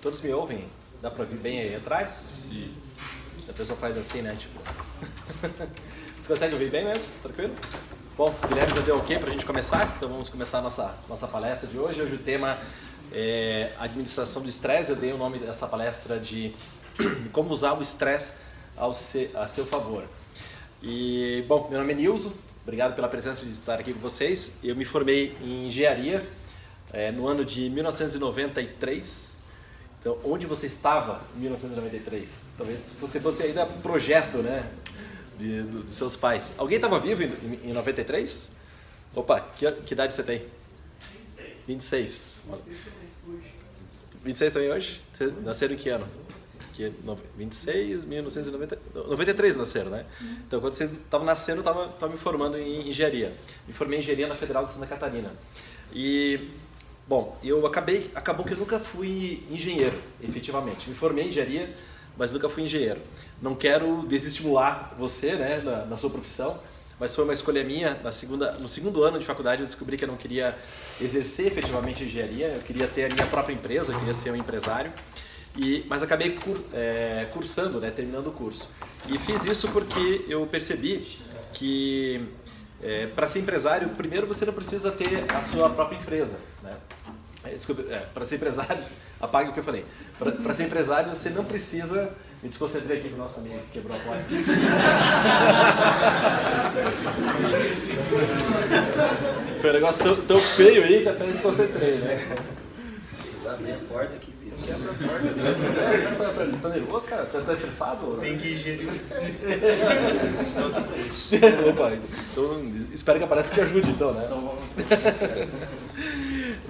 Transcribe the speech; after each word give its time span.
todos 0.00 0.20
me 0.20 0.32
ouvem? 0.32 0.66
Dá 1.02 1.10
para 1.10 1.22
ouvir 1.22 1.36
bem 1.36 1.60
aí 1.60 1.74
atrás? 1.74 2.12
Sim. 2.48 2.74
A 3.48 3.52
pessoa 3.52 3.78
faz 3.78 3.96
assim, 3.96 4.22
né? 4.22 4.36
Tipo. 4.38 4.60
Vocês 6.16 6.26
conseguem 6.26 6.54
ouvir 6.54 6.70
bem 6.70 6.84
mesmo? 6.84 7.04
Tranquilo? 7.22 7.54
Bom, 8.16 8.34
o 8.42 8.48
Guilherme 8.48 8.74
já 8.74 8.80
deu 8.82 8.96
ok 8.98 9.18
para 9.18 9.28
a 9.28 9.32
gente 9.32 9.46
começar, 9.46 9.94
então 9.96 10.08
vamos 10.08 10.28
começar 10.28 10.58
a 10.58 10.62
nossa, 10.62 10.94
nossa 11.08 11.26
palestra 11.26 11.66
de 11.66 11.78
hoje. 11.78 12.02
Hoje 12.02 12.14
o 12.14 12.18
tema 12.18 12.58
é 13.12 13.72
administração 13.78 14.42
do 14.42 14.48
estresse. 14.48 14.90
Eu 14.90 14.96
dei 14.96 15.12
o 15.12 15.18
nome 15.18 15.38
dessa 15.38 15.66
palestra 15.66 16.18
de 16.18 16.54
como 17.32 17.50
usar 17.50 17.72
o 17.74 17.82
estresse 17.82 18.36
a 19.34 19.46
seu 19.46 19.66
favor. 19.66 20.04
E, 20.82 21.44
bom, 21.46 21.68
meu 21.68 21.78
nome 21.78 21.92
é 21.92 21.96
Nilson, 21.96 22.32
obrigado 22.62 22.94
pela 22.94 23.08
presença 23.08 23.44
de 23.44 23.52
estar 23.52 23.78
aqui 23.78 23.92
com 23.92 24.00
vocês. 24.00 24.58
Eu 24.62 24.74
me 24.74 24.84
formei 24.84 25.36
em 25.42 25.68
engenharia 25.68 26.26
é, 26.92 27.10
no 27.10 27.26
ano 27.26 27.44
de 27.44 27.68
1993. 27.68 29.29
Então, 30.00 30.18
onde 30.24 30.46
você 30.46 30.66
estava 30.66 31.20
em 31.36 31.40
1993? 31.40 32.44
Talvez 32.56 32.90
você 32.98 33.20
fosse 33.20 33.42
ainda 33.42 33.66
projeto, 33.66 34.38
né? 34.38 34.70
De, 35.38 35.62
do, 35.62 35.82
dos 35.82 35.94
seus 35.94 36.16
pais. 36.16 36.54
Alguém 36.56 36.76
estava 36.76 36.98
vivo 36.98 37.22
em, 37.22 37.70
em, 37.70 37.72
93? 37.72 38.50
Opa, 39.14 39.40
que, 39.40 39.70
que 39.70 39.92
idade 39.92 40.14
você 40.14 40.22
tem? 40.22 40.46
26. 41.66 42.36
26 44.24 44.52
também 44.52 44.70
hoje? 44.70 45.00
Você 45.12 45.26
nasceram 45.42 45.74
em 45.74 45.76
que 45.76 45.90
ano? 45.90 46.08
Que 46.72 46.92
26, 47.36 48.04
1990, 48.04 48.78
93 48.94 49.56
nasceram, 49.58 49.90
né? 49.90 50.06
Então, 50.46 50.60
quando 50.60 50.74
vocês 50.74 50.90
estavam 50.90 51.26
nascendo, 51.26 51.62
eu 51.62 51.90
estava 51.90 52.08
me 52.08 52.18
formando 52.18 52.56
em 52.56 52.88
engenharia. 52.88 53.34
Me 53.66 53.74
formei 53.74 53.98
em 53.98 54.00
engenharia 54.00 54.26
na 54.26 54.36
Federal 54.36 54.64
de 54.64 54.70
Santa 54.70 54.86
Catarina. 54.86 55.30
E 55.92 56.50
Bom, 57.10 57.36
eu 57.42 57.66
acabei, 57.66 58.08
acabou 58.14 58.46
que 58.46 58.52
eu 58.52 58.56
nunca 58.56 58.78
fui 58.78 59.42
engenheiro, 59.50 60.00
efetivamente. 60.22 60.88
Me 60.88 60.94
formei 60.94 61.24
em 61.24 61.26
engenharia, 61.26 61.74
mas 62.16 62.32
nunca 62.32 62.48
fui 62.48 62.62
engenheiro. 62.62 63.00
Não 63.42 63.52
quero 63.52 64.06
desestimular 64.06 64.94
você, 64.96 65.32
né, 65.32 65.60
na, 65.60 65.86
na 65.86 65.96
sua 65.96 66.08
profissão, 66.08 66.60
mas 67.00 67.12
foi 67.12 67.24
uma 67.24 67.32
escolha 67.32 67.64
minha. 67.64 67.98
Na 68.00 68.12
segunda, 68.12 68.52
no 68.52 68.68
segundo 68.68 69.02
ano 69.02 69.18
de 69.18 69.26
faculdade 69.26 69.60
eu 69.60 69.66
descobri 69.66 69.98
que 69.98 70.04
eu 70.04 70.08
não 70.08 70.16
queria 70.16 70.56
exercer 71.00 71.48
efetivamente 71.48 72.04
engenharia, 72.04 72.46
eu 72.46 72.60
queria 72.60 72.86
ter 72.86 73.06
a 73.06 73.08
minha 73.12 73.26
própria 73.26 73.54
empresa, 73.54 73.90
eu 73.92 73.98
queria 73.98 74.14
ser 74.14 74.30
um 74.30 74.36
empresário. 74.36 74.92
E, 75.56 75.84
mas 75.88 76.04
acabei 76.04 76.36
cur, 76.36 76.60
é, 76.72 77.26
cursando, 77.32 77.80
né, 77.80 77.90
terminando 77.90 78.28
o 78.28 78.32
curso. 78.32 78.70
E 79.08 79.18
fiz 79.18 79.44
isso 79.46 79.66
porque 79.72 80.26
eu 80.28 80.46
percebi 80.46 81.18
que 81.54 82.24
é, 82.80 83.06
para 83.08 83.26
ser 83.26 83.40
empresário, 83.40 83.88
primeiro 83.90 84.26
você 84.26 84.46
não 84.46 84.52
precisa 84.52 84.90
ter 84.92 85.24
a 85.34 85.42
sua 85.42 85.68
própria 85.68 85.98
empresa. 85.98 86.38
Né? 86.62 86.76
É, 87.44 87.54
é, 87.94 87.98
para 88.12 88.24
ser 88.24 88.34
empresário, 88.36 88.82
apague 89.20 89.50
o 89.50 89.52
que 89.52 89.60
eu 89.60 89.64
falei. 89.64 89.84
Para 90.18 90.52
ser 90.52 90.64
empresário, 90.64 91.14
você 91.14 91.30
não 91.30 91.44
precisa. 91.44 92.10
Me 92.42 92.48
desconcentrei 92.48 92.98
aqui 92.98 93.10
com 93.10 93.14
o 93.16 93.18
nosso 93.18 93.38
amigo 93.40 93.58
que 93.70 93.80
quebrou 93.80 93.94
a 93.96 94.00
porta. 94.00 94.24
Foi 99.60 99.70
um 99.70 99.72
negócio 99.74 100.02
tão, 100.02 100.16
tão, 100.22 100.40
feio 100.40 100.82
aí 100.84 101.02
que 101.02 101.08
até 101.08 101.26
me 101.26 101.32
desconcentrei, 101.32 101.98
né? 101.98 102.26
Abri 103.46 103.72
a 103.72 103.78
porta 103.92 104.14
aqui, 104.14 104.32
quebra 104.64 104.90
a 104.90 104.94
porta. 104.94 105.28
Tá, 106.62 106.68
nervoso, 106.70 107.06
cara? 107.06 107.26
Tá, 107.26 107.40
tá 107.40 107.52
estressado? 107.52 108.16
Tem 108.22 108.38
que 108.38 108.56
gerir 108.56 108.88
o 108.88 108.94
estresse. 108.94 109.42
Só 110.48 110.70
que 110.70 110.80
por 110.80 110.98
isso. 110.98 111.34
Opa, 111.68 111.92
então 112.32 112.72
espero 112.94 113.18
que 113.18 113.24
apareça 113.24 113.54
que 113.54 113.60
ajude 113.60 113.90
então, 113.90 114.12
né? 114.12 114.22
Então 114.24 114.40
vamos. 114.40 114.62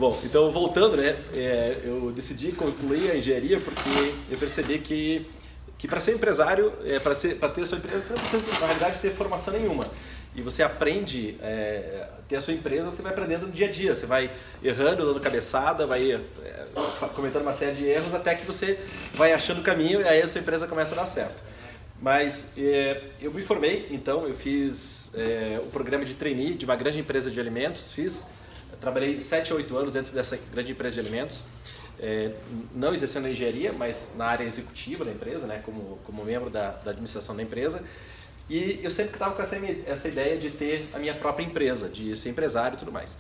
Bom, 0.01 0.19
então 0.25 0.51
voltando, 0.51 0.97
né, 0.97 1.15
é, 1.35 1.77
eu 1.85 2.11
decidi 2.11 2.53
concluir 2.53 3.11
a 3.11 3.17
engenharia 3.17 3.61
porque 3.61 4.15
eu 4.31 4.39
percebi 4.39 4.79
que, 4.79 5.27
que 5.77 5.87
para 5.87 6.01
ser 6.01 6.15
empresário, 6.15 6.73
é, 6.87 6.99
para 6.99 7.15
ter 7.15 7.61
a 7.61 7.67
sua 7.67 7.77
empresa, 7.77 8.01
você 8.01 8.15
não 8.15 8.19
precisa, 8.19 8.61
na 8.61 8.67
realidade, 8.69 8.99
ter 8.99 9.11
formação 9.11 9.53
nenhuma. 9.53 9.87
E 10.35 10.41
você 10.41 10.63
aprende 10.63 11.37
é, 11.43 12.07
ter 12.27 12.37
a 12.37 12.41
sua 12.41 12.55
empresa, 12.55 12.91
você 12.91 13.03
vai 13.03 13.13
aprendendo 13.13 13.47
no 13.47 13.53
dia 13.53 13.67
a 13.67 13.71
dia. 13.71 13.95
Você 13.95 14.07
vai 14.07 14.31
errando, 14.65 15.05
dando 15.05 15.21
cabeçada, 15.21 15.85
vai 15.85 16.13
é, 16.13 17.39
uma 17.39 17.53
série 17.53 17.77
de 17.77 17.85
erros 17.85 18.15
até 18.15 18.35
que 18.35 18.47
você 18.47 18.81
vai 19.13 19.35
achando 19.35 19.61
o 19.61 19.63
caminho 19.63 20.01
e 20.01 20.05
aí 20.05 20.23
a 20.23 20.29
sua 20.29 20.41
empresa 20.41 20.67
começa 20.67 20.95
a 20.95 20.97
dar 20.97 21.05
certo. 21.05 21.43
Mas 22.01 22.53
é, 22.57 23.03
eu 23.21 23.31
me 23.35 23.43
formei, 23.43 23.87
então 23.91 24.27
eu 24.27 24.35
fiz 24.35 25.11
é, 25.15 25.61
o 25.63 25.67
programa 25.67 26.07
de 26.07 26.15
trainee 26.15 26.55
de 26.55 26.65
uma 26.65 26.75
grande 26.75 26.99
empresa 26.99 27.31
de 27.31 27.39
alimentos, 27.39 27.93
fiz 27.93 28.40
trabalhei 28.81 29.21
7 29.21 29.53
a 29.53 29.57
8 29.57 29.77
anos 29.77 29.93
dentro 29.93 30.13
dessa 30.13 30.39
grande 30.53 30.73
empresa 30.73 30.95
de 30.95 31.01
alimentos, 31.01 31.45
é, 31.99 32.33
não 32.75 32.95
exercendo 32.95 33.27
a 33.27 33.31
engenharia, 33.31 33.73
mas 33.73 34.13
na 34.17 34.25
área 34.27 34.45
executiva 34.45 35.05
da 35.05 35.11
empresa, 35.11 35.47
né, 35.47 35.63
como, 35.65 35.99
como 36.05 36.25
membro 36.25 36.49
da, 36.49 36.71
da 36.71 36.91
administração 36.91 37.37
da 37.37 37.43
empresa. 37.43 37.83
E 38.49 38.81
eu 38.83 38.91
sempre 38.91 39.13
estava 39.13 39.35
com 39.35 39.43
essa, 39.43 39.57
essa 39.87 40.09
ideia 40.09 40.37
de 40.37 40.51
ter 40.51 40.89
a 40.93 40.99
minha 40.99 41.15
própria 41.15 41.45
empresa, 41.45 41.89
de 41.89 42.17
ser 42.17 42.31
empresário 42.31 42.75
e 42.77 42.79
tudo 42.79 42.91
mais. 42.91 43.17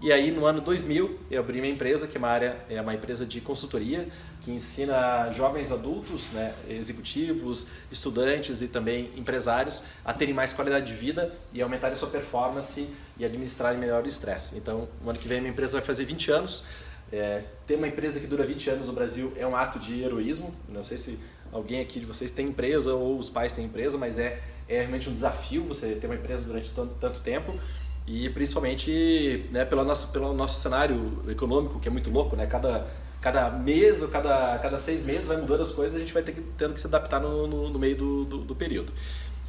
E 0.00 0.12
aí, 0.12 0.30
no 0.30 0.44
ano 0.44 0.60
2000, 0.60 1.18
eu 1.30 1.40
abri 1.40 1.60
minha 1.60 1.72
empresa, 1.72 2.06
que 2.06 2.16
é 2.16 2.18
uma 2.18 2.28
área, 2.28 2.56
é 2.68 2.80
uma 2.80 2.94
empresa 2.94 3.24
de 3.24 3.40
consultoria, 3.40 4.06
que 4.42 4.50
ensina 4.50 5.30
jovens 5.32 5.72
adultos, 5.72 6.30
né, 6.32 6.54
executivos, 6.68 7.66
estudantes 7.90 8.60
e 8.60 8.68
também 8.68 9.10
empresários 9.16 9.82
a 10.04 10.12
terem 10.12 10.34
mais 10.34 10.52
qualidade 10.52 10.86
de 10.86 10.92
vida 10.92 11.34
e 11.52 11.62
aumentarem 11.62 11.96
sua 11.96 12.08
performance 12.08 12.86
e 13.16 13.24
administrarem 13.24 13.78
melhor 13.78 14.04
o 14.04 14.06
estresse. 14.06 14.58
Então, 14.58 14.88
no 15.02 15.10
ano 15.10 15.18
que 15.18 15.26
vem, 15.26 15.40
minha 15.40 15.52
empresa 15.52 15.78
vai 15.78 15.86
fazer 15.86 16.04
20 16.04 16.30
anos. 16.30 16.64
É, 17.10 17.40
ter 17.66 17.76
uma 17.76 17.88
empresa 17.88 18.20
que 18.20 18.26
dura 18.26 18.44
20 18.44 18.70
anos 18.70 18.88
no 18.88 18.92
Brasil 18.92 19.32
é 19.36 19.46
um 19.46 19.56
ato 19.56 19.78
de 19.78 20.02
heroísmo. 20.02 20.54
Não 20.68 20.84
sei 20.84 20.98
se 20.98 21.18
alguém 21.50 21.80
aqui 21.80 22.00
de 22.00 22.06
vocês 22.06 22.30
tem 22.30 22.48
empresa 22.48 22.94
ou 22.94 23.18
os 23.18 23.30
pais 23.30 23.52
têm 23.52 23.64
empresa, 23.64 23.96
mas 23.96 24.18
é, 24.18 24.42
é 24.68 24.80
realmente 24.80 25.08
um 25.08 25.12
desafio 25.12 25.64
você 25.64 25.94
ter 25.94 26.06
uma 26.08 26.16
empresa 26.16 26.44
durante 26.44 26.70
tanto, 26.74 26.94
tanto 27.00 27.20
tempo 27.20 27.58
e 28.06 28.28
principalmente 28.30 29.46
né, 29.50 29.64
pelo, 29.64 29.84
nosso, 29.84 30.08
pelo 30.08 30.32
nosso 30.34 30.60
cenário 30.60 31.22
econômico, 31.28 31.80
que 31.80 31.88
é 31.88 31.90
muito 31.90 32.10
louco, 32.10 32.36
né? 32.36 32.46
Cada, 32.46 32.86
cada 33.20 33.50
mês 33.50 34.02
ou 34.02 34.08
cada, 34.08 34.58
cada 34.58 34.78
seis 34.78 35.02
meses 35.04 35.28
vai 35.28 35.38
mudando 35.38 35.62
as 35.62 35.70
coisas, 35.70 35.96
a 35.96 36.00
gente 36.00 36.12
vai 36.12 36.22
ter 36.22 36.32
que, 36.32 36.42
tendo 36.58 36.74
que 36.74 36.80
se 36.80 36.86
adaptar 36.86 37.20
no, 37.20 37.46
no, 37.46 37.70
no 37.70 37.78
meio 37.78 37.96
do, 37.96 38.24
do, 38.24 38.38
do, 38.38 38.54
período. 38.54 38.92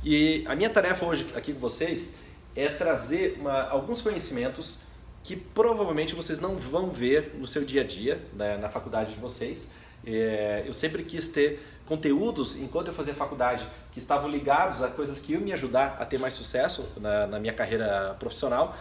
E 0.04 0.46
a 0.48 0.56
minha 0.56 0.70
tarefa 0.70 1.06
hoje 1.06 1.28
aqui 1.36 1.52
com 1.52 1.60
vocês 1.60 2.16
é 2.56 2.70
trazer 2.70 3.38
uma, 3.40 3.64
alguns 3.64 4.02
conhecimentos 4.02 4.78
que 5.22 5.36
provavelmente 5.36 6.16
vocês 6.16 6.40
não 6.40 6.56
vão 6.56 6.92
ver 6.92 7.34
no 7.38 7.48
seu 7.48 7.66
dia 7.66 7.82
a 7.82 7.84
dia, 7.84 8.22
né, 8.34 8.58
na 8.58 8.70
faculdade 8.70 9.14
de 9.14 9.20
vocês. 9.20 9.74
É, 10.06 10.64
eu 10.66 10.74
sempre 10.74 11.04
quis 11.04 11.28
ter 11.28 11.60
conteúdos, 11.86 12.56
enquanto 12.56 12.88
eu 12.88 12.94
fazia 12.94 13.14
faculdade, 13.14 13.66
que 13.92 14.00
estavam 14.00 14.30
ligados 14.30 14.82
a 14.82 14.88
coisas 14.88 15.20
que 15.20 15.34
iam 15.34 15.42
me 15.42 15.54
ajudar 15.54 15.98
a 16.00 16.06
ter 16.06 16.20
mais 16.20 16.34
sucesso 16.34 16.86
na, 16.98 17.28
na 17.28 17.40
minha 17.40 17.54
carreira 17.54 18.16
profissional. 18.20 18.76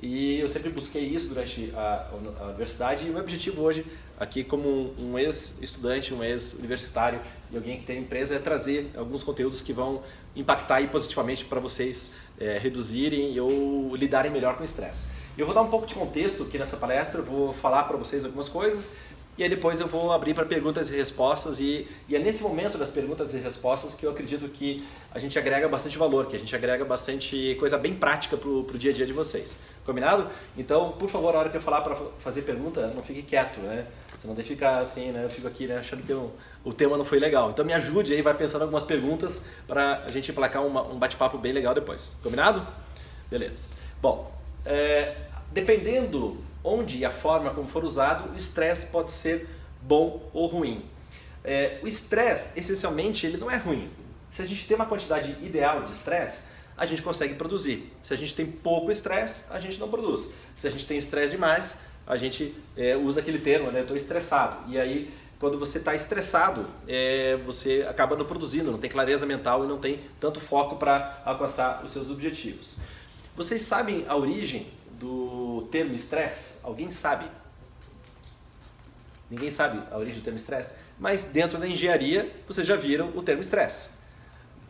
E 0.00 0.38
eu 0.38 0.48
sempre 0.48 0.70
busquei 0.70 1.02
isso 1.02 1.28
durante 1.28 1.72
a, 1.74 2.08
a 2.40 2.44
universidade. 2.44 3.06
E 3.06 3.10
o 3.10 3.12
meu 3.12 3.22
objetivo 3.22 3.62
hoje, 3.62 3.84
aqui 4.18 4.44
como 4.44 4.68
um, 4.68 5.12
um 5.12 5.18
ex-estudante, 5.18 6.14
um 6.14 6.22
ex-universitário 6.22 7.20
e 7.50 7.56
alguém 7.56 7.78
que 7.78 7.84
tem 7.84 7.98
empresa, 7.98 8.36
é 8.36 8.38
trazer 8.38 8.90
alguns 8.96 9.24
conteúdos 9.24 9.60
que 9.60 9.72
vão 9.72 10.02
impactar 10.36 10.86
positivamente 10.88 11.44
para 11.44 11.58
vocês 11.58 12.12
é, 12.38 12.58
reduzirem 12.58 13.38
ou 13.40 13.96
lidarem 13.96 14.30
melhor 14.30 14.54
com 14.54 14.60
o 14.60 14.64
estresse. 14.64 15.08
Eu 15.36 15.46
vou 15.46 15.54
dar 15.54 15.62
um 15.62 15.68
pouco 15.68 15.86
de 15.86 15.94
contexto 15.94 16.44
aqui 16.44 16.58
nessa 16.58 16.76
palestra, 16.76 17.22
vou 17.22 17.52
falar 17.52 17.84
para 17.84 17.96
vocês 17.96 18.24
algumas 18.24 18.48
coisas 18.48 18.94
e 19.38 19.44
aí 19.44 19.48
depois 19.48 19.78
eu 19.78 19.86
vou 19.86 20.10
abrir 20.12 20.34
para 20.34 20.44
perguntas 20.44 20.90
e 20.90 20.96
respostas 20.96 21.60
e, 21.60 21.86
e, 22.08 22.16
é 22.16 22.18
nesse 22.18 22.42
momento 22.42 22.76
das 22.76 22.90
perguntas 22.90 23.32
e 23.32 23.38
respostas 23.38 23.94
que 23.94 24.04
eu 24.04 24.10
acredito 24.10 24.48
que 24.48 24.84
a 25.12 25.18
gente 25.20 25.38
agrega 25.38 25.68
bastante 25.68 25.96
valor, 25.96 26.26
que 26.26 26.34
a 26.34 26.38
gente 26.40 26.54
agrega 26.56 26.84
bastante 26.84 27.54
coisa 27.54 27.78
bem 27.78 27.94
prática 27.94 28.36
para 28.36 28.48
o 28.48 28.64
dia 28.76 28.90
a 28.90 28.94
dia 28.94 29.06
de 29.06 29.12
vocês. 29.12 29.60
Combinado? 29.86 30.28
Então, 30.56 30.90
por 30.92 31.08
favor, 31.08 31.32
na 31.32 31.38
hora 31.38 31.50
que 31.50 31.56
eu 31.56 31.60
falar 31.60 31.82
para 31.82 31.94
fazer 32.18 32.42
pergunta, 32.42 32.88
não 32.88 33.02
fique 33.02 33.22
quieto, 33.22 33.60
né? 33.60 33.86
Senão 34.16 34.34
daí 34.34 34.44
fica 34.44 34.80
assim, 34.80 35.12
né? 35.12 35.24
Eu 35.24 35.30
fico 35.30 35.46
aqui 35.46 35.68
né, 35.68 35.78
achando 35.78 36.02
que 36.02 36.12
eu, 36.12 36.32
o 36.64 36.72
tema 36.72 36.98
não 36.98 37.04
foi 37.04 37.20
legal. 37.20 37.50
Então 37.50 37.64
me 37.64 37.72
ajude 37.72 38.12
aí, 38.12 38.20
vai 38.20 38.34
pensando 38.34 38.62
algumas 38.62 38.82
perguntas 38.82 39.44
para 39.68 40.04
a 40.04 40.10
gente 40.10 40.32
emplacar 40.32 40.66
uma, 40.66 40.82
um 40.82 40.98
bate-papo 40.98 41.38
bem 41.38 41.52
legal 41.52 41.74
depois. 41.74 42.16
Combinado? 42.24 42.66
Beleza. 43.30 43.74
Bom, 44.02 44.32
é, 44.66 45.14
dependendo 45.52 46.36
onde 46.68 46.98
e 46.98 47.04
a 47.04 47.10
forma 47.10 47.50
como 47.50 47.66
for 47.68 47.84
usado, 47.84 48.32
o 48.32 48.36
estresse 48.36 48.86
pode 48.86 49.10
ser 49.10 49.48
bom 49.80 50.28
ou 50.32 50.46
ruim. 50.46 50.84
É, 51.42 51.78
o 51.82 51.86
estresse, 51.86 52.58
essencialmente, 52.58 53.26
ele 53.26 53.36
não 53.36 53.50
é 53.50 53.56
ruim. 53.56 53.90
Se 54.30 54.42
a 54.42 54.46
gente 54.46 54.66
tem 54.66 54.74
uma 54.74 54.86
quantidade 54.86 55.30
ideal 55.42 55.82
de 55.84 55.92
estresse, 55.92 56.44
a 56.76 56.84
gente 56.84 57.02
consegue 57.02 57.34
produzir. 57.34 57.90
Se 58.02 58.12
a 58.12 58.16
gente 58.16 58.34
tem 58.34 58.46
pouco 58.46 58.90
estresse, 58.90 59.44
a 59.50 59.58
gente 59.58 59.80
não 59.80 59.88
produz. 59.88 60.30
Se 60.56 60.68
a 60.68 60.70
gente 60.70 60.86
tem 60.86 60.98
estresse 60.98 61.32
demais, 61.32 61.76
a 62.06 62.16
gente 62.16 62.54
é, 62.76 62.96
usa 62.96 63.20
aquele 63.20 63.38
termo, 63.38 63.70
né? 63.70 63.80
Estou 63.80 63.96
estressado. 63.96 64.70
E 64.70 64.78
aí, 64.78 65.12
quando 65.40 65.58
você 65.58 65.78
está 65.78 65.94
estressado, 65.94 66.66
é, 66.86 67.36
você 67.44 67.86
acaba 67.88 68.16
não 68.16 68.24
produzindo, 68.24 68.70
não 68.70 68.78
tem 68.78 68.90
clareza 68.90 69.24
mental 69.24 69.64
e 69.64 69.66
não 69.66 69.78
tem 69.78 70.00
tanto 70.20 70.40
foco 70.40 70.76
para 70.76 71.22
alcançar 71.24 71.82
os 71.84 71.90
seus 71.90 72.10
objetivos. 72.10 72.76
Vocês 73.36 73.62
sabem 73.62 74.04
a 74.08 74.16
origem 74.16 74.66
do 74.98 75.68
termo 75.70 75.94
estresse? 75.94 76.60
Alguém 76.64 76.90
sabe? 76.90 77.26
Ninguém 79.30 79.50
sabe 79.50 79.82
a 79.90 79.96
origem 79.96 80.18
do 80.18 80.24
termo 80.24 80.38
estresse, 80.38 80.74
mas 80.98 81.24
dentro 81.24 81.58
da 81.58 81.68
engenharia 81.68 82.30
vocês 82.46 82.66
já 82.66 82.76
viram 82.76 83.10
o 83.14 83.22
termo 83.22 83.40
estresse. 83.40 83.90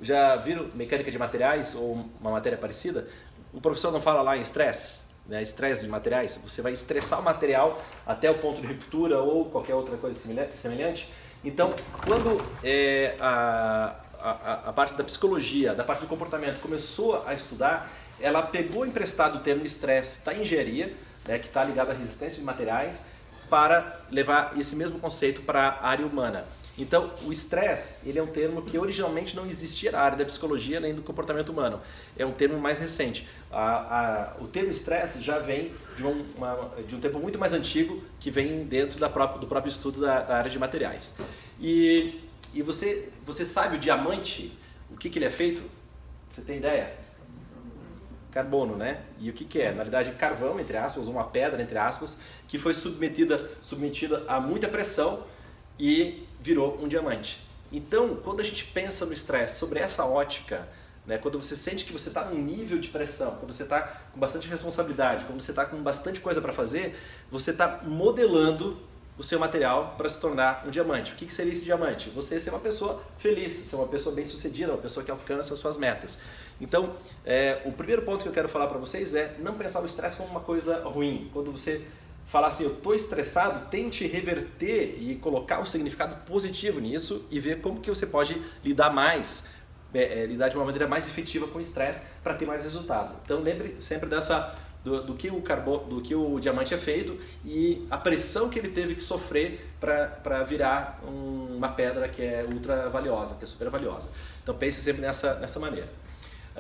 Já 0.01 0.37
viram 0.37 0.71
mecânica 0.75 1.11
de 1.11 1.19
materiais 1.19 1.75
ou 1.75 2.07
uma 2.21 2.31
matéria 2.31 2.59
parecida? 2.59 3.09
O 3.53 3.61
professor 3.61 3.93
não 3.93 4.01
fala 4.01 4.23
lá 4.23 4.37
em 4.37 4.41
estresse, 4.41 5.03
né? 5.27 5.41
estresse 5.43 5.83
de 5.83 5.89
materiais. 5.89 6.41
Você 6.45 6.61
vai 6.61 6.73
estressar 6.73 7.21
o 7.21 7.23
material 7.23 7.83
até 8.07 8.31
o 8.31 8.39
ponto 8.39 8.61
de 8.61 8.67
ruptura 8.67 9.21
ou 9.21 9.47
qualquer 9.47 9.75
outra 9.75 9.97
coisa 9.97 10.19
semelhante. 10.55 11.09
Então, 11.45 11.75
quando 12.05 12.41
é, 12.65 13.17
a, 13.21 13.97
a, 14.21 14.53
a 14.69 14.73
parte 14.73 14.95
da 14.95 15.05
psicologia, 15.05 15.75
da 15.75 15.85
parte 15.85 16.01
do 16.01 16.07
comportamento 16.09 16.61
começou 16.61 17.25
a 17.27 17.33
estudar, 17.33 17.91
ela 18.21 18.43
pegou 18.43 18.87
emprestado 18.87 19.37
o 19.37 19.41
termo 19.41 19.65
estresse 19.65 20.25
da 20.25 20.35
engenharia, 20.35 20.95
né, 21.27 21.39
que 21.39 21.47
está 21.47 21.65
ligado 21.65 21.91
à 21.91 21.95
resistência 21.95 22.39
de 22.39 22.45
materiais, 22.45 23.07
para 23.49 24.01
levar 24.11 24.59
esse 24.59 24.77
mesmo 24.77 24.99
conceito 24.99 25.43
para 25.43 25.69
a 25.69 25.89
área 25.89 26.07
humana. 26.07 26.45
Então, 26.79 27.13
o 27.25 27.33
estresse, 27.33 28.09
ele 28.09 28.21
é 28.21 28.23
um 28.23 28.29
termo 28.29 28.63
que 28.63 28.79
originalmente 28.79 29.35
não 29.35 29.45
existia 29.47 29.91
na 29.91 29.99
área 29.99 30.17
da 30.17 30.25
psicologia 30.25 30.79
nem 30.79 30.95
do 30.95 31.03
comportamento 31.03 31.49
humano. 31.49 31.81
É 32.17 32.25
um 32.25 32.31
termo 32.31 32.57
mais 32.61 32.79
recente. 32.79 33.27
A, 33.51 34.37
a, 34.37 34.37
o 34.41 34.47
termo 34.47 34.71
estresse 34.71 35.21
já 35.21 35.41
vem 35.41 35.73
de 35.97 36.07
um, 36.07 36.25
uma, 36.37 36.71
de 36.87 36.95
um 36.95 37.01
tempo 37.01 37.19
muito 37.19 37.37
mais 37.37 37.53
antigo, 37.53 38.01
que 38.21 38.31
vem 38.31 38.63
dentro 38.65 39.01
da 39.01 39.09
própria, 39.09 39.41
do 39.41 39.49
próprio 39.49 39.71
estudo 39.71 40.01
da, 40.01 40.21
da, 40.21 40.37
área 40.37 40.51
de 40.51 40.59
materiais. 40.59 41.19
E, 41.61 42.21
e 42.55 42.63
você, 42.63 43.09
você 43.27 43.45
sabe 43.45 43.75
o 43.75 43.79
diamante, 43.81 44.57
o 44.89 44.97
que, 44.97 45.11
que 45.11 45.19
ele 45.19 45.27
é 45.27 45.31
feito? 45.31 45.63
Você 46.31 46.43
tem 46.43 46.59
ideia? 46.59 46.95
Carbono, 48.31 48.77
né? 48.77 49.03
E 49.19 49.31
o 49.31 49.33
que, 49.33 49.45
que 49.45 49.61
é? 49.61 49.69
Na 49.71 49.77
realidade, 49.77 50.13
carvão, 50.13 50.61
entre 50.61 50.77
aspas, 50.77 51.09
uma 51.09 51.25
pedra, 51.25 51.63
entre 51.63 51.79
aspas, 51.79 52.21
que 52.47 52.59
foi 52.59 52.75
submetida, 52.75 53.51
submetida 53.61 54.25
a 54.29 54.41
muita 54.41 54.69
pressão 54.69 55.25
e 55.79 56.27
virou 56.41 56.79
um 56.83 56.89
diamante. 56.89 57.47
Então, 57.71 58.17
quando 58.17 58.41
a 58.41 58.45
gente 58.45 58.65
pensa 58.65 59.05
no 59.05 59.13
estresse 59.13 59.59
sobre 59.59 59.79
essa 59.79 60.05
ótica, 60.05 60.67
né, 61.07 61.19
quando 61.19 61.41
você 61.41 61.57
sente 61.57 61.85
que 61.85 61.93
você 61.93 62.09
está 62.09 62.25
num 62.25 62.41
nível 62.41 62.79
de 62.79 62.89
pressão, 62.89 63.37
quando 63.37 63.53
você 63.53 63.63
está 63.63 63.81
com 64.13 64.21
bastante 64.21 64.49
responsabilidade, 64.49 65.25
quando 65.25 65.41
você 65.41 65.53
está 65.53 65.65
com 65.65 65.77
bastante 65.83 66.21
coisa 66.21 66.41
para 66.41 66.53
fazer, 66.53 66.99
você 67.31 67.51
está 67.51 67.81
modelando 67.85 68.79
o 69.19 69.23
seu 69.23 69.39
material 69.39 69.95
para 69.97 70.09
se 70.09 70.21
tornar 70.21 70.65
um 70.67 70.71
diamante. 70.71 71.13
O 71.13 71.17
que, 71.17 71.27
que 71.27 71.35
seria 71.35 71.53
esse 71.53 71.65
diamante? 71.65 72.09
Você 72.11 72.39
ser 72.39 72.51
uma 72.51 72.61
pessoa 72.61 73.03
feliz, 73.19 73.53
ser 73.53 73.77
uma 73.77 73.89
pessoa 73.89 74.15
bem 74.15 74.25
sucedida, 74.25 74.71
uma 74.73 74.81
pessoa 74.81 75.05
que 75.05 75.11
alcança 75.11 75.55
as 75.55 75.59
suas 75.59 75.77
metas. 75.77 76.21
Então, 76.61 76.93
é, 77.25 77.63
o 77.65 77.73
primeiro 77.73 78.03
ponto 78.03 78.23
que 78.23 78.29
eu 78.29 78.33
quero 78.33 78.49
falar 78.49 78.67
para 78.67 78.79
vocês 78.79 79.15
é 79.15 79.37
não 79.39 79.55
pensar 79.55 79.83
o 79.83 79.87
estresse 79.87 80.17
como 80.17 80.29
uma 80.29 80.41
coisa 80.41 80.83
ruim. 80.83 81.31
Quando 81.33 81.53
você 81.53 81.85
falar 82.27 82.49
assim, 82.49 82.65
eu 82.65 82.73
estou 82.73 82.95
estressado, 82.95 83.69
tente 83.71 84.07
reverter 84.07 84.97
e 85.01 85.17
colocar 85.17 85.61
um 85.61 85.65
significado 85.65 86.17
positivo 86.27 86.79
nisso 86.79 87.27
e 87.31 87.41
ver 87.41 87.61
como 87.61 87.81
que 87.81 87.89
você 87.89 88.07
pode 88.07 88.41
lidar 88.63 88.91
mais, 88.91 89.47
é, 89.95 90.23
é, 90.23 90.27
lidar 90.27 90.49
de 90.49 90.57
uma 90.57 90.65
maneira 90.65 90.87
mais 90.87 91.07
efetiva 91.07 91.49
com 91.49 91.59
o 91.59 91.61
estresse 91.61 92.07
para 92.23 92.35
ter 92.35 92.45
mais 92.45 92.63
resultado. 92.63 93.15
Então 93.25 93.41
lembre 93.41 93.77
sempre 93.81 94.09
dessa 94.09 94.55
do, 94.85 95.03
do, 95.03 95.15
que 95.15 95.31
o 95.31 95.41
carbono, 95.41 95.85
do 95.85 96.03
que 96.03 96.15
o 96.15 96.39
diamante 96.39 96.75
é 96.75 96.79
feito 96.79 97.19
e 97.45 97.87
a 97.91 97.97
pressão 97.97 98.49
que 98.49 98.59
ele 98.59 98.69
teve 98.69 98.95
que 98.95 99.03
sofrer 99.03 99.67
para 99.81 100.43
virar 100.45 101.01
um, 101.07 101.57
uma 101.57 101.69
pedra 101.71 102.09
que 102.09 102.23
é 102.23 102.45
ultra 102.45 102.89
valiosa, 102.91 103.37
que 103.37 103.45
é 103.45 103.47
super 103.47 103.71
valiosa. 103.71 104.11
Então 104.43 104.55
pense 104.55 104.83
sempre 104.83 105.01
nessa, 105.01 105.35
nessa 105.35 105.59
maneira. 105.59 105.89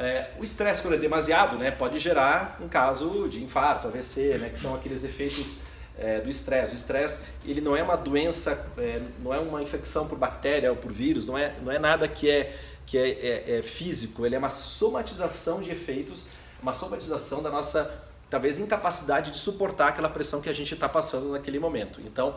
É, 0.00 0.30
o 0.38 0.44
estresse, 0.44 0.80
quando 0.80 0.94
é 0.94 0.96
demasiado, 0.96 1.58
né, 1.58 1.72
pode 1.72 1.98
gerar 1.98 2.56
um 2.60 2.68
caso 2.68 3.28
de 3.28 3.42
infarto, 3.42 3.88
AVC, 3.88 4.38
né, 4.38 4.48
que 4.48 4.56
são 4.56 4.72
aqueles 4.72 5.02
efeitos 5.02 5.58
é, 5.98 6.20
do 6.20 6.30
estresse. 6.30 6.72
O 6.72 6.76
estresse 6.76 7.24
ele 7.44 7.60
não 7.60 7.76
é 7.76 7.82
uma 7.82 7.96
doença, 7.96 8.70
é, 8.78 9.02
não 9.18 9.34
é 9.34 9.40
uma 9.40 9.60
infecção 9.60 10.06
por 10.06 10.16
bactéria 10.16 10.70
ou 10.70 10.76
por 10.76 10.92
vírus, 10.92 11.26
não 11.26 11.36
é, 11.36 11.52
não 11.60 11.72
é 11.72 11.80
nada 11.80 12.06
que 12.06 12.30
é, 12.30 12.56
que 12.86 12.96
é, 12.96 13.08
é, 13.08 13.58
é 13.58 13.62
físico, 13.62 14.24
ele 14.24 14.36
é 14.36 14.38
uma 14.38 14.50
somatização 14.50 15.60
de 15.60 15.72
efeitos, 15.72 16.26
uma 16.62 16.72
somatização 16.72 17.42
da 17.42 17.50
nossa, 17.50 17.92
talvez, 18.30 18.56
incapacidade 18.56 19.32
de 19.32 19.38
suportar 19.38 19.88
aquela 19.88 20.08
pressão 20.08 20.40
que 20.40 20.48
a 20.48 20.54
gente 20.54 20.74
está 20.74 20.88
passando 20.88 21.32
naquele 21.32 21.58
momento. 21.58 22.00
Então, 22.02 22.36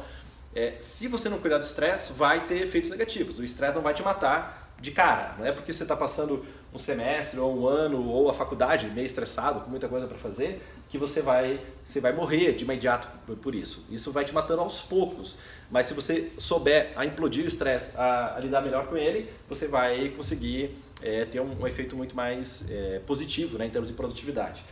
é, 0.56 0.74
se 0.80 1.08
você 1.08 1.30
não 1.30 1.38
cuidar 1.38 1.60
do 1.60 1.64
estresse, 1.64 2.12
vai 2.12 2.48
ter 2.48 2.64
efeitos 2.64 2.90
negativos. 2.90 3.38
O 3.38 3.44
estresse 3.44 3.76
não 3.76 3.84
vai 3.84 3.94
te 3.94 4.02
matar 4.02 4.74
de 4.80 4.90
cara, 4.90 5.36
não 5.38 5.46
é 5.46 5.52
porque 5.52 5.72
você 5.72 5.84
está 5.84 5.96
passando 5.96 6.44
um 6.74 6.78
semestre 6.78 7.40
ou 7.40 7.56
um 7.56 7.68
ano 7.68 8.08
ou 8.08 8.30
a 8.30 8.34
faculdade 8.34 8.88
meio 8.88 9.06
estressado, 9.06 9.60
com 9.62 9.70
muita 9.70 9.88
coisa 9.88 10.08
para 10.08 10.18
fazer, 10.18 10.62
que 10.88 10.98
você 10.98 11.22
vai, 11.22 11.60
você 11.84 12.00
vai 12.00 12.14
morrer 12.14 12.54
de 12.54 12.64
imediato 12.64 13.08
por 13.42 13.56
isso. 13.56 13.86
Isso 13.90 14.12
vai 14.12 14.26
te 14.26 14.34
matando 14.34 14.62
aos 14.62 14.82
poucos. 14.82 15.38
Mas 15.70 15.86
se 15.86 15.94
você 15.94 16.32
souber 16.38 16.92
a 16.96 17.06
implodir 17.06 17.46
o 17.46 17.48
estresse, 17.48 17.96
a, 17.98 18.36
a, 18.36 18.40
lidar 18.40 18.62
melhor 18.62 18.88
com 18.88 18.98
ele, 18.98 19.30
você 19.48 19.68
vai 19.68 20.10
conseguir 20.10 20.78
é, 21.02 21.26
ter 21.26 21.40
um, 21.40 21.62
um, 21.62 21.68
efeito 21.68 21.96
muito 21.96 22.16
mais 22.16 22.70
é, 22.70 23.00
positivo 23.00 23.58
né, 23.58 23.66
em 23.66 23.70
termos 23.70 23.90
de 23.90 23.96
produtividade. 23.96 24.64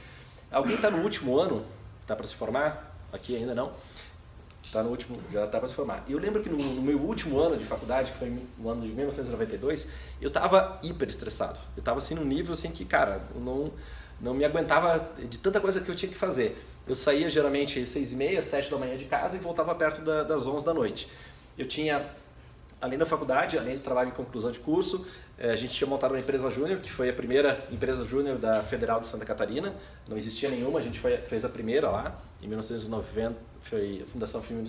Alguém 0.52 0.76
está 0.76 0.92
no 0.92 1.02
último 1.04 1.38
ano, 1.38 1.66
está 2.02 2.16
para 2.16 2.26
se 2.26 2.36
formar? 2.36 2.98
Aqui 3.14 3.36
ainda 3.36 3.56
não. 3.56 3.72
Está 4.70 4.84
no 4.84 4.92
último, 4.92 5.20
já 5.34 5.46
está 5.46 5.58
para 5.58 5.68
se 5.68 5.74
formar. 5.74 6.04
E 6.08 6.12
eu 6.12 6.20
lembro 6.20 6.44
que 6.44 6.50
no, 6.50 6.56
no, 6.56 6.82
meu 6.84 7.00
último 7.00 7.40
ano 7.40 7.58
de 7.58 7.66
faculdade, 7.66 8.12
que 8.12 8.20
foi 8.20 8.32
no 8.56 8.70
ano 8.70 8.82
de 8.82 8.90
1992, 8.90 9.90
eu 10.22 10.28
estava 10.28 10.80
hiper 10.84 11.10
estressado. 11.10 11.58
Eu 11.76 11.80
estava 11.80 11.98
assim 11.98 12.14
num 12.14 12.24
nível 12.24 12.54
assim 12.54 12.70
que, 12.70 12.86
cara, 12.86 13.20
eu 13.34 13.42
não, 13.42 13.72
não 14.22 14.32
me 14.36 14.46
aguentava 14.46 15.10
de 15.28 15.40
tanta 15.40 15.60
coisa 15.60 15.82
que 15.82 15.90
eu 15.90 15.96
tinha 15.96 16.12
que 16.12 16.18
fazer. 16.18 16.64
Eu 16.88 16.94
saía 16.94 17.28
geralmente 17.32 17.80
às 17.80 17.90
seis 17.90 18.14
e 18.14 18.16
meia, 18.16 18.44
sete 18.44 18.70
da 18.70 18.78
manhã 18.78 18.96
de 18.96 19.06
casa 19.06 19.36
e 19.38 19.40
voltava 19.40 19.74
perto 19.74 20.04
da, 20.04 20.22
das 20.22 20.46
onze 20.46 20.64
da 20.64 20.74
noite. 20.74 21.10
Eu 21.58 21.68
tinha, 21.68 22.06
além 22.82 22.98
da 22.98 23.06
faculdade, 23.06 23.58
além 23.58 23.78
do 23.78 23.82
trabalho 23.82 24.12
de 24.12 24.16
conclusão 24.16 24.52
de 24.52 24.60
curso, 24.60 25.06
eh, 25.38 25.52
a 25.52 25.56
gente 25.56 25.74
tinha 25.74 25.88
montado 25.88 26.12
uma 26.12 26.20
empresa 26.20 26.50
júnior, 26.50 26.80
que 26.80 26.92
foi 26.92 27.10
a 27.10 27.14
primeira 27.14 27.66
empresa 27.72 28.06
júnior 28.06 28.38
da 28.38 28.64
Federal 28.64 29.00
de 29.00 29.08
Santa 29.08 29.26
Catarina. 29.26 29.74
Não 30.08 30.18
existia 30.18 30.50
nenhuma, 30.50 30.80
a 30.80 30.82
gente 30.82 31.00
foi, 31.00 31.18
fez 31.18 31.44
a 31.44 31.50
primeira 31.50 31.90
lá, 31.90 32.20
em 32.42 32.48
1990 32.48 33.50
foi 33.62 34.02
a 34.04 34.10
fundação 34.10 34.42
foi 34.42 34.56
em 34.56 34.60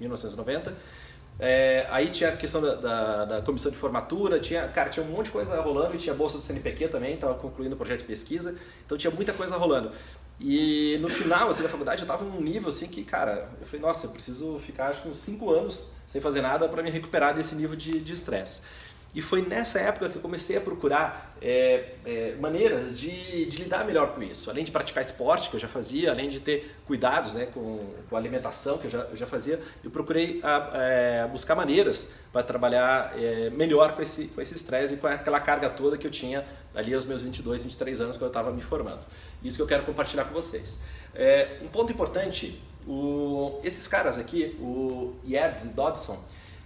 1990. 0.00 0.74
É, 1.38 1.86
aí 1.90 2.10
tinha 2.10 2.30
a 2.30 2.36
questão 2.36 2.60
da, 2.60 2.74
da, 2.74 3.24
da, 3.24 3.42
comissão 3.42 3.70
de 3.72 3.78
formatura, 3.78 4.38
tinha, 4.38 4.68
cara, 4.68 4.90
tinha 4.90 5.04
um 5.04 5.08
monte 5.08 5.26
de 5.26 5.32
coisa 5.32 5.58
rolando 5.60 5.94
e 5.94 5.98
tinha 5.98 6.14
a 6.14 6.16
bolsa 6.16 6.36
do 6.36 6.42
CNPq 6.42 6.88
também, 6.88 7.14
estava 7.14 7.32
concluindo 7.34 7.74
o 7.74 7.78
projeto 7.78 8.00
de 8.00 8.04
pesquisa, 8.04 8.54
então 8.84 8.98
tinha 8.98 9.10
muita 9.10 9.32
coisa 9.32 9.56
rolando. 9.56 9.90
E 10.40 10.96
no 10.98 11.08
final 11.08 11.50
assim, 11.50 11.62
da 11.62 11.68
faculdade 11.68 12.00
eu 12.00 12.06
estava 12.06 12.24
num 12.24 12.40
nível 12.40 12.70
assim 12.70 12.86
que, 12.86 13.04
cara, 13.04 13.50
eu 13.60 13.66
falei, 13.66 13.80
nossa, 13.80 14.06
eu 14.06 14.10
preciso 14.10 14.58
ficar 14.58 14.88
acho 14.88 15.02
que 15.02 15.08
uns 15.08 15.18
5 15.18 15.50
anos 15.50 15.90
sem 16.06 16.20
fazer 16.20 16.40
nada 16.40 16.66
para 16.66 16.82
me 16.82 16.90
recuperar 16.90 17.34
desse 17.34 17.54
nível 17.54 17.76
de 17.76 18.10
estresse. 18.10 18.62
E 19.12 19.20
foi 19.20 19.42
nessa 19.42 19.80
época 19.80 20.08
que 20.08 20.16
eu 20.16 20.22
comecei 20.22 20.56
a 20.56 20.60
procurar 20.60 21.34
é, 21.42 21.94
é, 22.04 22.36
maneiras 22.38 22.96
de, 22.98 23.46
de, 23.46 23.56
lidar 23.56 23.84
melhor 23.84 24.14
com 24.14 24.22
isso. 24.22 24.48
Além 24.48 24.62
de 24.62 24.70
praticar 24.70 25.04
esporte, 25.04 25.50
que 25.50 25.56
eu 25.56 25.60
já 25.60 25.66
fazia, 25.66 26.12
além 26.12 26.28
de 26.28 26.38
ter 26.38 26.76
cuidados 26.86 27.34
né, 27.34 27.46
com, 27.46 27.92
com 28.08 28.14
a 28.14 28.18
alimentação, 28.18 28.78
que 28.78 28.86
eu 28.86 28.90
já, 28.90 28.98
eu 29.00 29.16
já 29.16 29.26
fazia, 29.26 29.60
eu 29.82 29.90
procurei 29.90 30.38
a, 30.44 30.70
é, 30.74 31.26
buscar 31.26 31.56
maneiras 31.56 32.12
para 32.32 32.44
trabalhar 32.44 33.12
é, 33.18 33.50
melhor 33.50 33.96
com 33.96 34.02
esse 34.02 34.26
com 34.28 34.40
esse 34.40 34.54
estresse 34.54 34.94
e 34.94 34.96
com 34.96 35.08
aquela 35.08 35.40
carga 35.40 35.68
toda 35.68 35.98
que 35.98 36.06
eu 36.06 36.10
tinha 36.10 36.44
ali 36.72 36.94
aos 36.94 37.04
meus 37.04 37.20
22, 37.20 37.64
23 37.64 38.00
anos, 38.00 38.16
quando 38.16 38.26
eu 38.26 38.28
estava 38.28 38.52
me 38.52 38.62
formando. 38.62 39.04
Isso 39.42 39.56
que 39.56 39.62
eu 39.62 39.66
quero 39.66 39.84
compartilhar 39.84 40.24
com 40.24 40.34
vocês. 40.34 40.80
É, 41.14 41.58
um 41.62 41.68
ponto 41.68 41.92
importante, 41.92 42.62
o, 42.86 43.60
esses 43.62 43.86
caras 43.86 44.18
aqui, 44.18 44.56
o 44.60 45.16
Yerbs 45.26 45.64
e 45.64 45.68
Dodson, 45.68 46.22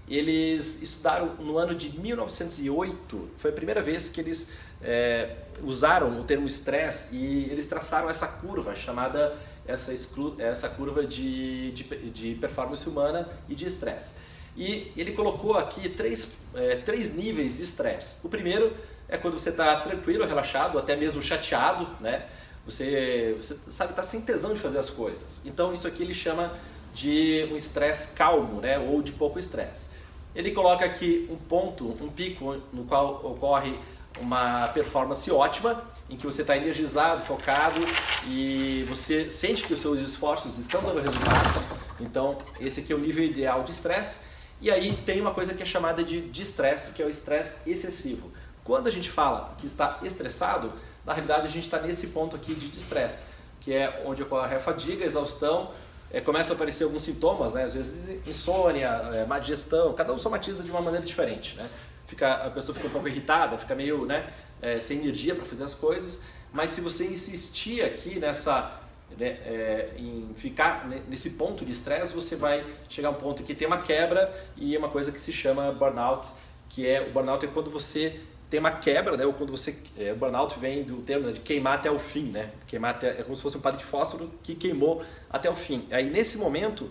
eles 0.09 0.83
estudaram 0.83 1.35
no 1.37 1.57
ano 1.57 1.75
de 1.75 1.99
1908, 1.99 3.31
foi 3.39 3.51
a 3.51 3.55
primeira 3.55 3.81
vez 3.81 4.09
que 4.09 4.21
eles 4.21 4.51
é, 4.83 5.37
usaram 5.63 6.21
o 6.21 6.25
termo 6.25 6.47
estresse 6.47 7.15
e 7.15 7.49
eles 7.51 7.67
traçaram 7.67 8.11
essa 8.11 8.27
curva 8.27 8.77
chamada 8.77 9.35
essa, 9.67 9.93
essa 10.39 10.69
curva 10.69 11.07
de, 11.07 11.73
de, 11.73 12.11
de 12.11 12.35
performance 12.35 12.87
humana 12.89 13.29
e 13.49 13.55
de 13.55 13.67
estresse. 13.67 14.15
E 14.57 14.93
ele 14.97 15.13
colocou 15.13 15.57
aqui 15.57 15.89
três, 15.89 16.37
é, 16.55 16.77
três 16.77 17.15
níveis 17.15 17.57
de 17.57 17.65
estresse. 17.65 18.25
O 18.25 18.29
primeiro 18.29 18.77
é 19.09 19.17
quando 19.17 19.39
você 19.39 19.51
está 19.51 19.81
tranquilo, 19.81 20.25
relaxado, 20.25 20.79
até 20.79 20.95
mesmo 20.95 21.23
chateado, 21.23 21.89
né? 22.01 22.27
Você, 22.65 23.37
você 23.37 23.57
sabe, 23.71 23.91
está 23.91 24.03
sem 24.03 24.21
tesão 24.21 24.55
de 24.55 24.61
fazer 24.61 24.79
as 24.79 24.91
coisas. 24.91 25.43
Então 25.45 25.75
isso 25.75 25.87
aqui 25.87 26.03
ele 26.03 26.15
chama 26.15 26.57
de 26.95 27.49
um 27.53 27.57
estresse 27.57 28.15
calmo, 28.15 28.61
né? 28.61 28.79
Ou 28.79 29.03
de 29.03 29.13
pouco 29.13 29.39
estresse. 29.39 29.89
Ele 30.35 30.51
coloca 30.51 30.85
aqui 30.85 31.29
um 31.31 31.37
ponto, 31.37 31.87
um 32.03 32.09
pico 32.09 32.57
no 32.73 32.85
qual 32.85 33.25
ocorre 33.25 33.79
uma 34.21 34.69
performance 34.69 35.31
ótima, 35.31 35.83
em 36.09 36.17
que 36.17 36.27
você 36.27 36.43
está 36.43 36.57
energizado, 36.57 37.23
focado 37.23 37.81
e 38.27 38.85
você 38.89 39.29
sente 39.29 39.65
que 39.65 39.75
os 39.75 39.81
seus 39.81 40.01
esforços 40.01 40.59
estão 40.59 40.83
dando 40.83 41.01
resultados. 41.01 41.63
Então, 42.01 42.39
esse 42.61 42.81
aqui 42.81 42.93
é 42.93 42.97
o 42.97 42.99
nível 42.99 43.25
ideal 43.25 43.65
de 43.65 43.71
estresse. 43.71 44.21
E 44.61 44.71
aí 44.71 44.97
tem 45.05 45.21
uma 45.21 45.33
coisa 45.33 45.55
que 45.55 45.63
é 45.63 45.67
chamada 45.67 46.03
de 46.03 46.41
estresse, 46.41 46.93
que 46.93 47.03
é 47.03 47.07
o 47.07 47.11
estresse 47.11 47.57
excessivo. 47.67 48.33
Quando 48.63 48.87
a 48.87 48.91
gente 48.91 49.11
fala 49.11 49.55
que 49.59 49.67
está 49.67 49.99
estressado, 50.03 50.73
na 51.05 51.13
realidade 51.13 51.47
a 51.47 51.51
gente 51.51 51.65
está 51.65 51.81
nesse 51.81 52.09
ponto 52.09 52.37
aqui 52.37 52.55
de 52.55 52.77
estresse, 52.77 53.25
que 53.61 53.73
é 53.73 54.03
onde 54.07 54.23
ocorre 54.23 54.55
a 54.55 54.61
fadiga, 54.61 55.05
a 55.05 55.07
exaustão, 55.07 55.71
é, 56.11 56.21
começam 56.21 56.55
a 56.55 56.57
aparecer 56.57 56.85
alguns 56.85 57.03
sintomas, 57.03 57.55
né? 57.55 57.65
Às 57.65 57.75
vezes 57.75 58.27
insônia, 58.27 58.89
é, 59.13 59.27
má 59.27 59.39
digestão, 59.39 59.93
cada 59.95 60.13
um 60.13 60.19
somatiza 60.19 60.63
de 60.63 60.71
uma 60.71 60.81
maneira 60.81 61.05
diferente, 61.05 61.57
né? 61.57 61.69
Fica, 62.07 62.35
a 62.35 62.51
pessoa 62.51 62.75
fica 62.75 62.87
um 62.87 62.91
pouco 62.91 63.09
irritada, 63.09 63.57
fica 63.59 63.75
meio, 63.75 64.05
né, 64.05 64.31
é, 64.61 64.79
sem 64.79 64.99
energia 64.99 65.35
para 65.35 65.45
fazer 65.45 65.65
as 65.65 65.75
coisas, 65.75 66.23
mas 66.53 66.71
se 66.71 66.81
você 66.81 67.07
insistir 67.07 67.83
aqui 67.83 68.19
nessa 68.21 68.81
né, 69.19 69.27
é, 69.45 69.91
em 69.97 70.31
ficar 70.37 70.87
nesse 71.09 71.31
ponto 71.31 71.65
de 71.65 71.73
estresse, 71.73 72.13
você 72.13 72.37
vai 72.37 72.65
chegar 72.89 73.09
a 73.09 73.11
um 73.11 73.15
ponto 73.15 73.43
que 73.43 73.55
tem 73.55 73.67
uma 73.67 73.79
quebra 73.79 74.33
e 74.57 74.75
é 74.75 74.79
uma 74.79 74.89
coisa 74.89 75.11
que 75.11 75.19
se 75.19 75.33
chama 75.33 75.73
burnout, 75.73 76.29
que 76.69 76.87
é 76.87 77.01
o 77.01 77.11
burnout 77.11 77.45
é 77.45 77.49
quando 77.49 77.71
você 77.71 78.21
tem 78.51 78.61
uma 78.61 78.71
quebra, 78.71 79.17
né? 79.17 79.27
Ou 79.27 79.33
quando 79.33 79.51
você 79.51 79.77
é, 79.99 80.13
o 80.13 80.17
burnout 80.17 80.59
vem 80.59 80.85
do 80.85 80.99
termo 80.99 81.27
né, 81.27 81.33
de 81.33 81.41
queimar 81.41 81.75
até 81.75 81.91
o 81.91 81.99
fim, 81.99 82.25
né? 82.25 82.51
Queimar 82.67 82.93
até 82.93 83.21
é 83.21 83.23
como 83.23 83.35
se 83.35 83.43
fosse 83.43 83.57
um 83.57 83.61
padre 83.61 83.81
de 83.81 83.85
fósforo 83.85 84.31
que 84.43 84.55
queimou 84.55 85.03
até 85.31 85.51
o 85.51 85.55
fim. 85.55 85.87
Aí 85.91 86.09
nesse 86.09 86.39
momento 86.39 86.91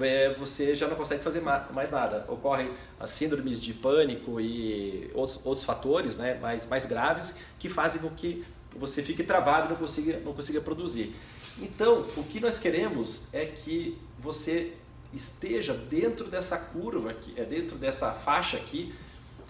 é, 0.00 0.34
você 0.34 0.74
já 0.74 0.88
não 0.88 0.96
consegue 0.96 1.22
fazer 1.22 1.40
mais 1.40 1.90
nada. 1.90 2.24
Ocorre 2.28 2.70
as 2.98 3.10
síndromes 3.10 3.60
de 3.60 3.74
pânico 3.74 4.40
e 4.40 5.10
outros, 5.14 5.44
outros 5.44 5.64
fatores, 5.64 6.16
né? 6.18 6.38
Mais 6.40 6.66
mais 6.66 6.86
graves 6.86 7.36
que 7.58 7.68
fazem 7.68 8.00
com 8.00 8.10
que 8.10 8.44
você 8.76 9.02
fique 9.02 9.22
travado 9.22 9.66
e 9.66 9.70
não 9.70 9.76
consiga 9.76 10.18
não 10.20 10.32
consiga 10.32 10.60
produzir. 10.60 11.14
Então 11.60 12.06
o 12.16 12.24
que 12.24 12.40
nós 12.40 12.58
queremos 12.58 13.24
é 13.32 13.44
que 13.44 13.98
você 14.18 14.72
esteja 15.12 15.74
dentro 15.74 16.28
dessa 16.28 16.56
curva 16.56 17.10
aqui, 17.10 17.34
é 17.36 17.44
dentro 17.44 17.76
dessa 17.76 18.12
faixa 18.12 18.56
aqui 18.56 18.94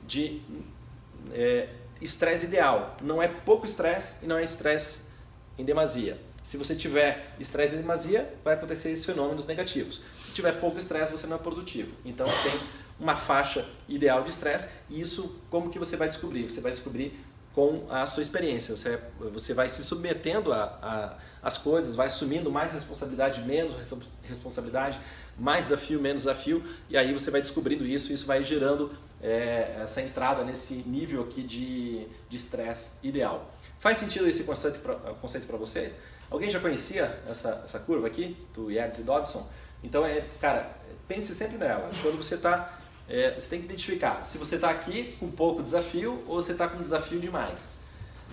de 0.07 0.43
é, 1.33 1.69
estresse 2.01 2.47
ideal. 2.47 2.97
Não 3.01 3.23
é 3.23 3.29
pouco 3.29 3.67
estresse 3.67 4.25
e 4.25 4.29
não 4.29 4.39
é 4.39 4.45
estresse 4.45 5.03
em 5.59 5.65
demasia. 5.65 6.19
Se 6.43 6.57
você 6.57 6.75
tiver 6.75 7.35
estresse 7.39 7.77
em 7.77 7.79
demasia, 7.79 8.33
vai 8.43 8.55
acontecer 8.55 8.91
esses 8.91 9.05
fenômenos 9.05 9.47
negativos. 9.47 10.03
Se 10.21 10.33
tiver 10.33 10.53
pouco 10.53 10.79
estresse, 10.79 11.13
você 11.13 11.27
não 11.27 11.37
é 11.37 11.39
produtivo. 11.39 11.93
Então 12.05 12.27
tem 12.27 12.61
uma 12.99 13.17
faixa 13.17 13.65
ideal 13.89 14.23
de 14.23 14.31
estresse 14.31 14.71
e 14.91 15.01
isso 15.01 15.37
como 15.51 15.71
que 15.71 15.79
você 15.79 15.97
vai 15.97 16.09
descobrir? 16.09 16.51
Você 16.51 16.61
vai 16.61 16.73
descobrir 16.73 17.19
com 17.55 17.87
a 17.91 18.07
sua 18.07 18.23
experiência. 18.23 18.77
Você, 18.77 18.99
você 19.33 19.55
vai 19.55 19.69
se 19.69 19.83
submetendo 19.83 20.53
a, 20.53 20.65
a, 20.83 21.47
as 21.47 21.59
coisas, 21.59 21.95
vai 21.95 22.07
assumindo 22.07 22.51
mais 22.51 22.73
responsabilidade, 22.73 23.43
menos 23.43 23.75
responsabilidade, 24.23 24.99
mais 25.39 25.67
desafio, 25.67 26.01
menos 26.01 26.23
desafio, 26.23 26.65
e 26.89 26.97
aí 26.97 27.13
você 27.13 27.31
vai 27.31 27.41
descobrindo 27.41 27.87
isso 27.87 28.11
e 28.11 28.15
isso 28.15 28.27
vai 28.27 28.43
gerando 28.43 28.91
é, 29.23 29.79
essa 29.83 30.03
entrada 30.03 30.45
nesse 30.45 30.75
nível 30.75 31.23
aqui 31.23 31.43
de 31.43 32.07
estresse 32.31 32.97
ideal. 33.03 33.51
Faz 33.79 33.99
sentido 33.99 34.29
esse 34.29 34.45
conceito 34.45 34.81
para 34.81 35.57
você? 35.57 35.93
Alguém 36.31 36.51
já 36.51 36.61
conhecia 36.61 37.21
essa, 37.29 37.63
essa 37.65 37.79
curva 37.79 38.07
aqui, 38.07 38.37
do 38.55 38.71
Yertz 38.71 39.01
e 39.01 39.03
Dodson? 39.03 39.49
Então, 39.83 40.07
é, 40.07 40.25
cara, 40.41 40.71
pense 41.07 41.35
sempre 41.35 41.59
nela. 41.59 41.91
Quando 42.01 42.17
você 42.17 42.37
está 42.37 42.79
é, 43.09 43.35
você 43.39 43.49
tem 43.49 43.59
que 43.59 43.67
identificar 43.67 44.25
se 44.25 44.39
você 44.39 44.55
está 44.55 44.71
aqui 44.71 45.15
com 45.19 45.31
pouco 45.31 45.63
desafio 45.63 46.23
ou 46.27 46.41
você 46.41 46.53
está 46.53 46.69
com 46.69 46.79
desafio 46.79 47.21
demais. 47.21 47.81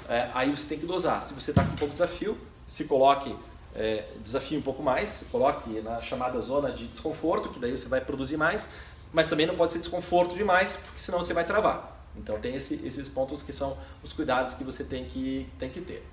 É, 0.08 0.30
aí 0.34 0.50
você 0.50 0.68
tem 0.68 0.80
que 0.80 0.86
dosar. 0.86 1.22
Se 1.22 1.34
você 1.34 1.52
está 1.52 1.64
com 1.64 1.76
pouco 1.76 1.92
desafio, 1.92 2.38
se 2.68 2.86
coloque 2.86 3.36
é, 3.76 4.06
desafio 4.22 4.58
um 4.58 4.62
pouco 4.62 4.82
mais, 4.82 5.26
coloque 5.32 5.82
na 5.82 6.00
chamada 6.00 6.40
zona 6.42 6.72
de 6.72 6.88
desconforto, 6.88 7.50
que 7.50 7.60
daí 7.60 7.72
você 7.72 7.88
vai 7.88 8.02
produzir 8.02 8.38
mais, 8.38 8.70
mas 9.12 9.28
também 9.28 9.46
não 9.46 9.56
pode 9.56 9.72
ser 9.72 9.80
desconforto 9.80 10.36
demais, 10.36 10.78
porque 10.78 11.02
senão 11.02 11.20
você 11.20 11.34
vai 11.34 11.46
travar. 11.46 11.98
Então 12.16 12.40
tem 12.40 12.56
esse, 12.56 12.86
esses 12.86 13.08
pontos 13.08 13.42
que 13.42 13.54
são 13.54 13.78
os 14.04 14.14
cuidados 14.14 14.54
que 14.54 14.64
você 14.64 14.84
tem 14.84 15.06
que, 15.06 15.48
tem 15.58 15.70
que 15.70 15.82
ter. 15.82 16.06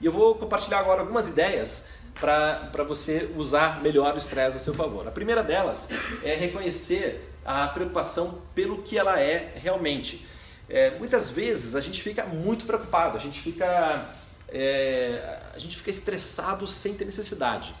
E 0.00 0.06
eu 0.06 0.12
vou 0.12 0.34
compartilhar 0.34 0.78
agora 0.78 1.00
algumas 1.00 1.26
ideias 1.26 1.88
para 2.20 2.84
você 2.84 3.30
usar 3.36 3.80
melhor 3.82 4.14
o 4.14 4.18
estresse 4.18 4.56
a 4.56 4.60
seu 4.60 4.74
favor. 4.74 5.06
A 5.06 5.10
primeira 5.10 5.42
delas 5.42 5.88
é 6.22 6.34
reconhecer 6.34 7.32
a 7.44 7.66
preocupação 7.68 8.42
pelo 8.54 8.82
que 8.82 8.98
ela 8.98 9.20
é 9.20 9.52
realmente. 9.56 10.26
É, 10.68 10.90
muitas 10.98 11.30
vezes 11.30 11.74
a 11.74 11.80
gente 11.80 12.02
fica 12.02 12.24
muito 12.24 12.66
preocupado, 12.66 13.16
a 13.16 13.20
gente 13.20 13.40
fica, 13.40 14.10
é, 14.48 15.38
a 15.54 15.58
gente 15.58 15.76
fica 15.76 15.90
estressado 15.90 16.66
sem 16.66 16.94
ter 16.94 17.04
necessidade. 17.04 17.74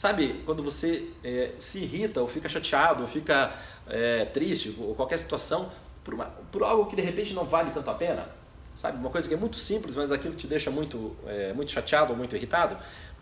Sabe, 0.00 0.40
quando 0.46 0.62
você 0.62 1.10
é, 1.22 1.50
se 1.58 1.80
irrita 1.80 2.22
ou 2.22 2.26
fica 2.26 2.48
chateado 2.48 3.02
ou 3.02 3.06
fica 3.06 3.52
é, 3.86 4.24
triste 4.24 4.74
ou 4.78 4.94
qualquer 4.94 5.18
situação 5.18 5.70
por, 6.02 6.14
uma, 6.14 6.24
por 6.50 6.62
algo 6.62 6.86
que 6.86 6.96
de 6.96 7.02
repente 7.02 7.34
não 7.34 7.44
vale 7.44 7.70
tanto 7.70 7.90
a 7.90 7.92
pena, 7.92 8.26
sabe, 8.74 8.96
uma 8.96 9.10
coisa 9.10 9.28
que 9.28 9.34
é 9.34 9.36
muito 9.36 9.56
simples, 9.56 9.94
mas 9.94 10.10
aquilo 10.10 10.32
que 10.32 10.40
te 10.40 10.46
deixa 10.46 10.70
muito, 10.70 11.14
é, 11.26 11.52
muito 11.52 11.70
chateado 11.70 12.12
ou 12.12 12.16
muito 12.16 12.34
irritado, 12.34 12.78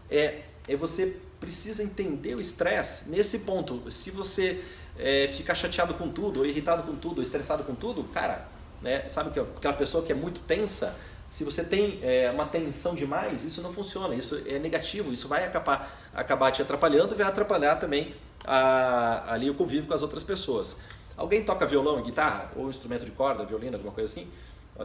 é, 0.08 0.42
é 0.68 0.76
você 0.76 1.18
precisa 1.40 1.82
entender 1.82 2.36
o 2.36 2.40
estresse 2.40 3.10
nesse 3.10 3.40
ponto. 3.40 3.90
Se 3.90 4.12
você 4.12 4.62
é, 4.96 5.26
ficar 5.36 5.56
chateado 5.56 5.94
com 5.94 6.08
tudo, 6.08 6.38
ou 6.38 6.46
irritado 6.46 6.84
com 6.84 6.94
tudo, 6.94 7.16
ou 7.16 7.22
estressado 7.24 7.64
com 7.64 7.74
tudo, 7.74 8.04
cara, 8.04 8.46
né, 8.80 9.08
sabe 9.08 9.32
que 9.32 9.40
aquela 9.40 9.74
pessoa 9.74 10.04
que 10.04 10.12
é 10.12 10.14
muito 10.14 10.42
tensa, 10.42 10.96
se 11.30 11.44
você 11.44 11.62
tem 11.62 11.98
é, 12.02 12.30
uma 12.30 12.46
tensão 12.46 12.94
demais, 12.94 13.44
isso 13.44 13.60
não 13.60 13.72
funciona, 13.72 14.14
isso 14.14 14.40
é 14.46 14.58
negativo, 14.58 15.12
isso 15.12 15.28
vai 15.28 15.44
acabar, 15.44 16.10
acabar 16.14 16.50
te 16.50 16.62
atrapalhando 16.62 17.14
e 17.14 17.16
vai 17.18 17.26
atrapalhar 17.26 17.76
também 17.76 18.14
a, 18.44 19.32
ali 19.32 19.50
o 19.50 19.54
convívio 19.54 19.86
com 19.86 19.94
as 19.94 20.02
outras 20.02 20.24
pessoas. 20.24 20.80
Alguém 21.16 21.44
toca 21.44 21.66
violão, 21.66 22.00
guitarra, 22.02 22.50
ou 22.56 22.70
instrumento 22.70 23.04
de 23.04 23.10
corda, 23.10 23.44
violino, 23.44 23.76
alguma 23.76 23.92
coisa 23.92 24.10
assim? 24.10 24.28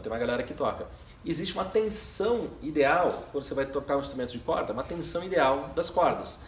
Tem 0.02 0.12
uma 0.12 0.18
galera 0.18 0.42
que 0.42 0.54
toca. 0.54 0.88
Existe 1.24 1.54
uma 1.54 1.66
tensão 1.66 2.50
ideal, 2.62 3.28
quando 3.32 3.44
você 3.44 3.54
vai 3.54 3.66
tocar 3.66 3.96
um 3.96 4.00
instrumento 4.00 4.32
de 4.32 4.40
corda, 4.40 4.74
uma 4.74 4.84
tensão 4.84 5.24
ideal 5.24 5.70
das 5.76 5.90
cordas. 5.90 6.42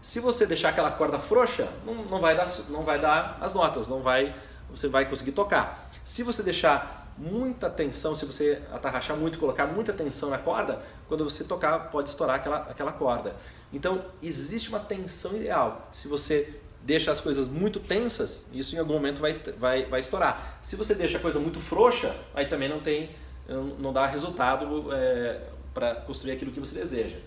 Se 0.00 0.20
você 0.20 0.46
deixar 0.46 0.70
aquela 0.70 0.90
corda 0.90 1.18
frouxa, 1.18 1.68
não, 1.84 1.94
não, 2.04 2.20
vai, 2.20 2.36
dar, 2.36 2.46
não 2.68 2.84
vai 2.84 3.00
dar 3.00 3.38
as 3.40 3.52
notas, 3.52 3.88
não 3.88 4.00
vai, 4.02 4.34
você 4.70 4.88
vai 4.88 5.04
conseguir 5.08 5.32
tocar. 5.32 5.90
Se 6.04 6.22
você 6.22 6.42
deixar 6.42 7.01
muita 7.22 7.70
tensão, 7.70 8.16
se 8.16 8.26
você 8.26 8.60
atarrachar 8.72 9.16
muito, 9.16 9.38
colocar 9.38 9.66
muita 9.66 9.92
tensão 9.92 10.28
na 10.28 10.38
corda, 10.38 10.82
quando 11.06 11.22
você 11.22 11.44
tocar 11.44 11.90
pode 11.90 12.08
estourar 12.08 12.36
aquela, 12.36 12.58
aquela 12.68 12.92
corda. 12.92 13.36
Então 13.72 14.04
existe 14.20 14.68
uma 14.68 14.80
tensão 14.80 15.36
ideal. 15.36 15.88
Se 15.92 16.08
você 16.08 16.60
deixa 16.82 17.12
as 17.12 17.20
coisas 17.20 17.48
muito 17.48 17.78
tensas, 17.78 18.48
isso 18.52 18.74
em 18.74 18.78
algum 18.78 18.94
momento 18.94 19.20
vai, 19.20 19.32
vai, 19.32 19.84
vai 19.84 20.00
estourar. 20.00 20.58
Se 20.60 20.74
você 20.74 20.94
deixa 20.96 21.18
a 21.18 21.20
coisa 21.20 21.38
muito 21.38 21.60
frouxa, 21.60 22.14
aí 22.34 22.46
também 22.46 22.68
não 22.68 22.80
tem, 22.80 23.10
não 23.78 23.92
dá 23.92 24.04
resultado 24.04 24.92
é, 24.92 25.40
para 25.72 25.94
construir 25.94 26.32
aquilo 26.32 26.50
que 26.50 26.58
você 26.58 26.74
deseja. 26.74 27.18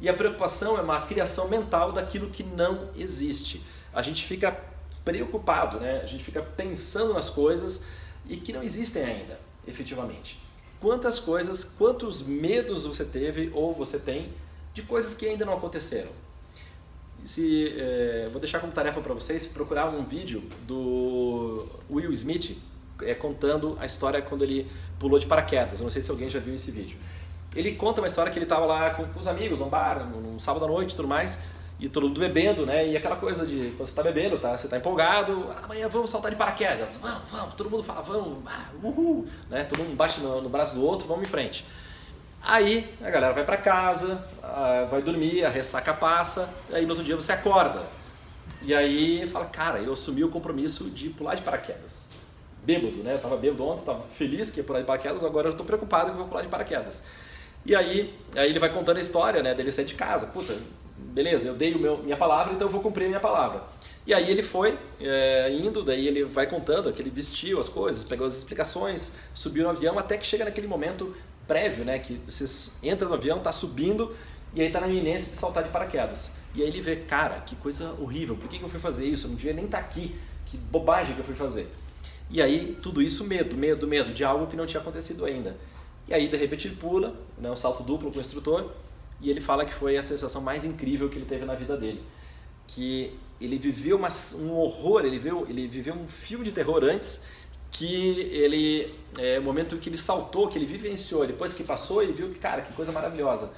E 0.00 0.08
a 0.08 0.14
preocupação 0.14 0.76
é 0.76 0.82
uma 0.82 1.02
criação 1.02 1.48
mental 1.48 1.92
daquilo 1.92 2.30
que 2.30 2.42
não 2.42 2.90
existe. 2.96 3.62
A 3.94 4.02
gente 4.02 4.24
fica 4.24 4.58
preocupado, 5.04 5.78
né? 5.78 6.00
a 6.02 6.06
gente 6.06 6.24
fica 6.24 6.42
pensando 6.42 7.14
nas 7.14 7.30
coisas 7.30 7.84
e 8.28 8.36
que 8.36 8.52
não 8.52 8.62
existem 8.62 9.04
ainda, 9.04 9.38
efetivamente. 9.66 10.40
Quantas 10.80 11.18
coisas, 11.18 11.64
quantos 11.64 12.22
medos 12.22 12.86
você 12.86 13.04
teve 13.04 13.50
ou 13.54 13.72
você 13.72 13.98
tem 13.98 14.32
de 14.74 14.82
coisas 14.82 15.14
que 15.14 15.26
ainda 15.26 15.44
não 15.44 15.54
aconteceram? 15.54 16.10
Se, 17.24 17.74
é, 17.78 18.28
vou 18.30 18.40
deixar 18.40 18.60
como 18.60 18.72
tarefa 18.72 19.00
para 19.00 19.14
vocês 19.14 19.46
procurar 19.46 19.88
um 19.88 20.04
vídeo 20.04 20.44
do 20.66 21.66
Will 21.90 22.12
Smith 22.12 22.56
é, 23.02 23.14
contando 23.14 23.76
a 23.80 23.86
história 23.86 24.22
quando 24.22 24.44
ele 24.44 24.70
pulou 24.98 25.18
de 25.18 25.26
paraquedas. 25.26 25.80
Eu 25.80 25.84
não 25.84 25.90
sei 25.90 26.02
se 26.02 26.10
alguém 26.10 26.28
já 26.28 26.38
viu 26.38 26.54
esse 26.54 26.70
vídeo. 26.70 26.98
Ele 27.54 27.74
conta 27.74 28.00
uma 28.00 28.06
história 28.06 28.30
que 28.30 28.38
ele 28.38 28.44
estava 28.44 28.66
lá 28.66 28.90
com, 28.90 29.06
com, 29.06 29.18
os 29.18 29.26
amigos, 29.26 29.60
num 29.60 29.68
bar, 29.68 30.06
num 30.08 30.38
sábado 30.38 30.66
à 30.66 30.68
noite 30.68 30.92
e 30.92 30.96
tudo 30.96 31.08
mais, 31.08 31.38
e 31.78 31.88
todo 31.88 32.08
mundo 32.08 32.18
bebendo, 32.18 32.64
né? 32.64 32.88
E 32.88 32.96
aquela 32.96 33.16
coisa 33.16 33.44
de 33.46 33.72
quando 33.76 33.86
você 33.86 33.92
está 33.92 34.02
bebendo, 34.02 34.38
tá? 34.38 34.56
Você 34.56 34.66
está 34.66 34.78
empolgado, 34.78 35.48
ah, 35.50 35.64
amanhã 35.64 35.88
vamos 35.88 36.10
saltar 36.10 36.30
de 36.30 36.36
paraquedas, 36.36 36.96
vamos, 36.96 37.22
vamos, 37.30 37.54
todo 37.54 37.68
mundo 37.68 37.82
fala, 37.82 38.00
vamos, 38.00 38.38
ah, 38.46 38.68
uhul, 38.82 39.26
né? 39.50 39.64
Todo 39.64 39.82
mundo 39.82 39.94
bate 39.94 40.20
no, 40.20 40.40
no 40.40 40.48
braço 40.48 40.74
do 40.74 40.84
outro, 40.84 41.06
vamos 41.06 41.28
em 41.28 41.30
frente. 41.30 41.66
Aí 42.42 42.96
a 43.02 43.10
galera 43.10 43.34
vai 43.34 43.44
para 43.44 43.58
casa, 43.58 44.24
ah, 44.42 44.86
vai 44.90 45.02
dormir, 45.02 45.44
a 45.44 45.50
ressaca 45.50 45.92
passa, 45.92 46.48
aí 46.72 46.84
no 46.84 46.90
outro 46.90 47.04
dia 47.04 47.14
você 47.14 47.32
acorda. 47.32 47.82
E 48.62 48.74
aí 48.74 49.26
fala, 49.28 49.44
cara, 49.44 49.78
eu 49.78 49.92
assumi 49.92 50.24
o 50.24 50.30
compromisso 50.30 50.84
de 50.84 51.10
pular 51.10 51.34
de 51.34 51.42
paraquedas. 51.42 52.10
Bêbado, 52.64 52.96
né? 52.98 53.14
Eu 53.14 53.18
tava 53.18 53.36
bêbado 53.36 53.64
ontem, 53.64 53.84
tava 53.84 54.02
feliz 54.02 54.50
que 54.50 54.60
ia 54.60 54.64
pular 54.64 54.80
de 54.80 54.86
paraquedas, 54.86 55.22
agora 55.22 55.48
eu 55.48 55.52
estou 55.52 55.66
preocupado 55.66 56.06
que 56.06 56.12
eu 56.12 56.18
vou 56.18 56.28
pular 56.28 56.42
de 56.42 56.48
paraquedas. 56.48 57.04
E 57.66 57.76
aí, 57.76 58.14
aí 58.34 58.48
ele 58.48 58.60
vai 58.60 58.72
contando 58.72 58.96
a 58.96 59.00
história 59.00 59.42
né, 59.42 59.52
dele 59.52 59.70
sair 59.72 59.84
de 59.84 59.94
casa. 59.94 60.28
Puta, 60.28 60.56
beleza, 60.98 61.48
eu 61.48 61.54
dei 61.54 61.74
meu, 61.74 61.98
minha 61.98 62.16
palavra, 62.16 62.52
então 62.52 62.66
eu 62.66 62.72
vou 62.72 62.80
cumprir 62.80 63.04
a 63.04 63.08
minha 63.08 63.20
palavra. 63.20 63.62
E 64.06 64.14
aí 64.14 64.30
ele 64.30 64.42
foi 64.42 64.78
é, 65.00 65.50
indo, 65.50 65.82
daí 65.82 66.06
ele 66.06 66.24
vai 66.24 66.46
contando 66.46 66.92
que 66.92 67.02
ele 67.02 67.10
vestiu 67.10 67.58
as 67.58 67.68
coisas, 67.68 68.04
pegou 68.04 68.26
as 68.26 68.36
explicações, 68.36 69.14
subiu 69.34 69.64
no 69.64 69.70
avião, 69.70 69.98
até 69.98 70.16
que 70.16 70.24
chega 70.24 70.44
naquele 70.44 70.66
momento 70.66 71.14
prévio, 71.46 71.84
né, 71.84 71.98
que 71.98 72.14
você 72.28 72.46
entra 72.82 73.08
no 73.08 73.14
avião, 73.14 73.40
tá 73.40 73.52
subindo 73.52 74.14
e 74.54 74.62
aí 74.62 74.70
tá 74.70 74.80
na 74.80 74.88
iminência 74.88 75.30
de 75.30 75.36
saltar 75.36 75.64
de 75.64 75.70
paraquedas. 75.70 76.32
E 76.54 76.62
aí 76.62 76.68
ele 76.68 76.80
vê, 76.80 76.96
cara, 76.96 77.40
que 77.40 77.56
coisa 77.56 77.94
horrível, 78.00 78.36
por 78.36 78.48
que, 78.48 78.58
que 78.58 78.64
eu 78.64 78.68
fui 78.68 78.80
fazer 78.80 79.04
isso? 79.04 79.26
Eu 79.26 79.30
não 79.30 79.36
devia 79.36 79.52
nem 79.52 79.64
estar 79.64 79.78
tá 79.78 79.84
aqui, 79.84 80.14
que 80.46 80.56
bobagem 80.56 81.14
que 81.14 81.20
eu 81.20 81.24
fui 81.24 81.34
fazer. 81.34 81.68
E 82.30 82.40
aí 82.40 82.78
tudo 82.80 83.02
isso 83.02 83.24
medo, 83.24 83.56
medo, 83.56 83.86
medo 83.86 84.14
de 84.14 84.24
algo 84.24 84.46
que 84.46 84.56
não 84.56 84.66
tinha 84.66 84.80
acontecido 84.80 85.24
ainda. 85.24 85.56
E 86.08 86.14
aí, 86.14 86.28
de 86.28 86.36
repente, 86.36 86.68
ele 86.68 86.76
pula, 86.76 87.14
né, 87.36 87.50
um 87.50 87.56
salto 87.56 87.82
duplo 87.82 88.12
com 88.12 88.18
o 88.18 88.20
instrutor, 88.20 88.70
e 89.20 89.30
ele 89.30 89.40
fala 89.40 89.64
que 89.64 89.72
foi 89.72 89.96
a 89.96 90.02
sensação 90.02 90.42
mais 90.42 90.64
incrível 90.64 91.08
que 91.08 91.16
ele 91.16 91.26
teve 91.26 91.44
na 91.44 91.54
vida 91.54 91.76
dele. 91.76 92.02
que 92.66 93.16
ele 93.40 93.58
viveu 93.58 93.96
uma, 93.96 94.08
um 94.38 94.52
horror, 94.54 95.04
ele 95.04 95.18
viveu, 95.18 95.46
ele 95.48 95.68
viveu 95.68 95.94
um 95.94 96.08
filme 96.08 96.44
de 96.44 96.52
terror 96.52 96.82
antes 96.82 97.22
que 97.70 98.20
ele, 98.32 98.94
é, 99.18 99.38
o 99.38 99.42
momento 99.42 99.76
que 99.76 99.88
ele 99.90 99.98
saltou, 99.98 100.48
que 100.48 100.56
ele 100.56 100.64
vivenciou, 100.64 101.26
depois 101.26 101.52
que 101.52 101.62
passou, 101.62 102.02
ele 102.02 102.12
viu 102.12 102.30
que, 102.30 102.38
cara, 102.38 102.62
que 102.62 102.72
coisa 102.72 102.90
maravilhosa. 102.90 103.52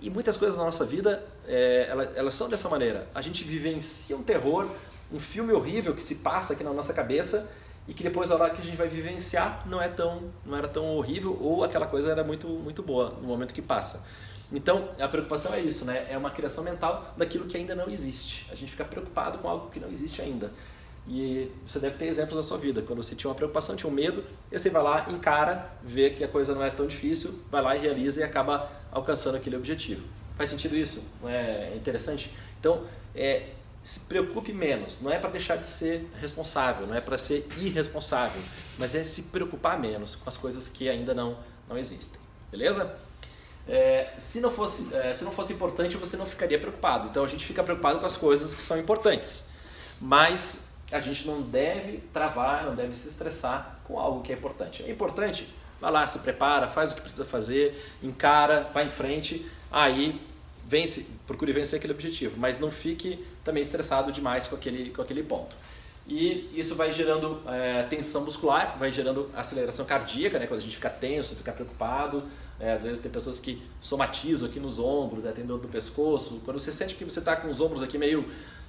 E 0.00 0.08
muitas 0.08 0.36
coisas 0.36 0.56
na 0.56 0.64
nossa 0.64 0.84
vida, 0.84 1.26
é, 1.48 1.86
elas, 1.90 2.16
elas, 2.16 2.34
são 2.34 2.48
dessa 2.48 2.68
maneira. 2.68 3.08
A 3.14 3.20
gente 3.20 3.42
vivencia 3.42 4.16
um 4.16 4.22
terror, 4.22 4.68
um 5.12 5.18
filme 5.18 5.52
horrível 5.52 5.94
que 5.94 6.02
se 6.02 6.16
passa 6.16 6.52
aqui 6.52 6.62
na 6.62 6.72
nossa 6.72 6.92
cabeça 6.92 7.50
e 7.88 7.94
que 7.94 8.02
depois, 8.02 8.30
a 8.30 8.34
hora 8.34 8.50
que 8.50 8.60
a 8.60 8.64
gente 8.64 8.76
vai 8.76 8.88
vivenciar, 8.88 9.66
não, 9.66 9.80
é 9.80 9.88
tão, 9.88 10.30
não 10.44 10.56
era 10.56 10.68
tão 10.68 10.96
horrível 10.96 11.36
ou 11.40 11.64
aquela 11.64 11.86
coisa 11.86 12.10
era 12.10 12.22
muito, 12.22 12.46
muito 12.46 12.82
boa 12.82 13.16
no 13.20 13.26
momento 13.26 13.54
que 13.54 13.62
passa. 13.62 14.04
Então, 14.52 14.90
a 14.98 15.08
preocupação 15.08 15.52
é 15.52 15.60
isso, 15.60 15.84
né? 15.84 16.06
É 16.08 16.16
uma 16.16 16.30
criação 16.30 16.62
mental 16.62 17.14
daquilo 17.16 17.46
que 17.46 17.56
ainda 17.56 17.74
não 17.74 17.88
existe. 17.88 18.46
A 18.50 18.54
gente 18.54 18.70
fica 18.70 18.84
preocupado 18.84 19.38
com 19.38 19.48
algo 19.48 19.70
que 19.70 19.80
não 19.80 19.90
existe 19.90 20.22
ainda. 20.22 20.52
E 21.08 21.50
você 21.66 21.78
deve 21.78 21.96
ter 21.96 22.06
exemplos 22.06 22.36
na 22.36 22.42
sua 22.42 22.58
vida. 22.58 22.82
Quando 22.82 23.02
você 23.02 23.14
tinha 23.14 23.28
uma 23.28 23.34
preocupação, 23.34 23.76
tinha 23.76 23.90
um 23.90 23.94
medo, 23.94 24.24
e 24.50 24.58
você 24.58 24.70
vai 24.70 24.82
lá, 24.82 25.06
encara, 25.08 25.70
vê 25.82 26.10
que 26.10 26.24
a 26.24 26.28
coisa 26.28 26.54
não 26.54 26.64
é 26.64 26.70
tão 26.70 26.86
difícil, 26.86 27.40
vai 27.50 27.62
lá 27.62 27.76
e 27.76 27.80
realiza 27.80 28.20
e 28.20 28.24
acaba 28.24 28.70
alcançando 28.90 29.36
aquele 29.36 29.56
objetivo. 29.56 30.06
Faz 30.36 30.50
sentido 30.50 30.76
isso? 30.76 31.02
Não 31.22 31.28
é 31.28 31.72
interessante? 31.76 32.30
Então, 32.58 32.84
é, 33.14 33.50
se 33.82 34.00
preocupe 34.00 34.52
menos. 34.52 35.00
Não 35.00 35.10
é 35.10 35.18
para 35.18 35.30
deixar 35.30 35.56
de 35.56 35.66
ser 35.66 36.08
responsável, 36.20 36.86
não 36.86 36.94
é 36.94 37.00
para 37.00 37.16
ser 37.16 37.46
irresponsável, 37.56 38.40
mas 38.78 38.94
é 38.94 39.04
se 39.04 39.24
preocupar 39.24 39.78
menos 39.78 40.16
com 40.16 40.28
as 40.28 40.36
coisas 40.36 40.68
que 40.68 40.88
ainda 40.88 41.14
não, 41.14 41.38
não 41.68 41.78
existem. 41.78 42.20
Beleza? 42.50 42.96
É, 43.68 44.12
se, 44.16 44.40
não 44.40 44.50
fosse, 44.50 44.94
é, 44.94 45.12
se 45.12 45.24
não 45.24 45.32
fosse 45.32 45.52
importante, 45.52 45.96
você 45.96 46.16
não 46.16 46.26
ficaria 46.26 46.58
preocupado. 46.58 47.08
Então 47.08 47.24
a 47.24 47.28
gente 47.28 47.44
fica 47.44 47.62
preocupado 47.62 47.98
com 47.98 48.06
as 48.06 48.16
coisas 48.16 48.54
que 48.54 48.62
são 48.62 48.78
importantes. 48.78 49.48
Mas 50.00 50.66
a 50.92 51.00
gente 51.00 51.26
não 51.26 51.42
deve 51.42 51.98
travar, 52.12 52.64
não 52.64 52.74
deve 52.74 52.94
se 52.94 53.08
estressar 53.08 53.80
com 53.84 53.98
algo 53.98 54.22
que 54.22 54.32
é 54.32 54.36
importante. 54.36 54.84
É 54.84 54.90
importante, 54.90 55.48
vai 55.80 55.90
lá, 55.90 56.06
se 56.06 56.20
prepara, 56.20 56.68
faz 56.68 56.92
o 56.92 56.94
que 56.94 57.00
precisa 57.00 57.24
fazer, 57.24 57.82
encara, 58.02 58.70
vai 58.72 58.86
em 58.86 58.90
frente, 58.90 59.46
aí 59.70 60.20
vence, 60.64 61.08
procure 61.26 61.52
vencer 61.52 61.78
aquele 61.78 61.92
objetivo, 61.92 62.36
mas 62.38 62.58
não 62.58 62.70
fique 62.70 63.24
também 63.44 63.62
estressado 63.62 64.12
demais 64.12 64.46
com 64.46 64.56
aquele, 64.56 64.90
com 64.90 65.02
aquele 65.02 65.22
ponto. 65.22 65.56
E 66.08 66.50
isso 66.54 66.76
vai 66.76 66.92
gerando 66.92 67.42
é, 67.48 67.82
tensão 67.84 68.24
muscular, 68.24 68.76
vai 68.78 68.92
gerando 68.92 69.28
aceleração 69.34 69.84
cardíaca, 69.84 70.38
né? 70.38 70.46
quando 70.46 70.60
a 70.60 70.62
gente 70.62 70.76
fica 70.76 70.90
tenso, 70.90 71.34
fica 71.34 71.50
preocupado. 71.50 72.22
É, 72.58 72.72
às 72.72 72.82
vezes 72.82 73.00
tem 73.00 73.10
pessoas 73.10 73.38
que 73.38 73.62
somatizam 73.80 74.48
aqui 74.48 74.58
nos 74.58 74.78
ombros, 74.78 75.24
né? 75.24 75.32
tem 75.32 75.44
dor 75.44 75.58
do 75.58 75.68
pescoço. 75.68 76.40
Quando 76.44 76.58
você 76.58 76.72
sente 76.72 76.94
que 76.94 77.04
você 77.04 77.18
está 77.18 77.36
com 77.36 77.48
os 77.48 77.60
ombros 77.60 77.82
aqui 77.82 77.98
meio 77.98 78.24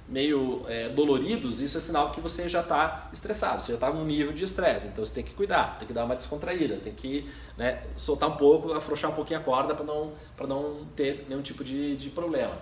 meio 0.08 0.62
é, 0.66 0.88
doloridos, 0.88 1.60
isso 1.60 1.76
é 1.76 1.80
sinal 1.80 2.10
que 2.10 2.20
você 2.20 2.48
já 2.48 2.60
está 2.62 3.10
estressado, 3.12 3.62
você 3.62 3.72
já 3.72 3.74
está 3.74 3.92
num 3.92 4.06
nível 4.06 4.32
de 4.32 4.42
estresse. 4.42 4.88
Então 4.88 5.04
você 5.04 5.12
tem 5.12 5.22
que 5.22 5.34
cuidar, 5.34 5.76
tem 5.78 5.86
que 5.86 5.92
dar 5.92 6.06
uma 6.06 6.16
descontraída, 6.16 6.76
tem 6.76 6.94
que 6.94 7.28
né, 7.58 7.82
soltar 7.94 8.28
um 8.28 8.36
pouco, 8.36 8.72
afrouxar 8.72 9.10
um 9.10 9.14
pouquinho 9.14 9.38
a 9.38 9.42
corda 9.42 9.74
para 9.74 9.84
não, 9.84 10.12
não 10.46 10.86
ter 10.96 11.26
nenhum 11.28 11.42
tipo 11.42 11.62
de, 11.62 11.94
de 11.96 12.08
problema. 12.08 12.56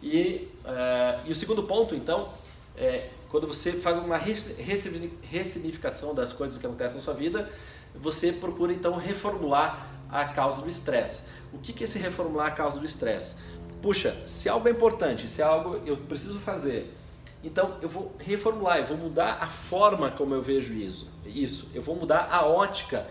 E, 0.00 0.48
é, 0.64 1.20
e 1.26 1.32
o 1.32 1.34
segundo 1.34 1.64
ponto, 1.64 1.94
então, 1.94 2.28
é 2.76 3.08
quando 3.28 3.46
você 3.46 3.72
faz 3.72 3.98
uma 3.98 4.18
ressignificação 4.18 6.14
das 6.14 6.32
coisas 6.32 6.58
que 6.58 6.66
acontecem 6.66 6.98
na 6.98 7.02
sua 7.02 7.14
vida, 7.14 7.50
você 7.94 8.30
procura 8.30 8.72
então 8.72 8.96
reformular 8.96 9.88
a 10.12 10.26
causa 10.26 10.62
do 10.62 10.68
estresse. 10.68 11.24
O 11.52 11.58
que, 11.58 11.72
que 11.72 11.82
é 11.82 11.84
esse 11.84 11.98
reformular 11.98 12.48
a 12.48 12.50
causa 12.50 12.78
do 12.78 12.84
estresse? 12.84 13.36
puxa, 13.82 14.16
se 14.24 14.48
algo 14.48 14.68
é 14.68 14.70
importante, 14.70 15.28
se 15.28 15.42
algo 15.42 15.80
eu 15.84 15.96
preciso 15.96 16.38
fazer, 16.38 16.94
então 17.42 17.76
eu 17.82 17.88
vou 17.88 18.14
reformular, 18.18 18.78
eu 18.78 18.86
vou 18.86 18.96
mudar 18.96 19.38
a 19.40 19.48
forma 19.48 20.10
como 20.12 20.32
eu 20.32 20.40
vejo 20.40 20.72
isso. 20.72 21.08
Isso, 21.26 21.68
eu 21.74 21.82
vou 21.82 21.96
mudar 21.96 22.28
a 22.30 22.46
ótica 22.46 23.04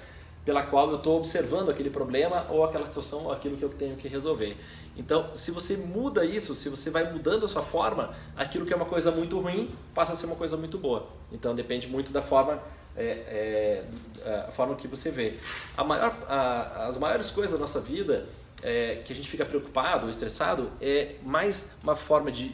pela 0.46 0.64
qual 0.64 0.90
eu 0.90 0.96
estou 0.96 1.18
observando 1.18 1.70
aquele 1.70 1.90
problema 1.90 2.48
ou 2.50 2.64
aquela 2.64 2.86
situação 2.86 3.26
ou 3.26 3.32
aquilo 3.32 3.58
que 3.58 3.64
eu 3.64 3.70
tenho 3.70 3.98
que 3.98 4.08
resolver. 4.08 4.58
Então, 4.98 5.36
se 5.36 5.52
você 5.52 5.78
muda 5.78 6.26
isso, 6.26 6.56
se 6.56 6.70
você 6.70 6.90
vai 6.90 7.12
mudando 7.12 7.46
a 7.46 7.48
sua 7.48 7.62
forma, 7.62 8.16
aquilo 8.36 8.66
que 8.66 8.74
é 8.74 8.76
uma 8.76 8.86
coisa 8.86 9.12
muito 9.12 9.40
ruim 9.40 9.76
passa 9.94 10.14
a 10.14 10.16
ser 10.16 10.26
uma 10.26 10.36
coisa 10.36 10.58
muito 10.58 10.78
boa. 10.78 11.08
Então, 11.32 11.54
depende 11.54 11.88
muito 11.88 12.12
da 12.12 12.22
forma, 12.22 12.62
é, 12.96 13.84
é, 14.26 14.40
a 14.48 14.52
forma 14.52 14.76
que 14.76 14.88
você 14.88 15.12
vê. 15.12 15.38
A 15.78 15.84
maior, 15.84 16.16
a, 16.28 16.86
as 16.88 16.98
maiores 16.98 17.30
coisas 17.30 17.54
da 17.54 17.60
nossa 17.60 17.80
vida 17.80 18.28
é, 18.64 19.02
que 19.04 19.12
a 19.12 19.16
gente 19.16 19.30
fica 19.30 19.46
preocupado, 19.46 20.10
estressado, 20.10 20.72
é 20.80 21.16
mais 21.24 21.74
uma 21.84 21.96
forma 21.96 22.32
de, 22.32 22.50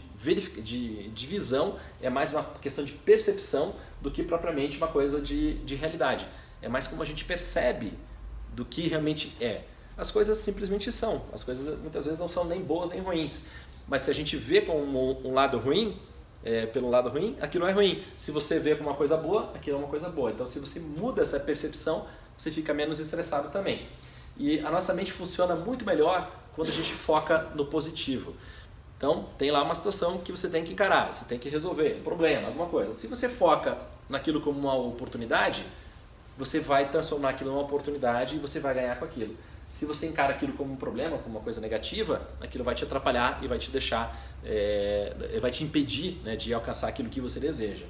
de, 0.61 1.09
de 1.09 1.27
visão, 1.27 1.77
é 2.01 2.09
mais 2.09 2.31
uma 2.31 2.43
questão 2.61 2.83
de 2.83 2.93
percepção 2.93 3.75
do 4.01 4.11
que 4.11 4.23
propriamente 4.23 4.77
uma 4.77 4.87
coisa 4.87 5.19
de, 5.21 5.55
de 5.59 5.75
realidade. 5.75 6.27
É 6.61 6.69
mais 6.69 6.87
como 6.87 7.01
a 7.01 7.05
gente 7.05 7.25
percebe 7.25 7.93
do 8.53 8.65
que 8.65 8.87
realmente 8.87 9.35
é. 9.41 9.61
As 9.97 10.11
coisas 10.11 10.37
simplesmente 10.37 10.91
são. 10.91 11.25
As 11.33 11.43
coisas 11.43 11.77
muitas 11.79 12.05
vezes 12.05 12.19
não 12.19 12.27
são 12.27 12.45
nem 12.45 12.61
boas 12.61 12.89
nem 12.89 12.99
ruins. 12.99 13.45
Mas 13.87 14.03
se 14.03 14.11
a 14.11 14.13
gente 14.13 14.35
vê 14.37 14.61
como 14.61 14.79
um, 14.79 15.27
um 15.29 15.33
lado 15.33 15.57
ruim, 15.57 15.99
é, 16.43 16.65
pelo 16.65 16.89
lado 16.89 17.09
ruim, 17.09 17.35
aquilo 17.41 17.65
é 17.67 17.71
ruim. 17.71 18.03
Se 18.15 18.31
você 18.31 18.59
vê 18.59 18.75
como 18.75 18.89
uma 18.89 18.95
coisa 18.95 19.17
boa, 19.17 19.51
aquilo 19.53 19.77
é 19.77 19.79
uma 19.79 19.87
coisa 19.87 20.09
boa. 20.09 20.31
Então, 20.31 20.45
se 20.45 20.59
você 20.59 20.79
muda 20.79 21.21
essa 21.21 21.39
percepção, 21.39 22.05
você 22.37 22.51
fica 22.51 22.73
menos 22.73 22.99
estressado 22.99 23.49
também. 23.49 23.87
E 24.37 24.59
a 24.59 24.69
nossa 24.69 24.93
mente 24.93 25.11
funciona 25.11 25.55
muito 25.55 25.85
melhor 25.85 26.31
quando 26.55 26.69
a 26.69 26.71
gente 26.71 26.93
foca 26.93 27.49
no 27.55 27.65
positivo. 27.65 28.35
Então, 28.97 29.27
tem 29.37 29.51
lá 29.51 29.63
uma 29.63 29.75
situação 29.75 30.19
que 30.19 30.31
você 30.31 30.49
tem 30.49 30.63
que 30.63 30.73
encarar, 30.73 31.11
você 31.11 31.25
tem 31.25 31.37
que 31.37 31.49
resolver, 31.49 31.97
um 31.99 32.03
problema, 32.03 32.47
alguma 32.47 32.65
coisa. 32.65 32.93
Se 32.93 33.07
você 33.07 33.29
foca 33.29 33.77
naquilo 34.09 34.41
como 34.41 34.59
uma 34.59 34.75
oportunidade, 34.75 35.63
você 36.37 36.59
vai 36.59 36.89
transformar 36.89 37.29
aquilo 37.29 37.51
numa 37.51 37.61
oportunidade 37.61 38.35
e 38.35 38.39
você 38.39 38.59
vai 38.59 38.73
ganhar 38.73 38.97
com 38.97 39.05
aquilo. 39.05 39.35
Se 39.69 39.85
você 39.85 40.07
encara 40.07 40.33
aquilo 40.33 40.53
como 40.53 40.73
um 40.73 40.77
problema, 40.77 41.17
como 41.17 41.37
uma 41.37 41.43
coisa 41.43 41.59
negativa, 41.59 42.27
aquilo 42.39 42.63
vai 42.63 42.73
te 42.73 42.83
atrapalhar 42.83 43.39
e 43.43 43.47
vai 43.47 43.59
te 43.59 43.69
deixar, 43.69 44.17
é, 44.43 45.37
vai 45.41 45.51
te 45.51 45.63
impedir 45.63 46.21
né, 46.23 46.35
de 46.35 46.53
alcançar 46.53 46.87
aquilo 46.87 47.09
que 47.09 47.19
você 47.19 47.39
deseja. 47.39 47.85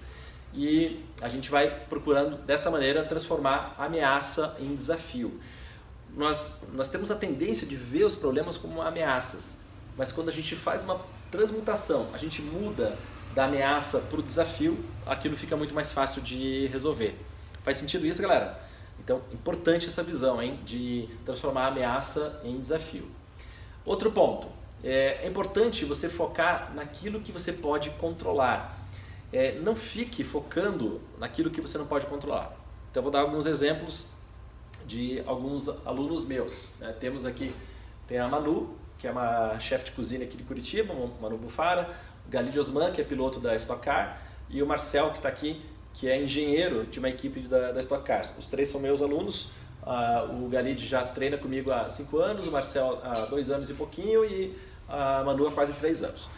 E 0.53 1.03
a 1.21 1.29
gente 1.29 1.51
vai 1.51 1.69
procurando 1.87 2.37
dessa 2.37 2.71
maneira 2.71 3.03
transformar 3.03 3.75
ameaça 3.77 4.57
em 4.59 4.75
desafio 4.75 5.39
nós, 6.17 6.61
nós 6.73 6.89
temos 6.89 7.11
a 7.11 7.15
tendência 7.15 7.67
de 7.67 7.75
ver 7.75 8.03
os 8.03 8.15
problemas 8.15 8.57
como 8.57 8.81
ameaças, 8.81 9.59
mas 9.95 10.11
quando 10.11 10.29
a 10.29 10.31
gente 10.31 10.55
faz 10.55 10.81
uma 10.81 10.99
transmutação, 11.31 12.07
a 12.13 12.17
gente 12.17 12.41
muda 12.41 12.97
da 13.35 13.45
ameaça 13.45 13.99
para 13.99 14.19
o 14.19 14.23
desafio, 14.23 14.83
aquilo 15.05 15.37
fica 15.37 15.55
muito 15.55 15.73
mais 15.73 15.91
fácil 15.91 16.21
de 16.21 16.65
resolver. 16.67 17.15
Faz 17.63 17.77
sentido 17.77 18.05
isso, 18.05 18.21
galera? 18.21 18.59
Então, 19.07 19.21
importante 19.31 19.87
essa 19.87 20.03
visão 20.03 20.43
hein, 20.43 20.59
de 20.65 21.07
transformar 21.23 21.61
a 21.63 21.67
ameaça 21.67 22.41
em 22.43 22.59
desafio. 22.59 23.09
Outro 23.85 24.11
ponto, 24.11 24.49
é, 24.83 25.19
é 25.23 25.27
importante 25.29 25.85
você 25.85 26.09
focar 26.09 26.73
naquilo 26.75 27.21
que 27.21 27.31
você 27.31 27.53
pode 27.53 27.89
controlar. 27.91 28.77
É, 29.31 29.57
não 29.59 29.77
fique 29.77 30.25
focando 30.25 30.99
naquilo 31.17 31.49
que 31.49 31.61
você 31.61 31.77
não 31.77 31.87
pode 31.87 32.05
controlar. 32.05 32.53
Então, 32.91 33.01
vou 33.01 33.09
dar 33.09 33.21
alguns 33.21 33.45
exemplos 33.45 34.07
de 34.85 35.23
alguns 35.25 35.69
alunos 35.85 36.25
meus. 36.25 36.67
Né? 36.77 36.93
Temos 36.99 37.25
aqui, 37.25 37.55
tem 38.09 38.19
a 38.19 38.27
Manu, 38.27 38.75
que 38.99 39.07
é 39.07 39.11
uma 39.11 39.57
chefe 39.57 39.85
de 39.85 39.91
cozinha 39.93 40.25
aqui 40.25 40.35
de 40.35 40.43
Curitiba, 40.43 40.93
Manu 41.21 41.37
Bufara, 41.37 41.95
o 42.27 42.29
Galide 42.29 42.59
Osman, 42.59 42.91
que 42.91 42.99
é 42.99 43.05
piloto 43.05 43.39
da 43.39 43.55
Stock 43.55 43.81
Car, 43.81 44.21
e 44.49 44.61
o 44.61 44.67
Marcel, 44.67 45.11
que 45.11 45.19
está 45.19 45.29
aqui, 45.29 45.63
que 45.97 46.07
é 46.07 46.21
engenheiro 46.21 46.85
de 46.85 46.99
uma 46.99 47.09
equipe 47.09 47.39
da, 47.41 47.71
da 47.71 47.79
Stock 47.79 48.03
Car. 48.03 48.23
Os 48.37 48.45
três 48.45 48.69
são 48.69 48.79
meus 48.79 49.01
alunos. 49.01 49.49
Uh, 49.81 50.45
o 50.45 50.49
Galide 50.49 50.85
já 50.85 51.03
treina 51.03 51.37
comigo 51.37 51.71
há 51.71 51.89
cinco 51.89 52.19
anos, 52.19 52.45
o 52.45 52.51
Marcel 52.51 53.01
há 53.03 53.25
dois 53.25 53.49
anos 53.49 53.69
e 53.69 53.73
pouquinho 53.73 54.23
e 54.23 54.55
a 54.87 55.23
Manu 55.23 55.47
há 55.47 55.51
quase 55.51 55.73
três 55.73 56.03
anos. 56.03 56.29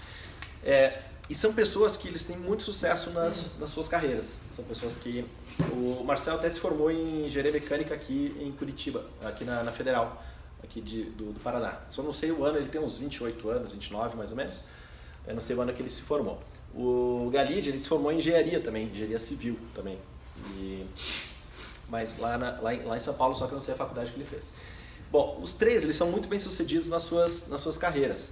É, 0.63 1.01
e 1.29 1.35
são 1.35 1.53
pessoas 1.53 1.97
que 1.97 2.07
eles 2.07 2.23
têm 2.23 2.37
muito 2.37 2.63
sucesso 2.63 3.09
nas, 3.09 3.57
nas 3.59 3.69
suas 3.71 3.87
carreiras. 3.87 4.25
São 4.25 4.63
pessoas 4.63 4.95
que 4.95 5.25
o 5.73 6.03
Marcel 6.05 6.35
até 6.35 6.49
se 6.49 6.59
formou 6.59 6.89
em 6.89 7.25
engenharia 7.25 7.51
mecânica 7.51 7.93
aqui 7.93 8.35
em 8.39 8.51
Curitiba, 8.53 9.05
aqui 9.25 9.43
na, 9.43 9.61
na 9.63 9.71
Federal, 9.71 10.23
aqui 10.63 10.79
de, 10.79 11.03
do, 11.03 11.33
do, 11.33 11.39
Paraná. 11.39 11.79
Só 11.89 12.01
não 12.01 12.13
sei 12.13 12.31
o 12.31 12.45
ano, 12.45 12.57
ele 12.57 12.69
tem 12.69 12.79
uns 12.79 12.97
28 12.97 13.49
anos, 13.49 13.71
29 13.71 14.15
mais 14.15 14.31
ou 14.31 14.37
menos. 14.37 14.63
Eu 15.27 15.33
não 15.33 15.41
sei 15.41 15.55
o 15.55 15.61
ano 15.61 15.73
que 15.73 15.81
ele 15.81 15.91
se 15.91 16.01
formou. 16.01 16.41
O 16.81 17.29
Galide, 17.29 17.71
ele 17.71 17.81
se 17.81 17.89
formou 17.89 18.09
em 18.09 18.19
engenharia 18.19 18.61
também, 18.61 18.87
engenharia 18.87 19.19
civil 19.19 19.59
também. 19.75 19.97
E, 20.55 20.85
mas 21.89 22.17
lá, 22.17 22.37
na, 22.37 22.61
lá, 22.61 22.73
em, 22.73 22.83
lá 22.83 22.95
em 22.95 23.01
São 23.01 23.15
Paulo, 23.15 23.35
só 23.35 23.47
que 23.47 23.51
eu 23.51 23.57
não 23.57 23.61
sei 23.61 23.73
a 23.73 23.77
faculdade 23.77 24.11
que 24.11 24.17
ele 24.17 24.25
fez. 24.25 24.53
Bom, 25.11 25.41
os 25.43 25.53
três, 25.53 25.83
eles 25.83 25.97
são 25.97 26.09
muito 26.09 26.29
bem 26.29 26.39
sucedidos 26.39 26.87
nas 26.87 27.03
suas, 27.03 27.49
nas 27.49 27.59
suas 27.59 27.77
carreiras. 27.77 28.31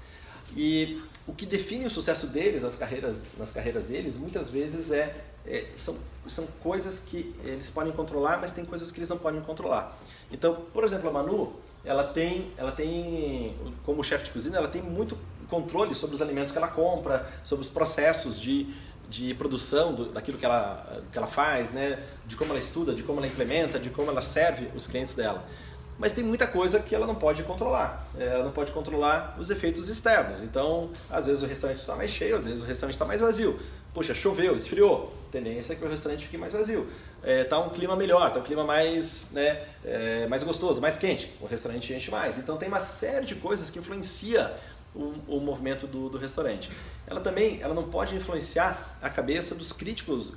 E 0.56 1.02
o 1.28 1.34
que 1.34 1.46
define 1.46 1.88
o 1.88 1.90
sucesso 1.90 2.26
deles, 2.28 2.64
as 2.64 2.78
carreiras, 2.78 3.22
nas 3.38 3.52
carreiras 3.52 3.84
deles, 3.84 4.16
muitas 4.16 4.50
vezes 4.50 4.92
é, 4.92 5.14
é, 5.46 5.66
são, 5.76 5.98
são 6.26 6.48
coisas 6.64 7.00
que 7.00 7.36
eles 7.44 7.70
podem 7.70 7.92
controlar, 7.92 8.40
mas 8.40 8.54
tem 8.54 8.64
coisas 8.64 8.94
que 8.94 9.00
eles 9.00 9.10
não 9.10 9.18
podem 9.18 9.42
controlar. 9.42 10.00
Então, 10.32 10.56
por 10.74 10.86
exemplo, 10.86 11.10
a 11.10 11.12
Manu, 11.12 11.54
ela 11.84 12.06
tem, 12.06 12.54
ela 12.56 12.72
tem, 12.72 13.58
como 13.84 14.02
chefe 14.06 14.24
de 14.26 14.30
cozinha, 14.32 14.56
ela 14.56 14.70
tem 14.70 14.82
muito 14.82 15.18
controle 15.50 15.96
sobre 15.96 16.16
os 16.16 16.22
alimentos 16.22 16.52
que 16.52 16.58
ela 16.58 16.68
compra, 16.68 17.28
sobre 17.44 17.64
os 17.64 17.70
processos 17.70 18.40
de, 18.40 18.68
de 19.10 19.34
produção 19.34 19.94
do, 19.94 20.06
daquilo 20.06 20.38
que 20.38 20.46
ela, 20.46 21.02
que 21.12 21.18
ela 21.18 21.28
faz, 21.28 21.72
né? 21.72 22.04
de 22.26 22.36
como 22.36 22.52
ela 22.52 22.60
estuda, 22.60 22.94
de 22.94 23.04
como 23.04 23.20
ela 23.20 23.28
implementa, 23.28 23.80
de 23.80 23.90
como 23.90 24.12
ela 24.12 24.22
serve 24.22 24.70
os 24.76 24.88
clientes 24.88 25.14
dela. 25.14 25.46
Mas 26.00 26.14
tem 26.14 26.24
muita 26.24 26.46
coisa 26.46 26.80
que 26.80 26.94
ela 26.94 27.08
não 27.08 27.16
pode 27.16 27.42
controlar. 27.44 28.08
Ela 28.18 28.44
não 28.44 28.52
pode 28.52 28.72
controlar 28.72 29.36
os 29.40 29.50
efeitos 29.50 29.90
externos. 29.90 30.44
Então, 30.44 30.92
às 31.10 31.26
vezes 31.26 31.42
o 31.42 31.48
restaurante 31.48 31.80
está 31.80 31.96
mais 31.96 32.12
cheio, 32.12 32.36
às 32.36 32.46
vezes 32.46 32.64
o 32.64 32.68
restaurante 32.68 32.94
está 32.94 33.06
mais 33.06 33.22
vazio. 33.22 33.60
Poxa, 33.94 34.14
choveu, 34.14 34.56
esfriou. 34.56 35.12
Tendência 35.32 35.74
é 35.74 35.76
que 35.76 35.84
o 35.84 35.90
restaurante 35.90 36.26
fique 36.26 36.38
mais 36.38 36.54
vazio. 36.54 36.88
Está 37.24 37.56
é, 37.56 37.60
um 37.60 37.70
clima 37.70 37.96
melhor, 37.96 38.28
está 38.28 38.40
um 38.40 38.44
clima 38.44 38.64
mais, 38.64 39.32
né, 39.32 39.64
é, 39.84 40.28
mais 40.28 40.44
gostoso, 40.44 40.80
mais 40.80 40.98
quente. 40.98 41.36
O 41.42 41.48
restaurante 41.48 41.92
enche 41.92 42.12
mais. 42.12 42.38
Então 42.38 42.58
tem 42.58 42.68
uma 42.68 42.80
série 42.80 43.26
de 43.26 43.34
coisas 43.34 43.72
que 43.72 43.80
influencia 43.80 44.54
o, 44.98 45.38
o 45.38 45.40
movimento 45.40 45.86
do, 45.86 46.10
do, 46.10 46.18
restaurante. 46.18 46.72
Ela 47.06 47.22
também 47.22 47.62
ela 47.62 47.74
não 47.74 47.84
pode 47.84 48.16
influenciar 48.16 48.98
a 49.02 49.10
cabeça 49.10 49.54
dos 49.54 49.72
críticos 49.72 50.34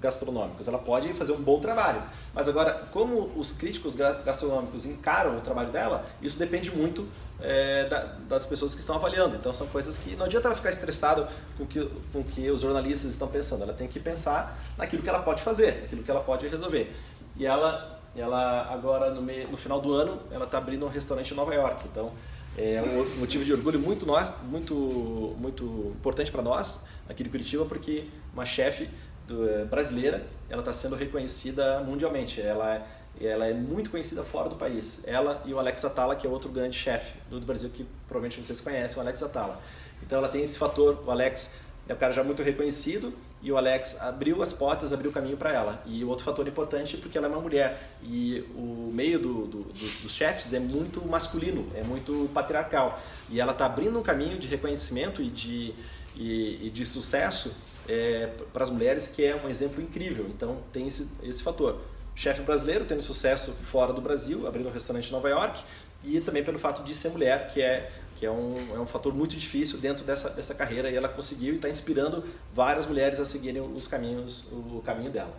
gastronômicos, 0.00 0.68
ela 0.68 0.78
pode 0.78 1.12
fazer 1.14 1.32
um 1.32 1.42
bom 1.42 1.58
trabalho. 1.58 2.02
Mas 2.32 2.48
agora, 2.48 2.86
como 2.92 3.32
os 3.36 3.52
críticos 3.52 3.94
gastronômicos 3.94 4.86
encaram 4.86 5.36
o 5.36 5.40
trabalho 5.40 5.70
dela, 5.70 6.06
isso 6.22 6.38
depende 6.38 6.70
muito 6.70 7.08
é, 7.40 7.88
da, 7.88 8.04
das 8.28 8.46
pessoas 8.46 8.74
que 8.74 8.80
estão 8.80 8.94
avaliando. 8.94 9.34
Então 9.34 9.52
são 9.52 9.66
coisas 9.66 9.98
que 9.98 10.14
não 10.14 10.26
adianta 10.26 10.48
ela 10.48 10.56
ficar 10.56 10.70
estressada 10.70 11.28
com 11.58 11.66
que, 11.66 11.80
o 11.80 12.24
que 12.24 12.50
os 12.50 12.60
jornalistas 12.60 13.10
estão 13.10 13.28
pensando, 13.28 13.64
ela 13.64 13.74
tem 13.74 13.88
que 13.88 13.98
pensar 13.98 14.58
naquilo 14.78 15.02
que 15.02 15.08
ela 15.08 15.22
pode 15.22 15.42
fazer, 15.42 15.82
naquilo 15.82 16.02
que 16.02 16.10
ela 16.10 16.22
pode 16.22 16.46
resolver. 16.46 16.94
E 17.36 17.44
ela, 17.44 18.00
ela 18.16 18.72
agora 18.72 19.10
no, 19.10 19.20
meio, 19.20 19.48
no 19.48 19.56
final 19.56 19.80
do 19.80 19.92
ano, 19.92 20.20
ela 20.30 20.44
está 20.44 20.58
abrindo 20.58 20.86
um 20.86 20.88
restaurante 20.88 21.32
em 21.32 21.36
Nova 21.36 21.52
York. 21.52 21.88
Então 21.90 22.12
é 22.56 22.82
um 22.82 23.20
motivo 23.20 23.44
de 23.44 23.52
orgulho 23.52 23.80
muito, 23.80 24.06
nós, 24.06 24.32
muito, 24.44 25.34
muito 25.38 25.92
importante 25.96 26.30
para 26.30 26.42
nós 26.42 26.84
aqui 27.08 27.24
de 27.24 27.30
Curitiba, 27.30 27.64
porque 27.64 28.06
uma 28.32 28.46
chefe 28.46 28.88
é, 29.28 29.64
brasileira 29.64 30.24
ela 30.48 30.60
está 30.60 30.72
sendo 30.72 30.94
reconhecida 30.94 31.80
mundialmente. 31.80 32.40
Ela, 32.40 32.86
ela 33.20 33.46
é 33.46 33.52
muito 33.52 33.90
conhecida 33.90 34.22
fora 34.22 34.48
do 34.48 34.56
país. 34.56 35.02
Ela 35.06 35.42
e 35.44 35.52
o 35.52 35.58
Alex 35.58 35.84
Atala, 35.84 36.14
que 36.14 36.26
é 36.26 36.30
outro 36.30 36.50
grande 36.50 36.76
chefe 36.76 37.18
do 37.28 37.40
Brasil 37.40 37.70
que 37.70 37.86
provavelmente 38.06 38.44
vocês 38.44 38.60
conhecem, 38.60 38.98
o 38.98 39.00
Alex 39.00 39.22
Atala. 39.22 39.60
Então 40.02 40.18
ela 40.18 40.28
tem 40.28 40.42
esse 40.42 40.58
fator, 40.58 41.02
o 41.04 41.10
Alex 41.10 41.54
é 41.88 41.92
um 41.92 41.96
cara 41.96 42.12
já 42.12 42.24
muito 42.24 42.42
reconhecido 42.42 43.12
e 43.42 43.52
o 43.52 43.58
Alex 43.58 44.00
abriu 44.00 44.42
as 44.42 44.54
portas, 44.54 44.92
abriu 44.92 45.10
o 45.10 45.12
caminho 45.12 45.36
para 45.36 45.52
ela. 45.52 45.82
E 45.84 46.02
outro 46.02 46.24
fator 46.24 46.48
importante 46.48 46.96
é 46.96 46.98
porque 46.98 47.18
ela 47.18 47.26
é 47.26 47.30
uma 47.30 47.40
mulher 47.40 47.90
e 48.02 48.42
o 48.54 48.90
meio 48.92 49.18
do, 49.18 49.46
do, 49.46 49.62
do, 49.64 50.02
dos 50.02 50.14
chefes 50.14 50.54
é 50.54 50.58
muito 50.58 51.06
masculino, 51.06 51.68
é 51.74 51.82
muito 51.82 52.30
patriarcal. 52.32 52.98
E 53.28 53.38
ela 53.38 53.52
está 53.52 53.66
abrindo 53.66 53.98
um 53.98 54.02
caminho 54.02 54.38
de 54.38 54.48
reconhecimento 54.48 55.20
e 55.20 55.28
de, 55.28 55.74
e, 56.16 56.66
e 56.66 56.70
de 56.70 56.86
sucesso 56.86 57.54
é, 57.86 58.30
para 58.50 58.64
as 58.64 58.70
mulheres 58.70 59.08
que 59.08 59.22
é 59.22 59.36
um 59.36 59.48
exemplo 59.48 59.82
incrível. 59.82 60.26
Então 60.30 60.58
tem 60.72 60.88
esse, 60.88 61.10
esse 61.22 61.42
fator. 61.42 61.80
Chefe 62.16 62.40
brasileiro 62.42 62.86
tendo 62.86 63.02
sucesso 63.02 63.52
fora 63.64 63.92
do 63.92 64.00
Brasil, 64.00 64.46
abrindo 64.46 64.68
um 64.68 64.72
restaurante 64.72 65.08
em 65.08 65.12
Nova 65.12 65.28
York 65.28 65.62
e 66.02 66.20
também 66.20 66.44
pelo 66.44 66.58
fato 66.58 66.82
de 66.82 66.94
ser 66.94 67.10
mulher, 67.10 67.48
que 67.48 67.60
é 67.60 67.90
que 68.24 68.26
é 68.26 68.30
um, 68.30 68.56
é 68.74 68.80
um 68.80 68.86
fator 68.86 69.12
muito 69.12 69.36
difícil 69.36 69.76
dentro 69.78 70.02
dessa, 70.02 70.30
dessa 70.30 70.54
carreira 70.54 70.90
e 70.90 70.96
ela 70.96 71.10
conseguiu 71.10 71.52
e 71.52 71.56
está 71.56 71.68
inspirando 71.68 72.24
várias 72.54 72.86
mulheres 72.86 73.20
a 73.20 73.26
seguirem 73.26 73.60
os 73.60 73.86
caminhos, 73.86 74.46
o 74.50 74.80
caminho 74.82 75.10
dela. 75.10 75.38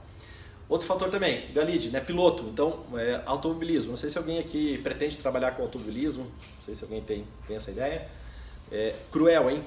Outro 0.70 0.86
fator 0.86 1.10
também, 1.10 1.52
Galide, 1.52 1.90
né, 1.90 2.00
piloto, 2.00 2.44
então 2.44 2.84
é, 2.96 3.22
automobilismo. 3.26 3.90
Não 3.90 3.98
sei 3.98 4.12
se 4.12 4.20
alguém 4.20 4.38
aqui 4.38 4.78
pretende 4.84 5.18
trabalhar 5.18 5.52
com 5.54 5.64
automobilismo, 5.64 6.26
não 6.26 6.62
sei 6.62 6.76
se 6.76 6.84
alguém 6.84 7.02
tem, 7.02 7.26
tem 7.48 7.56
essa 7.56 7.72
ideia. 7.72 8.08
É, 8.72 8.94
cruel, 9.12 9.50
hein? 9.50 9.64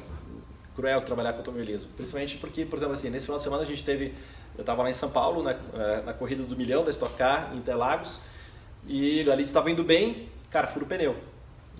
Cruel 0.76 1.00
trabalhar 1.00 1.32
com 1.32 1.38
automobilismo, 1.38 1.90
principalmente 1.96 2.36
porque, 2.36 2.64
por 2.64 2.76
exemplo, 2.76 2.94
assim, 2.94 3.10
nesse 3.10 3.26
final 3.26 3.38
de 3.38 3.42
semana 3.42 3.64
a 3.64 3.66
gente 3.66 3.82
teve, 3.82 4.14
eu 4.56 4.60
estava 4.60 4.84
lá 4.84 4.90
em 4.90 4.94
São 4.94 5.10
Paulo, 5.10 5.42
na, 5.42 5.56
é, 5.74 6.02
na 6.02 6.12
corrida 6.12 6.44
do 6.44 6.56
milhão 6.56 6.84
da 6.84 6.90
Stock 6.90 7.16
Car, 7.16 7.52
em 7.52 7.58
Interlagos, 7.58 8.20
e 8.86 9.22
o 9.22 9.24
Galide 9.24 9.50
estava 9.50 9.68
indo 9.72 9.82
bem, 9.82 10.28
cara, 10.50 10.68
fura 10.68 10.84
o 10.84 10.88
pneu. 10.88 11.16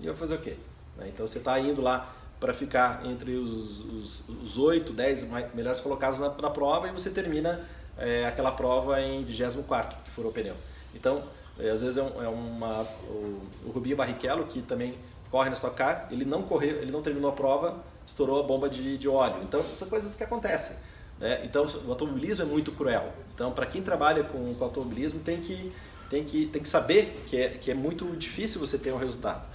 E 0.01 0.05
eu 0.05 0.13
vou 0.13 0.19
fazer 0.19 0.35
o 0.35 0.39
quê? 0.39 0.57
Né? 0.97 1.09
Então 1.09 1.25
você 1.25 1.39
está 1.39 1.59
indo 1.59 1.81
lá 1.81 2.13
para 2.39 2.53
ficar 2.53 3.05
entre 3.05 3.35
os, 3.35 3.81
os, 3.81 4.29
os 4.29 4.57
8, 4.57 4.93
10 4.93 5.27
melhores 5.53 5.81
colocados 5.81 6.19
na, 6.19 6.29
na 6.29 6.49
prova 6.49 6.87
e 6.87 6.91
você 6.91 7.09
termina 7.09 7.67
é, 7.97 8.25
aquela 8.25 8.51
prova 8.51 9.01
em 9.01 9.23
24 9.23 9.97
que 10.03 10.11
furou 10.11 10.31
o 10.31 10.33
pneu. 10.33 10.55
Então, 10.95 11.23
é, 11.59 11.69
às 11.69 11.81
vezes 11.81 11.97
é, 11.97 12.03
um, 12.03 12.23
é 12.23 12.27
uma, 12.27 12.83
o, 13.09 13.41
o, 13.65 13.71
Rubinho 13.71 13.97
Barrichello, 13.97 14.45
que 14.45 14.61
também 14.61 14.95
corre 15.29 15.49
na 15.49 15.55
Stock 15.55 15.75
Car, 15.75 16.07
ele 16.09 16.23
não 16.23 16.43
correu, 16.43 16.77
ele 16.81 16.91
não 16.91 17.01
terminou 17.01 17.29
a 17.29 17.33
prova, 17.33 17.83
estourou 18.05 18.39
a 18.39 18.43
bomba 18.43 18.69
de, 18.69 18.97
de 18.97 19.07
óleo. 19.07 19.43
Então, 19.43 19.63
são 19.73 19.87
coisas 19.89 20.15
que 20.15 20.23
acontecem. 20.23 20.77
Né? 21.19 21.41
Então, 21.43 21.67
o 21.85 21.89
automobilismo 21.89 22.43
é 22.43 22.47
muito 22.47 22.71
cruel. 22.71 23.09
Então, 23.35 23.51
para 23.51 23.65
quem 23.65 23.81
trabalha 23.81 24.23
com, 24.23 24.55
com 24.55 24.63
automobilismo, 24.63 25.19
tem 25.19 25.41
que, 25.41 25.71
tem 26.09 26.23
que, 26.23 26.45
tem 26.47 26.61
que 26.61 26.69
saber 26.69 27.23
que 27.27 27.37
é, 27.37 27.49
que 27.49 27.69
é 27.69 27.73
muito 27.73 28.05
difícil 28.15 28.59
você 28.59 28.77
ter 28.77 28.93
um 28.93 28.97
resultado. 28.97 29.45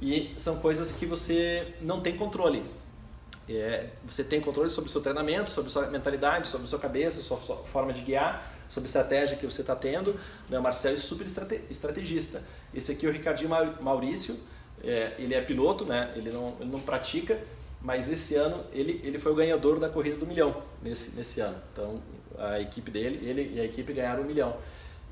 E 0.00 0.34
são 0.36 0.56
coisas 0.58 0.92
que 0.92 1.06
você 1.06 1.74
não 1.80 2.00
tem 2.00 2.16
controle. 2.16 2.64
É, 3.48 3.88
você 4.04 4.24
tem 4.24 4.40
controle 4.40 4.70
sobre 4.70 4.88
o 4.88 4.92
seu 4.92 5.00
treinamento, 5.00 5.50
sobre 5.50 5.68
a 5.68 5.72
sua 5.72 5.86
mentalidade, 5.86 6.48
sobre 6.48 6.66
a 6.66 6.70
sua 6.70 6.78
cabeça, 6.78 7.20
sua, 7.20 7.38
sua 7.40 7.56
forma 7.56 7.92
de 7.92 8.00
guiar, 8.00 8.54
sobre 8.68 8.86
a 8.86 8.88
estratégia 8.88 9.36
que 9.36 9.44
você 9.44 9.60
está 9.60 9.76
tendo. 9.76 10.18
Né? 10.48 10.58
O 10.58 10.62
Marcelo 10.62 10.96
é 10.96 10.98
super 10.98 11.26
estrategista. 11.70 12.42
Esse 12.72 12.92
aqui 12.92 13.06
é 13.06 13.08
o 13.08 13.12
Ricardinho 13.12 13.50
Maurício, 13.80 14.38
é, 14.82 15.14
ele 15.18 15.34
é 15.34 15.40
piloto, 15.40 15.84
né? 15.84 16.12
ele, 16.16 16.30
não, 16.30 16.54
ele 16.60 16.70
não 16.70 16.80
pratica, 16.80 17.38
mas 17.80 18.10
esse 18.10 18.34
ano 18.34 18.64
ele, 18.72 19.00
ele 19.04 19.18
foi 19.18 19.32
o 19.32 19.34
ganhador 19.34 19.78
da 19.78 19.88
corrida 19.88 20.16
do 20.16 20.26
milhão 20.26 20.62
nesse, 20.82 21.14
nesse 21.16 21.40
ano. 21.40 21.56
Então 21.72 22.00
a 22.38 22.60
equipe 22.60 22.90
dele, 22.90 23.26
ele 23.28 23.54
e 23.54 23.60
a 23.60 23.64
equipe 23.64 23.92
ganharam 23.92 24.22
um 24.22 24.26
milhão. 24.26 24.56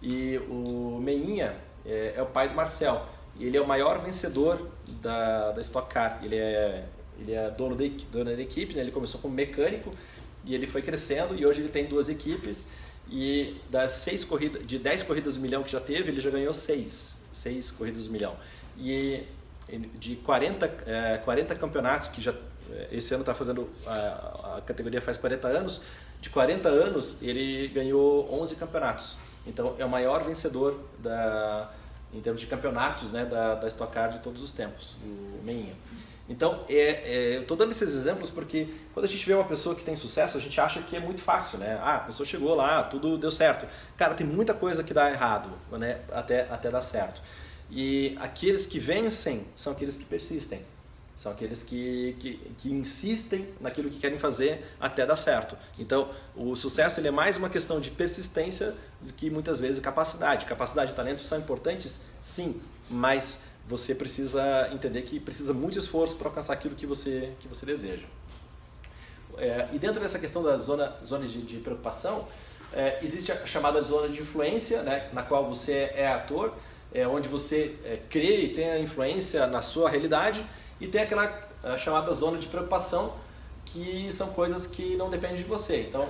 E 0.02 0.38
o 0.48 0.98
Meinha 1.00 1.56
é, 1.84 2.14
é 2.16 2.22
o 2.22 2.26
pai 2.26 2.48
do 2.48 2.54
Marcel 2.54 3.06
ele 3.46 3.56
é 3.56 3.60
o 3.60 3.66
maior 3.66 3.98
vencedor 3.98 4.68
da, 5.00 5.52
da 5.52 5.60
Stock 5.60 5.92
Car. 5.92 6.20
Ele 6.22 6.36
é, 6.36 6.84
ele 7.18 7.32
é 7.32 7.50
dono, 7.50 7.76
de, 7.76 7.88
dono 8.10 8.24
da 8.24 8.42
equipe, 8.42 8.74
né? 8.74 8.80
ele 8.80 8.90
começou 8.90 9.20
como 9.20 9.34
mecânico 9.34 9.92
e 10.44 10.54
ele 10.54 10.66
foi 10.66 10.82
crescendo 10.82 11.36
e 11.36 11.46
hoje 11.46 11.60
ele 11.60 11.68
tem 11.68 11.86
duas 11.86 12.08
equipes 12.08 12.68
e 13.10 13.56
das 13.70 13.92
seis 13.92 14.24
corridas, 14.24 14.66
de 14.66 14.78
10 14.78 15.02
corridas 15.02 15.36
do 15.36 15.40
milhão 15.40 15.62
que 15.62 15.70
já 15.70 15.80
teve, 15.80 16.10
ele 16.10 16.20
já 16.20 16.30
ganhou 16.30 16.54
seis, 16.54 17.22
seis 17.32 17.70
corridas 17.70 18.06
do 18.06 18.12
milhão. 18.12 18.36
E 18.78 19.24
de 19.98 20.16
40, 20.16 20.66
é, 20.86 21.18
40 21.18 21.54
campeonatos 21.54 22.08
que 22.08 22.20
já 22.20 22.34
é, 22.70 22.88
esse 22.92 23.14
ano 23.14 23.22
está 23.22 23.34
fazendo 23.34 23.68
a, 23.86 24.56
a, 24.56 24.62
categoria 24.62 25.00
faz 25.00 25.16
40 25.16 25.48
anos, 25.48 25.82
de 26.20 26.30
40 26.30 26.68
anos 26.68 27.16
ele 27.22 27.68
ganhou 27.68 28.32
11 28.32 28.56
campeonatos. 28.56 29.16
Então 29.46 29.74
é 29.78 29.84
o 29.84 29.88
maior 29.88 30.22
vencedor 30.24 30.80
da 30.98 31.70
em 32.12 32.20
termos 32.20 32.40
de 32.40 32.46
campeonatos 32.46 33.12
né, 33.12 33.24
da, 33.24 33.54
da 33.54 33.68
Stock 33.68 33.92
Car 33.92 34.10
de 34.10 34.20
todos 34.20 34.42
os 34.42 34.52
tempos, 34.52 34.96
o 35.02 35.44
Meinha. 35.44 35.74
Então, 36.28 36.64
é, 36.68 36.74
é, 36.74 37.36
eu 37.36 37.42
estou 37.42 37.56
dando 37.56 37.72
esses 37.72 37.94
exemplos 37.94 38.30
porque 38.30 38.68
quando 38.94 39.04
a 39.04 39.08
gente 39.08 39.26
vê 39.26 39.34
uma 39.34 39.44
pessoa 39.44 39.74
que 39.74 39.82
tem 39.82 39.96
sucesso, 39.96 40.38
a 40.38 40.40
gente 40.40 40.58
acha 40.60 40.80
que 40.80 40.96
é 40.96 41.00
muito 41.00 41.20
fácil, 41.20 41.58
né? 41.58 41.78
Ah, 41.82 41.96
a 41.96 42.00
pessoa 42.00 42.26
chegou 42.26 42.54
lá, 42.54 42.84
tudo 42.84 43.18
deu 43.18 43.30
certo. 43.30 43.66
Cara, 43.96 44.14
tem 44.14 44.26
muita 44.26 44.54
coisa 44.54 44.84
que 44.84 44.94
dá 44.94 45.10
errado, 45.10 45.50
né? 45.72 46.00
Até, 46.10 46.42
até 46.50 46.70
dar 46.70 46.80
certo. 46.80 47.20
E 47.70 48.16
aqueles 48.20 48.66
que 48.66 48.78
vencem 48.78 49.46
são 49.56 49.72
aqueles 49.72 49.96
que 49.96 50.04
persistem. 50.04 50.62
São 51.14 51.30
aqueles 51.30 51.62
que, 51.62 52.16
que, 52.18 52.52
que, 52.58 52.72
insistem 52.72 53.48
naquilo 53.60 53.90
que 53.90 53.98
querem 53.98 54.18
fazer 54.18 54.64
até 54.80 55.06
dar 55.06 55.16
certo. 55.16 55.56
Então, 55.78 56.10
o 56.34 56.56
sucesso 56.56 56.98
ele 56.98 57.08
é 57.08 57.10
mais 57.10 57.36
uma 57.36 57.50
questão 57.50 57.80
de 57.80 57.90
persistência 57.90 58.74
do 59.00 59.12
que 59.12 59.30
muitas 59.30 59.60
vezes 59.60 59.78
capacidade. 59.78 60.46
Capacidade 60.46 60.92
e 60.92 60.94
talento 60.94 61.22
são 61.22 61.38
importantes, 61.38 62.00
sim, 62.20 62.60
mas 62.90 63.40
você 63.68 63.94
precisa 63.94 64.68
entender 64.72 65.02
que 65.02 65.20
precisa 65.20 65.54
muito 65.54 65.78
esforço 65.78 66.16
para 66.16 66.28
alcançar 66.28 66.54
aquilo 66.54 66.74
que 66.74 66.86
você, 66.86 67.32
que 67.38 67.46
você 67.46 67.64
deseja. 67.66 68.06
É, 69.38 69.68
e 69.72 69.78
dentro 69.78 70.00
dessa 70.00 70.18
questão 70.18 70.42
da 70.42 70.56
zona, 70.56 70.96
zona 71.04 71.26
de, 71.26 71.42
de 71.42 71.58
preocupação, 71.58 72.26
é, 72.72 72.98
existe 73.02 73.30
a 73.30 73.46
chamada 73.46 73.80
zona 73.82 74.08
de 74.08 74.20
influência, 74.20 74.82
né, 74.82 75.08
na 75.12 75.22
qual 75.22 75.46
você 75.46 75.90
é 75.94 76.08
ator, 76.08 76.54
é, 76.92 77.06
onde 77.06 77.28
você 77.28 77.76
é, 77.84 77.98
crê 78.08 78.42
e 78.42 78.54
tem 78.54 78.70
a 78.70 78.78
influência 78.78 79.46
na 79.46 79.62
sua 79.62 79.88
realidade 79.88 80.44
e 80.82 80.88
tem 80.88 81.00
aquela 81.00 81.48
chamada 81.78 82.12
zona 82.12 82.38
de 82.38 82.48
preocupação, 82.48 83.14
que 83.64 84.10
são 84.10 84.32
coisas 84.32 84.66
que 84.66 84.96
não 84.96 85.08
dependem 85.08 85.36
de 85.36 85.44
você. 85.44 85.80
Então, 85.88 86.04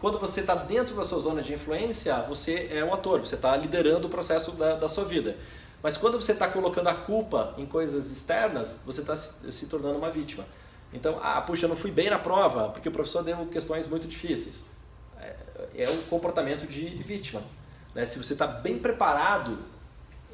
quando 0.00 0.18
você 0.18 0.40
está 0.40 0.56
dentro 0.56 0.96
da 0.96 1.04
sua 1.04 1.20
zona 1.20 1.40
de 1.40 1.54
influência, 1.54 2.20
você 2.22 2.68
é 2.72 2.84
um 2.84 2.92
ator, 2.92 3.20
você 3.20 3.36
está 3.36 3.56
liderando 3.56 4.08
o 4.08 4.10
processo 4.10 4.50
da, 4.50 4.74
da 4.74 4.88
sua 4.88 5.04
vida. 5.04 5.36
Mas 5.80 5.96
quando 5.96 6.20
você 6.20 6.32
está 6.32 6.48
colocando 6.48 6.88
a 6.88 6.94
culpa 6.94 7.54
em 7.56 7.64
coisas 7.64 8.10
externas, 8.10 8.82
você 8.84 9.00
está 9.00 9.14
se, 9.14 9.52
se, 9.52 9.66
tornando 9.66 9.96
uma 9.96 10.10
vítima. 10.10 10.44
Então, 10.92 11.20
ah, 11.22 11.40
puxa, 11.40 11.66
eu 11.66 11.68
não 11.68 11.76
fui 11.76 11.92
bem 11.92 12.10
na 12.10 12.18
prova 12.18 12.70
porque 12.70 12.88
o 12.88 12.92
professor 12.92 13.22
deu 13.22 13.46
questões 13.46 13.86
muito 13.86 14.08
difíceis. 14.08 14.64
É, 15.20 15.36
é 15.84 15.88
o 15.88 16.02
comportamento 16.08 16.66
de 16.66 16.88
vítima. 16.88 17.42
Né? 17.94 18.04
Se 18.04 18.18
você 18.18 18.32
está 18.32 18.46
bem 18.46 18.80
preparado 18.80 19.56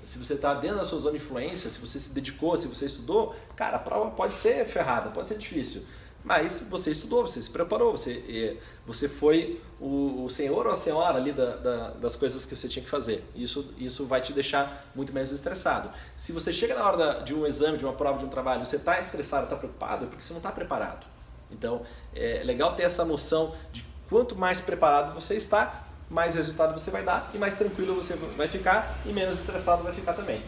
se 0.05 0.19
você 0.19 0.35
está 0.35 0.55
dentro 0.55 0.79
da 0.79 0.85
sua 0.85 0.99
zona 0.99 1.19
de 1.19 1.25
influência, 1.25 1.71
se 1.71 1.79
você 1.79 1.99
se 1.99 2.13
dedicou, 2.13 2.57
se 2.57 2.67
você 2.69 2.87
estudou, 2.87 3.35
cara, 3.57 3.77
a 3.77 3.81
prova 3.81 4.11
pode 4.11 4.35
ser 4.35 4.65
ferrada, 4.65 5.11
pode 5.11 5.29
ser 5.29 5.39
difícil. 5.39 5.83
Mas 6.25 6.65
você 6.71 6.93
estudou, 6.93 7.27
você 7.27 7.41
se 7.41 7.51
preparou, 7.51 7.97
você, 7.97 8.57
você 8.87 9.09
foi 9.09 9.61
o, 9.81 10.25
o 10.25 10.31
senhor 10.31 10.67
ou 10.67 10.73
a 10.73 10.75
senhora 10.75 11.19
ali 11.19 11.33
da, 11.33 11.57
da, 11.57 11.91
das 11.91 12.15
coisas 12.15 12.47
que 12.47 12.55
você 12.55 12.69
tinha 12.69 12.85
que 12.85 12.91
fazer. 12.91 13.25
Isso, 13.35 13.75
isso 13.77 14.07
vai 14.07 14.21
te 14.21 14.33
deixar 14.33 14.89
muito 14.95 15.13
menos 15.13 15.33
estressado. 15.33 15.91
Se 16.15 16.31
você 16.31 16.53
chega 16.53 16.77
na 16.77 16.87
hora 16.87 16.97
da, 16.97 17.19
de 17.21 17.35
um 17.35 17.45
exame, 17.45 17.77
de 17.77 17.85
uma 17.85 17.95
prova, 17.95 18.19
de 18.19 18.25
um 18.25 18.29
trabalho, 18.29 18.65
você 18.65 18.77
está 18.77 19.01
estressado, 19.01 19.45
está 19.45 19.57
preocupado, 19.57 20.05
é 20.05 20.09
porque 20.09 20.23
você 20.23 20.33
não 20.33 20.39
está 20.39 20.53
preparado. 20.53 21.07
Então 21.51 21.83
é 22.15 22.43
legal 22.45 22.77
ter 22.77 22.85
essa 22.85 23.05
noção 23.05 23.55
de 23.73 23.85
quanto 24.09 24.37
mais 24.37 24.61
preparado 24.61 25.15
você 25.15 25.35
está, 25.35 25.89
mais 26.13 26.35
resultado 26.35 26.79
você 26.79 26.91
vai 26.91 27.03
dar 27.03 27.31
e 27.35 27.39
mais 27.39 27.55
tranquilo 27.55 27.95
você 27.95 28.15
vai 28.37 28.47
ficar 28.47 28.99
e 29.07 29.13
menos 29.13 29.41
estressado 29.41 29.83
vai 29.83 29.93
ficar 29.93 30.13
também. 30.13 30.45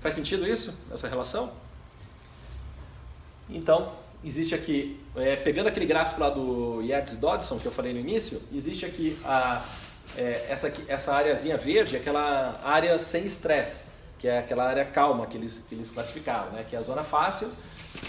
Faz 0.00 0.14
sentido 0.14 0.46
isso, 0.46 0.72
essa 0.92 1.08
relação? 1.08 1.50
Então, 3.48 3.92
existe 4.22 4.54
aqui, 4.54 5.00
é, 5.16 5.34
pegando 5.34 5.68
aquele 5.68 5.86
gráfico 5.86 6.20
lá 6.20 6.28
do 6.28 6.82
Yates 6.82 7.14
Dodson 7.16 7.58
que 7.58 7.66
eu 7.66 7.72
falei 7.72 7.94
no 7.94 7.98
início, 7.98 8.40
existe 8.52 8.84
aqui 8.84 9.18
a, 9.24 9.64
é, 10.16 10.46
essa, 10.50 10.72
essa 10.86 11.14
areazinha 11.14 11.56
verde, 11.56 11.96
aquela 11.96 12.60
área 12.62 12.96
sem 12.98 13.24
estresse, 13.24 13.90
que 14.18 14.28
é 14.28 14.38
aquela 14.38 14.68
área 14.68 14.84
calma 14.84 15.26
que 15.26 15.38
eles, 15.38 15.64
que 15.68 15.74
eles 15.74 15.90
classificaram, 15.90 16.52
né? 16.52 16.66
que 16.68 16.76
é 16.76 16.78
a 16.78 16.82
zona 16.82 17.02
fácil. 17.02 17.50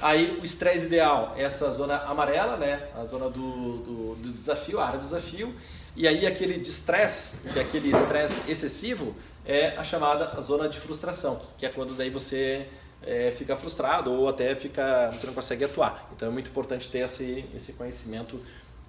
Aí 0.02 0.38
o 0.40 0.44
estresse 0.44 0.88
ideal 0.88 1.34
é 1.38 1.44
essa 1.44 1.72
zona 1.72 1.98
amarela, 2.04 2.58
né? 2.58 2.90
a 3.00 3.06
zona 3.06 3.30
do, 3.30 3.78
do, 3.78 4.16
do 4.16 4.34
desafio, 4.34 4.80
a 4.80 4.86
área 4.86 5.00
do 5.00 5.06
desafio. 5.06 5.56
E 5.96 6.08
aí 6.08 6.26
aquele 6.26 6.60
de 6.60 6.70
estresse, 6.70 7.50
que 7.50 7.60
é 7.60 7.62
aquele 7.62 7.92
estresse 7.92 8.50
excessivo, 8.50 9.16
é 9.46 9.76
a 9.78 9.84
chamada 9.84 10.40
zona 10.42 10.70
de 10.70 10.80
frustração, 10.80 11.42
que 11.58 11.66
é 11.66 11.70
quando 11.70 11.96
daí 11.96 12.10
você 12.10 12.68
é, 13.02 13.34
fica 13.36 13.56
frustrado 13.56 14.12
ou 14.12 14.30
até 14.30 14.54
fica, 14.56 15.10
você 15.12 15.26
não 15.26 15.34
consegue 15.34 15.64
atuar. 15.64 16.10
Então 16.16 16.28
é 16.28 16.32
muito 16.32 16.50
importante 16.50 16.90
ter 16.90 17.00
esse, 17.00 17.46
esse 17.56 17.74
conhecimento 17.74 18.40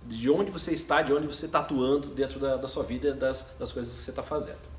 de 0.05 0.31
onde 0.31 0.51
você 0.51 0.73
está, 0.73 1.03
de 1.03 1.13
onde 1.13 1.27
você 1.27 1.47
está 1.47 1.61
atuando 1.61 2.09
dentro 2.09 2.39
da, 2.39 2.57
da 2.57 2.69
sua 2.69 2.83
vida, 2.83 3.13
das, 3.13 3.57
das 3.59 3.73
coisas 3.73 3.93
que 3.93 4.01
você 4.01 4.11
está 4.11 4.23
fazendo. 4.23 4.71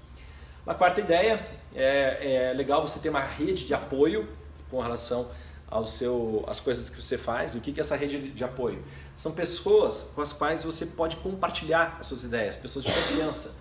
Uma 0.65 0.75
quarta 0.75 0.99
ideia, 0.99 1.43
é, 1.75 2.49
é 2.49 2.53
legal 2.53 2.88
você 2.88 2.99
ter 2.99 3.10
uma 3.10 3.21
rede 3.21 3.65
de 3.65 3.73
apoio 3.73 4.27
com 4.69 4.79
relação 4.79 5.29
ao 5.69 5.88
seu, 5.88 6.43
às 6.47 6.60
coisas 6.60 6.89
que 6.89 7.01
você 7.01 7.17
faz. 7.17 7.55
E 7.55 7.57
o 7.57 7.62
que 7.62 7.71
é 7.71 7.81
essa 7.81 7.95
rede 7.95 8.29
de 8.29 8.43
apoio? 8.43 8.84
São 9.21 9.34
pessoas 9.34 10.07
com 10.15 10.21
as 10.23 10.34
quais 10.34 10.63
você 10.63 10.84
pode 10.84 11.17
compartilhar 11.17 11.95
as 11.99 12.07
suas 12.07 12.23
ideias, 12.23 12.55
pessoas 12.55 12.84
de 12.84 12.91
confiança. 12.91 13.53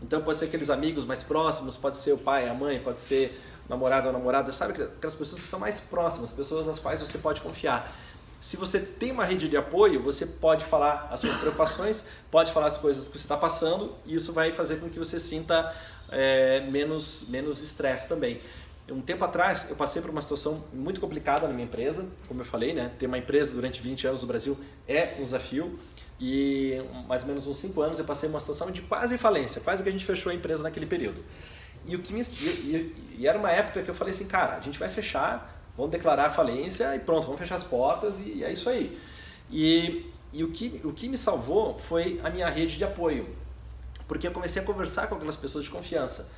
Então 0.00 0.22
pode 0.22 0.38
ser 0.38 0.46
aqueles 0.46 0.70
amigos 0.70 1.04
mais 1.04 1.22
próximos, 1.22 1.76
pode 1.76 1.98
ser 1.98 2.12
o 2.12 2.16
pai, 2.16 2.48
a 2.48 2.54
mãe, 2.54 2.80
pode 2.80 2.98
ser 2.98 3.38
namorado 3.68 4.06
ou 4.06 4.12
namorada, 4.14 4.54
sabe? 4.54 4.72
Aquelas 4.82 5.14
pessoas 5.14 5.42
que 5.42 5.46
são 5.46 5.60
mais 5.60 5.80
próximas, 5.80 6.32
pessoas 6.32 6.66
nas 6.66 6.78
quais 6.78 6.98
você 6.98 7.18
pode 7.18 7.42
confiar. 7.42 7.94
Se 8.40 8.56
você 8.56 8.80
tem 8.80 9.12
uma 9.12 9.26
rede 9.26 9.50
de 9.50 9.56
apoio, 9.58 10.02
você 10.02 10.24
pode 10.24 10.64
falar 10.64 11.08
as 11.12 11.20
suas 11.20 11.36
preocupações, 11.36 12.06
pode 12.30 12.50
falar 12.50 12.68
as 12.68 12.78
coisas 12.78 13.06
que 13.06 13.18
você 13.18 13.26
está 13.26 13.36
passando, 13.36 13.94
e 14.06 14.14
isso 14.14 14.32
vai 14.32 14.50
fazer 14.50 14.76
com 14.76 14.88
que 14.88 14.98
você 14.98 15.20
sinta 15.20 15.76
é, 16.10 16.60
menos 16.70 17.26
menos 17.28 17.62
estresse 17.62 18.08
também. 18.08 18.40
Um 18.90 19.00
tempo 19.00 19.24
atrás, 19.24 19.68
eu 19.70 19.76
passei 19.76 20.02
por 20.02 20.10
uma 20.10 20.20
situação 20.20 20.64
muito 20.72 21.00
complicada 21.00 21.46
na 21.46 21.52
minha 21.52 21.64
empresa, 21.64 22.06
como 22.26 22.40
eu 22.40 22.44
falei, 22.44 22.74
né? 22.74 22.90
Ter 22.98 23.06
uma 23.06 23.16
empresa 23.16 23.54
durante 23.54 23.80
20 23.80 24.08
anos 24.08 24.22
no 24.22 24.26
Brasil 24.26 24.58
é 24.88 25.14
um 25.18 25.22
desafio. 25.22 25.78
E 26.20 26.80
mais 27.08 27.22
ou 27.22 27.28
menos 27.28 27.46
uns 27.46 27.58
5 27.58 27.80
anos 27.80 27.98
eu 27.98 28.04
passei 28.04 28.28
uma 28.28 28.38
situação 28.38 28.70
de 28.70 28.82
quase 28.82 29.18
falência, 29.18 29.60
quase 29.60 29.82
que 29.82 29.88
a 29.88 29.92
gente 29.92 30.04
fechou 30.04 30.30
a 30.30 30.34
empresa 30.34 30.62
naquele 30.62 30.86
período. 30.86 31.22
E, 31.84 31.96
o 31.96 31.98
que 32.00 32.12
me, 32.12 32.22
e, 32.22 33.16
e, 33.18 33.26
era 33.26 33.38
uma 33.38 33.50
época 33.50 33.82
que 33.82 33.90
eu 33.90 33.94
falei 33.94 34.14
assim, 34.14 34.26
cara, 34.26 34.56
a 34.56 34.60
gente 34.60 34.78
vai 34.78 34.88
fechar, 34.88 35.60
vamos 35.76 35.90
declarar 35.90 36.26
a 36.26 36.30
falência 36.30 36.94
e 36.94 37.00
pronto, 37.00 37.24
vamos 37.24 37.40
fechar 37.40 37.56
as 37.56 37.64
portas 37.64 38.20
e, 38.20 38.34
e 38.34 38.44
é 38.44 38.52
isso 38.52 38.68
aí. 38.68 38.96
E, 39.50 40.06
e 40.32 40.44
o, 40.44 40.52
que, 40.52 40.80
o 40.84 40.92
que 40.92 41.08
me 41.08 41.16
salvou 41.16 41.76
foi 41.76 42.20
a 42.22 42.30
minha 42.30 42.48
rede 42.48 42.76
de 42.76 42.84
apoio, 42.84 43.28
porque 44.06 44.26
eu 44.26 44.32
comecei 44.32 44.62
a 44.62 44.64
conversar 44.64 45.08
com 45.08 45.16
aquelas 45.16 45.36
pessoas 45.36 45.64
de 45.64 45.70
confiança. 45.70 46.30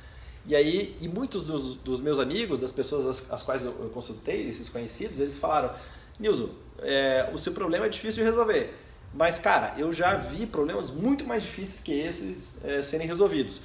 E 0.47 0.55
aí, 0.55 0.95
e 0.99 1.07
muitos 1.07 1.45
dos, 1.45 1.75
dos 1.75 1.99
meus 1.99 2.19
amigos, 2.19 2.59
das 2.59 2.71
pessoas 2.71 3.07
as, 3.07 3.31
as 3.31 3.41
quais 3.41 3.63
eu, 3.63 3.71
consultei, 3.93 4.47
esses 4.47 4.69
conhecidos, 4.69 5.19
eles 5.19 5.37
falaram, 5.37 5.73
Nilson, 6.19 6.49
é, 6.79 7.29
o 7.33 7.37
seu 7.37 7.53
problema 7.53 7.85
é 7.85 7.89
difícil 7.89 8.23
de 8.23 8.29
resolver. 8.29 8.73
Mas, 9.13 9.39
cara, 9.39 9.73
eu 9.77 9.93
já 9.93 10.15
vi 10.15 10.45
problemas 10.45 10.91
muito 10.91 11.25
mais 11.25 11.43
difíceis 11.43 11.81
que 11.81 11.93
esses 11.93 12.57
é, 12.63 12.81
serem 12.81 13.07
resolvidos 13.07 13.61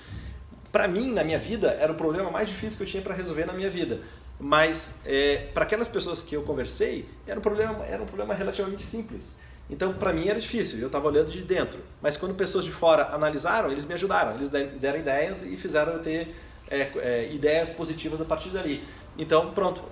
para 0.72 0.86
mim, 0.86 1.12
na 1.12 1.24
minha 1.24 1.38
vida, 1.38 1.76
era 1.80 1.92
o 1.92 1.94
problema 1.94 2.30
mais 2.30 2.48
difícil 2.48 2.78
que 2.78 2.84
eu 2.84 2.86
tinha 2.86 3.02
para 3.02 3.14
resolver 3.14 3.44
na 3.44 3.52
minha 3.52 3.70
vida. 3.70 4.00
Mas 4.38 5.00
é, 5.04 5.48
para 5.52 5.64
aquelas 5.64 5.88
pessoas 5.88 6.22
que 6.22 6.34
eu 6.34 6.42
conversei, 6.42 7.08
era 7.26 7.38
um 7.38 7.42
problema, 7.42 7.84
era 7.84 8.02
um 8.02 8.06
problema 8.06 8.32
relativamente 8.34 8.82
simples. 8.82 9.38
Então, 9.68 9.92
para 9.92 10.12
mim 10.12 10.28
era 10.28 10.40
difícil, 10.40 10.78
eu 10.80 10.86
estava 10.86 11.06
olhando 11.06 11.30
de 11.30 11.42
dentro. 11.42 11.78
Mas 12.00 12.16
quando 12.16 12.34
pessoas 12.34 12.64
de 12.64 12.72
fora 12.72 13.14
analisaram, 13.14 13.70
eles 13.70 13.84
me 13.84 13.94
ajudaram, 13.94 14.34
eles 14.34 14.48
deram 14.48 14.98
ideias 14.98 15.42
e 15.44 15.56
fizeram 15.56 15.92
eu 15.92 16.00
ter 16.00 16.34
é, 16.70 16.90
é, 16.98 17.32
ideias 17.32 17.70
positivas 17.70 18.20
a 18.20 18.24
partir 18.24 18.50
dali. 18.50 18.82
Então, 19.18 19.52
pronto, 19.52 19.82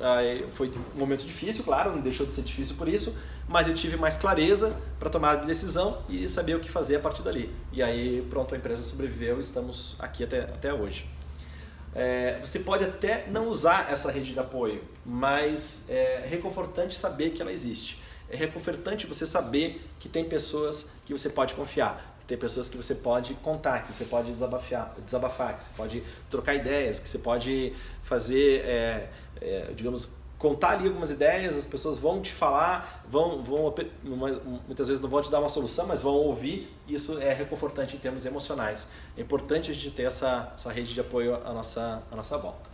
foi 0.53 0.73
um 0.95 0.99
momento 0.99 1.27
difícil, 1.27 1.65
claro, 1.65 1.91
não 1.91 2.01
deixou 2.01 2.25
de 2.25 2.33
ser 2.33 2.43
difícil 2.43 2.77
por 2.77 2.89
isso, 2.89 3.15
mas 3.49 3.67
eu 3.67 3.75
tive 3.75 3.97
mais 3.97 4.17
clareza 4.17 4.77
para 4.99 5.11
tomar 5.11 5.33
a 5.33 5.37
decisão 5.37 6.03
e 6.09 6.29
saber 6.29 6.55
o 6.55 6.61
que 6.61 6.71
fazer 6.71 6.97
a 6.97 7.01
partir 7.01 7.23
dali. 7.23 7.53
E 7.73 7.83
aí, 7.83 8.25
pronto, 8.31 8.55
a 8.55 8.59
empresa 8.59 8.83
sobreviveu 8.83 9.39
e 9.39 9.41
estamos 9.41 9.97
aqui 9.99 10.25
até, 10.25 10.41
até 10.41 10.73
hoje. 10.73 11.05
É, 11.95 12.39
você 12.41 12.61
pode 12.61 12.85
até 12.85 13.27
não 13.29 13.49
usar 13.49 13.91
essa 13.91 14.11
rede 14.11 14.33
de 14.33 14.39
apoio, 14.39 14.83
mas 15.05 15.87
é 15.89 16.25
reconfortante 16.29 16.95
saber 16.95 17.31
que 17.31 17.43
ela 17.43 17.53
existe. 17.53 18.01
É 18.31 18.37
reconfortante 18.37 19.07
você 19.07 19.27
saber 19.27 19.83
que 19.99 20.09
tem 20.09 20.25
pessoas 20.25 20.93
que 21.07 21.13
você 21.13 21.31
pode 21.31 21.55
confiar, 21.55 22.18
tem 22.29 22.37
pessoas 22.37 22.69
que 22.69 22.77
você 22.77 22.95
pode 22.95 23.33
contar, 23.35 23.85
que 23.85 23.93
você 23.93 24.05
pode 24.05 24.31
desabafar, 24.31 24.95
desabafar 25.03 25.57
que 25.57 25.65
você 25.65 25.73
pode 25.75 26.05
trocar 26.31 26.55
ideias, 26.55 27.01
que 27.01 27.09
você 27.09 27.19
pode 27.19 27.73
fazer, 28.03 28.67
é, 28.67 29.09
é, 29.41 29.73
digamos, 29.75 30.11
contar 30.39 30.73
ali 30.73 30.87
algumas 30.87 31.11
ideias, 31.11 31.57
as 31.57 31.65
pessoas 31.65 31.97
vão 31.97 32.21
te 32.21 32.31
falar, 32.31 33.03
vão, 33.11 33.43
vão 33.43 33.75
muitas 34.67 34.87
vezes 34.87 35.03
não 35.03 35.09
vão 35.09 35.23
te 35.23 35.31
dar 35.31 35.41
uma 35.41 35.49
solução, 35.49 35.87
mas 35.87 36.03
vão 36.03 36.13
ouvir, 36.13 36.71
isso 36.87 37.19
é 37.19 37.33
reconfortante 37.33 37.97
em 37.97 37.99
termos 37.99 38.27
emocionais. 38.27 38.89
É 39.17 39.23
importante 39.23 39.71
a 39.71 39.75
gente 39.75 39.91
ter 39.91 40.03
essa, 40.03 40.53
essa 40.55 40.71
rede 40.71 40.93
de 40.93 41.01
apoio 41.01 41.35
à 41.35 41.53
nossa, 41.55 42.03
à 42.13 42.15
nossa 42.15 42.37
volta. 42.37 42.69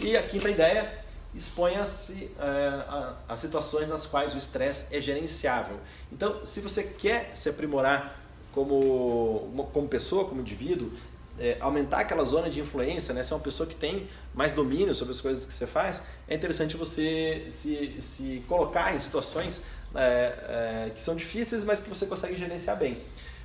E 0.00 0.16
a 0.16 0.22
quinta 0.24 0.50
ideia, 0.50 0.92
exponha-se 1.32 2.32
é, 2.40 3.14
a 3.28 3.36
situações 3.36 3.88
nas 3.88 4.04
quais 4.04 4.34
o 4.34 4.36
estresse 4.36 4.94
é 4.94 5.00
gerenciável. 5.00 5.78
Então, 6.10 6.44
se 6.44 6.60
você 6.60 6.82
quer 6.82 7.30
se 7.34 7.48
aprimorar 7.48 8.19
como, 8.52 9.68
como 9.72 9.88
pessoa, 9.88 10.24
como 10.24 10.40
indivíduo, 10.40 10.90
é, 11.38 11.56
aumentar 11.60 12.00
aquela 12.00 12.24
zona 12.24 12.50
de 12.50 12.60
influência, 12.60 13.14
né? 13.14 13.22
ser 13.22 13.34
uma 13.34 13.40
pessoa 13.40 13.66
que 13.66 13.74
tem 13.74 14.06
mais 14.34 14.52
domínio 14.52 14.94
sobre 14.94 15.12
as 15.12 15.20
coisas 15.20 15.46
que 15.46 15.52
você 15.52 15.66
faz, 15.66 16.02
é 16.28 16.34
interessante 16.34 16.76
você 16.76 17.46
se, 17.50 17.96
se 18.00 18.44
colocar 18.46 18.94
em 18.94 18.98
situações 18.98 19.62
é, 19.94 20.86
é, 20.86 20.90
que 20.90 21.00
são 21.00 21.16
difíceis, 21.16 21.64
mas 21.64 21.80
que 21.80 21.88
você 21.88 22.06
consegue 22.06 22.36
gerenciar 22.36 22.76
bem. 22.76 22.98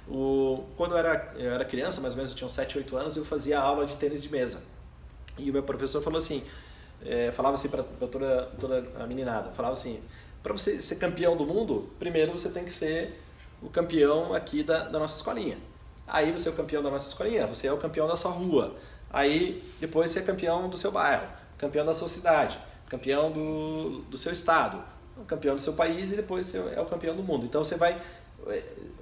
O, 0.07 0.65
quando 0.75 0.91
eu 0.91 0.97
era, 0.97 1.33
eu 1.37 1.51
era 1.51 1.65
criança, 1.65 2.01
mais 2.01 2.13
ou 2.13 2.17
menos 2.17 2.31
eu 2.31 2.37
tinha 2.37 2.45
uns 2.45 2.53
7, 2.53 2.77
8 2.77 2.97
anos, 2.97 3.17
eu 3.17 3.25
fazia 3.25 3.59
aula 3.59 3.85
de 3.85 3.95
tênis 3.95 4.21
de 4.21 4.29
mesa. 4.29 4.61
E 5.37 5.49
o 5.49 5.53
meu 5.53 5.63
professor 5.63 6.01
falou 6.01 6.17
assim, 6.17 6.43
é, 7.03 7.31
falava 7.31 7.55
assim 7.55 7.69
para 7.69 7.83
toda, 7.83 8.43
toda 8.59 8.85
a 8.99 9.07
meninada, 9.07 9.51
falava 9.51 9.73
assim, 9.73 9.99
para 10.43 10.53
você 10.53 10.81
ser 10.81 10.97
campeão 10.97 11.35
do 11.35 11.45
mundo, 11.45 11.89
primeiro 11.97 12.31
você 12.31 12.49
tem 12.49 12.63
que 12.63 12.71
ser 12.71 13.19
o 13.61 13.69
campeão 13.69 14.33
aqui 14.33 14.63
da, 14.63 14.85
da 14.85 14.99
nossa 14.99 15.17
escolinha. 15.17 15.57
Aí 16.07 16.31
você 16.31 16.49
é 16.49 16.51
o 16.51 16.55
campeão 16.55 16.83
da 16.83 16.89
nossa 16.89 17.07
escolinha, 17.07 17.47
você 17.47 17.67
é 17.67 17.73
o 17.73 17.77
campeão 17.77 18.07
da 18.07 18.15
sua 18.15 18.31
rua. 18.31 18.75
Aí 19.09 19.63
depois 19.79 20.11
você 20.11 20.19
é 20.19 20.21
campeão 20.21 20.69
do 20.69 20.77
seu 20.77 20.91
bairro, 20.91 21.27
campeão 21.57 21.85
da 21.85 21.93
sua 21.93 22.07
cidade, 22.07 22.59
campeão 22.87 23.31
do, 23.31 24.01
do 24.09 24.17
seu 24.17 24.31
estado, 24.31 24.83
campeão 25.27 25.55
do 25.55 25.61
seu 25.61 25.73
país 25.73 26.11
e 26.11 26.15
depois 26.15 26.45
você 26.45 26.57
é 26.75 26.81
o 26.81 26.85
campeão 26.85 27.15
do 27.15 27.23
mundo. 27.23 27.45
Então 27.45 27.63
você 27.63 27.75
vai 27.75 27.99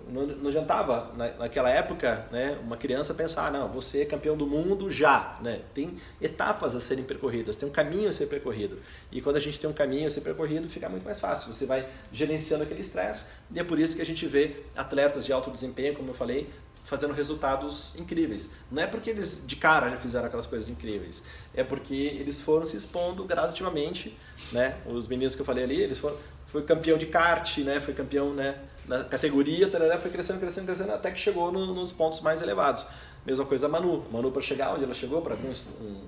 não, 0.09 0.47
adiantava 0.47 1.13
naquela 1.37 1.69
época 1.69 2.27
né, 2.31 2.57
uma 2.63 2.77
criança 2.77 3.13
pensar, 3.13 3.51
não, 3.51 3.67
você 3.67 4.01
é 4.01 4.05
campeão 4.05 4.37
do 4.37 4.45
mundo 4.45 4.89
já. 4.89 5.37
Né? 5.41 5.61
Tem 5.73 5.97
etapas 6.21 6.75
a 6.75 6.79
serem 6.79 7.03
percorridas, 7.03 7.57
tem 7.57 7.67
um 7.67 7.71
caminho 7.71 8.09
a 8.09 8.13
ser 8.13 8.27
percorrido. 8.27 8.79
E 9.11 9.21
quando 9.21 9.37
a 9.37 9.39
gente 9.39 9.59
tem 9.59 9.69
um 9.69 9.73
caminho 9.73 10.07
a 10.07 10.11
ser 10.11 10.21
percorrido, 10.21 10.69
fica 10.69 10.87
muito 10.87 11.03
mais 11.03 11.19
fácil. 11.19 11.51
Você 11.51 11.65
vai 11.65 11.87
gerenciando 12.11 12.63
aquele 12.63 12.81
estresse 12.81 13.25
e 13.51 13.59
é 13.59 13.63
por 13.63 13.79
isso 13.79 13.95
que 13.95 14.01
a 14.01 14.05
gente 14.05 14.25
vê 14.25 14.63
atletas 14.75 15.25
de 15.25 15.33
alto 15.33 15.51
desempenho, 15.51 15.95
como 15.95 16.11
eu 16.11 16.15
falei, 16.15 16.49
fazendo 16.85 17.13
resultados 17.13 17.95
incríveis. 17.97 18.51
Não 18.71 18.83
é 18.83 18.87
porque 18.87 19.09
eles 19.09 19.43
de 19.45 19.55
cara 19.55 19.89
já 19.89 19.97
fizeram 19.97 20.27
aquelas 20.27 20.45
coisas 20.45 20.69
incríveis, 20.69 21.23
é 21.53 21.63
porque 21.63 21.95
eles 21.95 22.41
foram 22.41 22.65
se 22.65 22.75
expondo 22.75 23.23
gradativamente, 23.23 24.17
né? 24.51 24.77
Os 24.85 25.07
meninos 25.07 25.33
que 25.33 25.41
eu 25.41 25.45
falei 25.45 25.63
ali, 25.63 25.81
eles 25.81 25.97
foram 25.97 26.17
foi 26.53 26.61
campeão 26.61 26.99
de 26.99 27.07
kart, 27.07 27.57
né? 27.59 27.81
Foi 27.81 27.95
campeão, 27.95 28.31
né, 28.31 28.59
na 28.87 29.03
categoria, 29.03 29.69
tarará, 29.69 29.97
foi 29.97 30.11
crescendo, 30.11 30.39
crescendo, 30.39 30.65
crescendo 30.65 30.91
até 30.91 31.11
que 31.11 31.19
chegou 31.19 31.51
no, 31.51 31.73
nos 31.73 31.91
pontos 31.91 32.19
mais 32.21 32.41
elevados. 32.41 32.85
Mesma 33.25 33.45
coisa 33.45 33.67
a 33.67 33.69
Manu. 33.69 34.05
Manu 34.11 34.31
para 34.31 34.41
chegar 34.41 34.73
onde 34.73 34.83
ela 34.83 34.93
chegou, 34.93 35.21
para 35.21 35.35
um, 35.35 36.01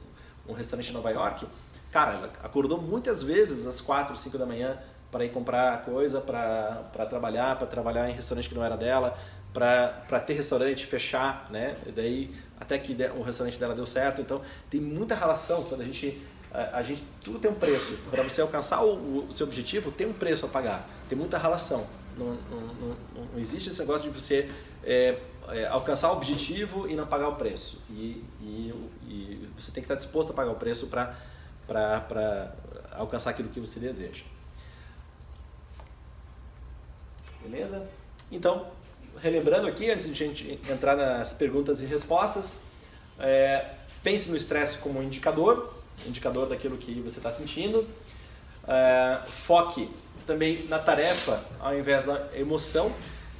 um, 0.50 0.54
restaurante 0.54 0.90
em 0.90 0.94
Nova 0.94 1.10
York, 1.10 1.48
cara, 1.92 2.14
ela 2.14 2.32
acordou 2.44 2.82
muitas 2.82 3.24
vezes 3.24 3.66
às 3.66 3.80
4, 3.80 4.16
5 4.18 4.38
da 4.38 4.46
manhã 4.46 4.78
para 5.10 5.24
ir 5.24 5.30
comprar 5.30 5.84
coisa, 5.84 6.20
para 6.20 7.06
trabalhar, 7.10 7.58
para 7.58 7.68
trabalhar 7.68 8.10
em 8.10 8.14
restaurante 8.14 8.50
que 8.50 8.56
não 8.56 8.64
era 8.64 8.76
dela, 8.76 9.18
para 9.54 10.20
ter 10.20 10.34
restaurante, 10.34 10.86
fechar, 10.86 11.48
né? 11.50 11.78
E 11.86 11.92
daí 11.92 12.36
até 12.60 12.78
que 12.78 12.98
o 13.18 13.22
restaurante 13.22 13.58
dela 13.58 13.74
deu 13.74 13.86
certo. 13.86 14.22
Então 14.22 14.42
tem 14.70 14.82
muita 14.82 15.16
relação 15.16 15.64
quando 15.64 15.82
a 15.82 15.86
gente 15.86 16.22
a 16.74 16.82
gente 16.84 17.04
tudo 17.22 17.38
tem 17.38 17.52
um 17.52 17.56
preço 17.56 17.98
para 18.10 18.24
você 18.24 18.40
alcançar 18.42 18.82
o, 18.82 19.28
o, 19.28 19.34
seu 19.34 19.46
objetivo 19.46 19.92
tem 19.92 20.08
um 20.08 20.14
preço 20.14 20.46
a 20.46 20.50
pagar. 20.50 20.88
Tem 21.10 21.18
muita 21.18 21.38
relação. 21.38 21.86
Não, 22.18 22.38
não, 22.50 22.96
não, 23.16 23.40
existe 23.40 23.70
esse 23.70 23.80
negócio 23.80 24.10
de 24.10 24.18
você 24.18 24.50
é, 24.84 25.20
é, 25.50 25.68
alcançar 25.68 26.12
o 26.12 26.16
objetivo 26.16 26.90
e 26.90 26.96
não 26.96 27.06
pagar 27.06 27.30
o 27.30 27.36
preço. 27.36 27.82
E, 27.90 28.24
e, 28.42 28.74
e 29.08 29.50
você 29.58 29.72
tem 29.72 29.82
que 29.82 29.86
estar 29.86 29.96
disposto 29.96 30.32
a 30.32 30.34
pagar 30.34 30.52
o 30.52 30.56
preço 30.56 30.88
para 30.88 32.56
alcançar 32.94 33.32
aquilo 33.32 33.50
que 33.50 33.60
você 33.60 33.80
deseja. 33.80 34.24
Beleza? 37.42 37.88
Então, 38.32 38.68
relembrando 39.22 39.68
aqui, 39.68 39.90
antes 39.90 40.06
de 40.06 40.12
a 40.24 40.28
gente 40.28 40.60
entrar 40.70 40.96
nas 40.96 41.34
perguntas 41.34 41.82
e 41.82 41.86
respostas, 41.86 42.64
é, 43.20 43.70
pense 44.04 44.30
no 44.30 44.36
estresse 44.36 44.78
como 44.80 45.00
um 45.00 45.04
indicador, 45.04 45.74
indicador 46.06 46.48
daquilo 46.48 46.78
que 46.78 47.02
você 47.02 47.20
está 47.20 47.30
sentindo. 47.30 47.88
É, 48.68 49.22
foque 49.28 49.90
também 50.26 50.66
na 50.68 50.80
tarefa 50.80 51.44
ao 51.60 51.78
invés 51.78 52.06
da 52.06 52.30
emoção. 52.36 52.92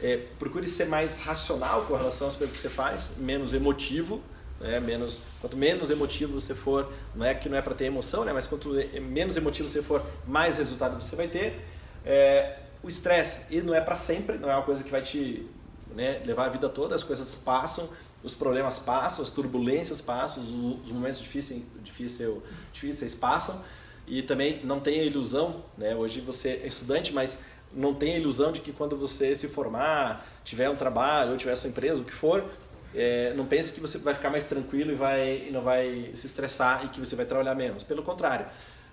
É, 0.02 0.18
procure 0.38 0.68
ser 0.68 0.86
mais 0.86 1.18
racional 1.18 1.86
com 1.86 1.96
relação 1.96 2.28
às 2.28 2.36
coisas 2.36 2.56
que 2.56 2.62
você 2.62 2.70
faz, 2.70 3.14
menos 3.18 3.54
emotivo. 3.54 4.22
Né? 4.60 4.80
menos, 4.80 5.22
quanto 5.42 5.58
menos 5.58 5.90
emotivo 5.90 6.40
você 6.40 6.56
for, 6.56 6.92
não 7.14 7.26
é 7.26 7.34
que 7.34 7.50
não 7.50 7.58
é 7.58 7.62
para 7.62 7.74
ter 7.74 7.86
emoção, 7.86 8.24
né? 8.24 8.32
mas 8.32 8.48
quanto 8.48 8.70
menos 9.02 9.36
emotivo 9.36 9.70
você 9.70 9.82
for, 9.82 10.06
mais 10.26 10.58
resultado 10.58 11.02
você 11.02 11.16
vai 11.16 11.28
ter. 11.28 11.62
É, 12.06 12.60
o 12.82 12.88
estresse 12.88 13.62
não 13.62 13.74
é 13.74 13.82
para 13.82 13.96
sempre, 13.96 14.38
não 14.38 14.50
é 14.50 14.56
uma 14.56 14.64
coisa 14.64 14.84
que 14.84 14.92
vai 14.92 15.02
te 15.02 15.46
né, 15.94 16.22
levar 16.26 16.46
a 16.46 16.50
vida 16.50 16.70
toda, 16.70 16.96
as 16.96 17.04
coisas 17.04 17.34
passam, 17.36 17.90
os 18.24 18.34
problemas 18.34 18.80
passam, 18.80 19.24
as 19.24 19.30
turbulências 19.30 20.02
passam, 20.02 20.42
os, 20.44 20.92
momentos 20.92 21.20
difíceis, 21.20 21.64
difíceis, 21.84 22.38
difíceis 22.74 23.16
passam 23.16 23.64
e 24.08 24.22
também 24.22 24.64
não 24.64 24.80
tenha 24.80 25.04
ilusão, 25.04 25.64
né, 25.78 25.96
hoje 25.96 26.22
você 26.22 26.62
é 26.64 26.68
estudante, 26.68 27.14
mas 27.14 27.40
não 27.74 27.94
tenha 27.94 28.18
ilusão 28.18 28.52
de 28.52 28.62
que 28.62 28.72
quando 28.72 28.96
você 28.98 29.36
se 29.36 29.48
formar, 29.48 30.26
tiver 30.44 30.70
um 30.70 30.76
trabalho 30.76 31.32
ou 31.32 31.38
tiver 31.38 31.56
sua 31.56 31.70
empresa, 31.70 32.02
o 32.02 32.06
que 32.06 32.14
for, 32.14 32.46
é, 32.94 33.34
não 33.34 33.46
pense 33.46 33.74
que 33.74 33.80
você 33.80 33.98
vai 33.98 34.14
ficar 34.14 34.30
mais 34.30 34.46
tranquilo 34.46 34.92
e, 34.92 34.96
vai, 34.96 35.48
e 35.48 35.52
não 35.52 35.62
vai 35.62 36.12
se 36.14 36.26
estressar 36.28 36.86
e 36.86 36.90
que 36.90 37.00
você 37.00 37.16
vai 37.16 37.26
trabalhar 37.26 37.54
menos. 37.54 37.84
Pelo 37.84 38.02
contrário, 38.02 38.46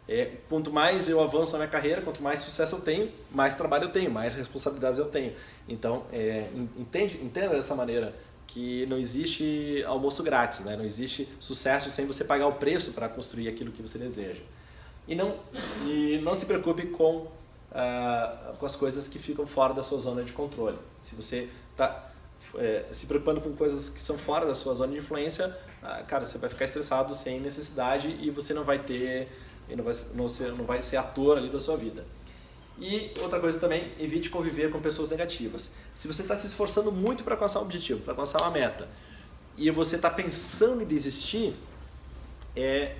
é, 0.08 0.38
quanto 0.48 0.72
mais 0.72 1.08
eu 1.08 1.22
avanço 1.22 1.52
na 1.52 1.58
minha 1.58 1.70
carreira, 1.70 2.02
quanto 2.02 2.20
mais 2.20 2.40
sucesso 2.40 2.76
eu 2.76 2.80
tenho, 2.80 3.12
mais 3.30 3.54
trabalho 3.54 3.84
eu 3.84 3.90
tenho, 3.90 4.10
mais 4.10 4.34
responsabilidades 4.34 4.98
eu 4.98 5.06
tenho. 5.06 5.32
Então, 5.68 6.04
é, 6.12 6.48
entende, 6.76 7.20
entenda 7.22 7.50
dessa 7.50 7.76
maneira 7.76 8.12
que 8.48 8.84
não 8.86 8.98
existe 8.98 9.82
almoço 9.86 10.22
grátis, 10.22 10.60
né? 10.60 10.76
não 10.76 10.84
existe 10.84 11.28
sucesso 11.38 11.88
sem 11.88 12.04
você 12.04 12.24
pagar 12.24 12.48
o 12.48 12.54
preço 12.54 12.92
para 12.92 13.08
construir 13.08 13.48
aquilo 13.48 13.70
que 13.70 13.80
você 13.80 13.98
deseja. 13.98 14.42
E 15.06 15.14
não, 15.14 15.36
e 15.84 16.20
não 16.22 16.34
se 16.34 16.46
preocupe 16.46 16.86
com, 16.86 17.26
ah, 17.72 18.54
com 18.58 18.66
as 18.66 18.76
coisas 18.76 19.08
que 19.08 19.18
ficam 19.18 19.46
fora 19.46 19.74
da 19.74 19.82
sua 19.82 19.98
zona 19.98 20.22
de 20.22 20.32
controle. 20.32 20.78
Se 21.00 21.14
você 21.14 21.48
está 21.72 22.10
é, 22.56 22.86
se 22.92 23.06
preocupando 23.06 23.40
com 23.40 23.54
coisas 23.54 23.88
que 23.88 24.00
são 24.00 24.16
fora 24.16 24.46
da 24.46 24.54
sua 24.54 24.74
zona 24.74 24.92
de 24.92 24.98
influência, 24.98 25.56
ah, 25.82 26.02
cara, 26.02 26.24
você 26.24 26.38
vai 26.38 26.48
ficar 26.48 26.64
estressado 26.64 27.14
sem 27.14 27.40
necessidade 27.40 28.16
e 28.20 28.30
você 28.30 28.54
não 28.54 28.64
vai 28.64 28.78
ter 28.78 29.28
não 29.76 29.84
vai, 29.84 29.94
não, 30.14 30.28
ser, 30.28 30.52
não 30.52 30.64
vai 30.64 30.82
ser 30.82 30.96
ator 30.96 31.38
ali 31.38 31.48
da 31.48 31.60
sua 31.60 31.76
vida. 31.76 32.04
E 32.78 33.12
outra 33.20 33.38
coisa 33.38 33.58
também, 33.58 33.92
evite 33.98 34.30
conviver 34.30 34.70
com 34.70 34.80
pessoas 34.80 35.08
negativas. 35.10 35.70
Se 35.94 36.08
você 36.08 36.22
está 36.22 36.34
se 36.34 36.46
esforçando 36.46 36.90
muito 36.90 37.22
para 37.22 37.34
alcançar 37.34 37.60
um 37.60 37.62
objetivo, 37.62 38.00
para 38.00 38.12
alcançar 38.12 38.40
uma 38.40 38.50
meta, 38.50 38.88
e 39.56 39.70
você 39.70 39.96
está 39.96 40.10
pensando 40.10 40.82
em 40.82 40.86
desistir, 40.86 41.54
é, 42.56 42.96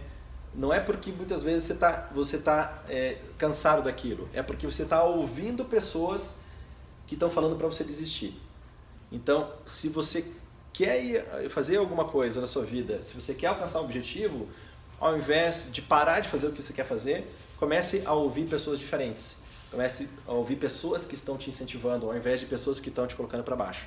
não 0.55 0.73
é 0.73 0.81
porque 0.81 1.11
muitas 1.11 1.43
vezes 1.43 1.67
você 1.67 1.73
está 1.73 2.11
você 2.15 2.38
tá, 2.38 2.83
é, 2.88 3.19
cansado 3.38 3.83
daquilo, 3.83 4.29
é 4.33 4.43
porque 4.43 4.67
você 4.67 4.83
está 4.83 5.03
ouvindo 5.03 5.65
pessoas 5.65 6.41
que 7.07 7.15
estão 7.15 7.31
falando 7.31 7.57
para 7.57 7.67
você 7.67 7.85
desistir. 7.85 8.41
Então, 9.11 9.51
se 9.65 9.88
você 9.88 10.25
quer 10.73 11.49
fazer 11.51 11.77
alguma 11.77 12.07
coisa 12.07 12.41
na 12.41 12.47
sua 12.47 12.65
vida, 12.65 13.03
se 13.03 13.15
você 13.15 13.35
quer 13.35 13.49
alcançar 13.49 13.81
um 13.81 13.85
objetivo, 13.85 14.49
ao 14.99 15.17
invés 15.17 15.69
de 15.71 15.83
parar 15.83 16.21
de 16.21 16.29
fazer 16.29 16.47
o 16.47 16.53
que 16.53 16.62
você 16.62 16.73
quer 16.73 16.87
fazer, 16.87 17.31
comece 17.59 18.03
a 18.07 18.15
ouvir 18.15 18.47
pessoas 18.47 18.79
diferentes. 18.79 19.37
Comece 19.71 20.09
a 20.27 20.33
ouvir 20.33 20.57
pessoas 20.57 21.07
que 21.07 21.15
estão 21.15 21.37
te 21.37 21.51
incentivando, 21.51 22.07
ao 22.07 22.17
invés 22.17 22.41
de 22.41 22.47
pessoas 22.47 22.79
que 22.79 22.88
estão 22.88 23.07
te 23.07 23.17
colocando 23.17 23.43
para 23.43 23.57
baixo. 23.57 23.87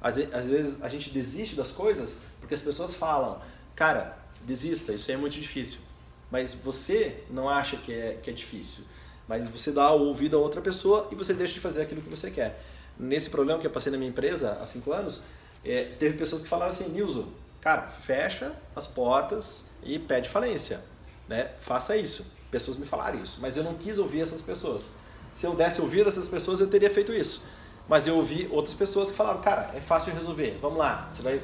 Às, 0.00 0.18
às 0.32 0.46
vezes 0.46 0.82
a 0.82 0.88
gente 0.88 1.10
desiste 1.10 1.54
das 1.54 1.70
coisas 1.70 2.22
porque 2.40 2.54
as 2.54 2.60
pessoas 2.60 2.94
falam, 2.94 3.40
cara, 3.74 4.18
desista, 4.44 4.92
isso 4.92 5.10
é 5.10 5.16
muito 5.16 5.40
difícil. 5.40 5.80
Mas 6.30 6.54
você 6.54 7.22
não 7.30 7.48
acha 7.48 7.76
que 7.76 7.92
é, 7.92 8.18
que 8.22 8.30
é 8.30 8.32
difícil. 8.32 8.84
Mas 9.28 9.48
você 9.48 9.70
dá 9.70 9.92
o 9.92 10.06
ouvido 10.06 10.36
a 10.36 10.40
outra 10.40 10.60
pessoa 10.60 11.08
e 11.10 11.14
você 11.14 11.32
deixa 11.32 11.54
de 11.54 11.60
fazer 11.60 11.82
aquilo 11.82 12.02
que 12.02 12.10
você 12.10 12.30
quer. 12.30 12.62
Nesse 12.98 13.30
problema 13.30 13.58
que 13.58 13.66
eu 13.66 13.70
passei 13.70 13.90
na 13.90 13.98
minha 13.98 14.10
empresa 14.10 14.58
há 14.60 14.66
cinco 14.66 14.92
anos, 14.92 15.22
é, 15.64 15.84
teve 15.98 16.16
pessoas 16.16 16.42
que 16.42 16.48
falaram 16.48 16.70
assim, 16.70 16.88
Nilson, 16.88 17.28
cara, 17.60 17.82
fecha 17.88 18.52
as 18.76 18.86
portas 18.86 19.66
e 19.82 19.98
pede 19.98 20.28
falência, 20.28 20.80
né? 21.28 21.52
Faça 21.60 21.96
isso. 21.96 22.26
Pessoas 22.50 22.76
me 22.76 22.86
falaram 22.86 23.20
isso, 23.22 23.38
mas 23.40 23.56
eu 23.56 23.64
não 23.64 23.74
quis 23.74 23.98
ouvir 23.98 24.20
essas 24.20 24.40
pessoas. 24.40 24.92
Se 25.32 25.46
eu 25.46 25.56
desse 25.56 25.80
ouvir 25.80 26.06
essas 26.06 26.28
pessoas, 26.28 26.60
eu 26.60 26.68
teria 26.68 26.90
feito 26.90 27.12
isso. 27.12 27.42
Mas 27.88 28.06
eu 28.06 28.16
ouvi 28.16 28.48
outras 28.52 28.74
pessoas 28.74 29.10
que 29.10 29.16
falaram, 29.16 29.40
cara, 29.40 29.70
é 29.74 29.80
fácil 29.80 30.12
de 30.12 30.18
resolver. 30.18 30.58
Vamos 30.60 30.78
lá, 30.78 31.08
você 31.10 31.22
vai 31.22 31.42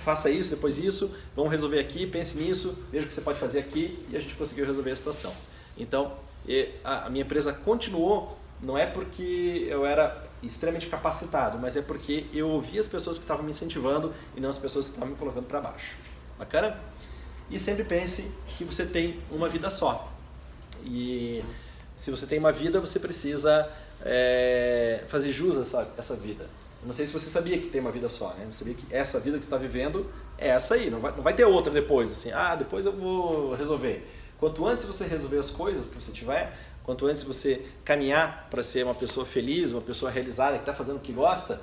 faça 0.00 0.30
isso, 0.30 0.50
depois 0.50 0.78
isso, 0.78 1.10
vamos 1.36 1.50
resolver 1.50 1.78
aqui, 1.78 2.06
pense 2.06 2.36
nisso, 2.38 2.76
veja 2.90 3.04
o 3.04 3.08
que 3.08 3.14
você 3.14 3.20
pode 3.20 3.38
fazer 3.38 3.60
aqui 3.60 4.04
e 4.10 4.16
a 4.16 4.20
gente 4.20 4.34
conseguiu 4.34 4.66
resolver 4.66 4.90
a 4.90 4.96
situação. 4.96 5.32
Então, 5.76 6.14
a 6.84 7.08
minha 7.10 7.22
empresa 7.22 7.52
continuou, 7.52 8.38
não 8.62 8.76
é 8.76 8.86
porque 8.86 9.66
eu 9.68 9.84
era 9.84 10.28
extremamente 10.42 10.86
capacitado, 10.86 11.58
mas 11.58 11.76
é 11.76 11.82
porque 11.82 12.26
eu 12.32 12.48
ouvi 12.48 12.78
as 12.78 12.88
pessoas 12.88 13.18
que 13.18 13.24
estavam 13.24 13.44
me 13.44 13.50
incentivando 13.50 14.12
e 14.36 14.40
não 14.40 14.48
as 14.48 14.58
pessoas 14.58 14.86
que 14.86 14.92
estavam 14.92 15.10
me 15.10 15.16
colocando 15.16 15.46
para 15.46 15.60
baixo. 15.60 15.96
Bacana? 16.38 16.78
E 17.50 17.58
sempre 17.58 17.84
pense 17.84 18.30
que 18.56 18.64
você 18.64 18.86
tem 18.86 19.20
uma 19.30 19.48
vida 19.48 19.68
só. 19.68 20.10
E 20.84 21.44
se 21.96 22.10
você 22.10 22.26
tem 22.26 22.38
uma 22.38 22.52
vida, 22.52 22.80
você 22.80 22.98
precisa 22.98 23.70
é, 24.02 25.04
fazer 25.08 25.32
jus 25.32 25.58
a 25.58 25.62
essa, 25.62 25.94
essa 25.98 26.16
vida. 26.16 26.46
Eu 26.80 26.86
não 26.86 26.92
sei 26.92 27.06
se 27.06 27.12
você 27.12 27.26
sabia 27.26 27.58
que 27.58 27.68
tem 27.68 27.80
uma 27.80 27.92
vida 27.92 28.08
só, 28.08 28.34
né? 28.34 28.46
Sabia 28.50 28.74
que 28.74 28.86
essa 28.90 29.20
vida 29.20 29.36
que 29.38 29.44
você 29.44 29.48
está 29.48 29.58
vivendo 29.58 30.10
é 30.38 30.48
essa 30.48 30.74
aí, 30.74 30.90
não 30.90 31.00
vai, 31.00 31.12
não 31.12 31.22
vai 31.22 31.34
ter 31.34 31.44
outra 31.44 31.70
depois, 31.70 32.10
assim, 32.10 32.32
ah, 32.32 32.56
depois 32.56 32.86
eu 32.86 32.92
vou 32.92 33.54
resolver. 33.54 34.06
Quanto 34.38 34.66
antes 34.66 34.86
você 34.86 35.04
resolver 35.06 35.38
as 35.38 35.50
coisas 35.50 35.90
que 35.90 36.02
você 36.02 36.12
tiver, 36.12 36.56
Quanto 36.90 37.06
antes 37.06 37.22
você 37.22 37.64
caminhar 37.84 38.48
para 38.50 38.62
ser 38.62 38.84
uma 38.84 38.94
pessoa 38.94 39.26
feliz, 39.26 39.72
uma 39.72 39.80
pessoa 39.80 40.10
realizada, 40.10 40.56
que 40.56 40.62
está 40.62 40.74
fazendo 40.74 40.96
o 40.96 41.00
que 41.00 41.12
gosta, 41.12 41.60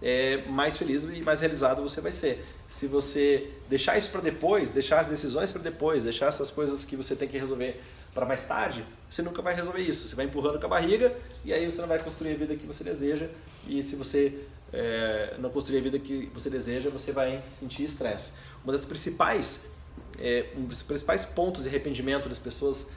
é, 0.00 0.42
mais 0.46 0.76
feliz 0.76 1.02
e 1.02 1.22
mais 1.22 1.40
realizado 1.40 1.82
você 1.82 2.00
vai 2.00 2.12
ser. 2.12 2.44
Se 2.68 2.86
você 2.86 3.50
deixar 3.68 3.96
isso 3.96 4.10
para 4.10 4.20
depois, 4.20 4.70
deixar 4.70 5.00
as 5.00 5.08
decisões 5.08 5.50
para 5.50 5.62
depois, 5.62 6.04
deixar 6.04 6.26
essas 6.26 6.50
coisas 6.50 6.84
que 6.84 6.94
você 6.94 7.16
tem 7.16 7.26
que 7.26 7.38
resolver 7.38 7.80
para 8.14 8.26
mais 8.26 8.44
tarde, 8.44 8.84
você 9.08 9.22
nunca 9.22 9.42
vai 9.42 9.54
resolver 9.54 9.80
isso. 9.80 10.06
Você 10.06 10.14
vai 10.14 10.26
empurrando 10.26 10.60
com 10.60 10.66
a 10.66 10.68
barriga 10.68 11.12
e 11.44 11.52
aí 11.52 11.68
você 11.68 11.80
não 11.80 11.88
vai 11.88 11.98
construir 11.98 12.32
a 12.32 12.36
vida 12.36 12.54
que 12.54 12.66
você 12.66 12.84
deseja. 12.84 13.26
E 13.66 13.82
se 13.82 13.96
você 13.96 14.44
é, 14.72 15.36
não 15.38 15.50
construir 15.50 15.78
a 15.78 15.82
vida 15.82 15.98
que 15.98 16.30
você 16.34 16.50
deseja, 16.50 16.90
você 16.90 17.12
vai 17.12 17.42
sentir 17.44 17.84
estresse. 17.84 18.32
Uma 18.62 18.72
das 18.72 18.84
principais, 18.84 19.66
é, 20.18 20.46
um 20.56 20.64
dos 20.64 20.82
principais 20.82 21.24
pontos 21.24 21.62
de 21.62 21.68
arrependimento 21.68 22.28
das 22.28 22.38
pessoas 22.38 22.90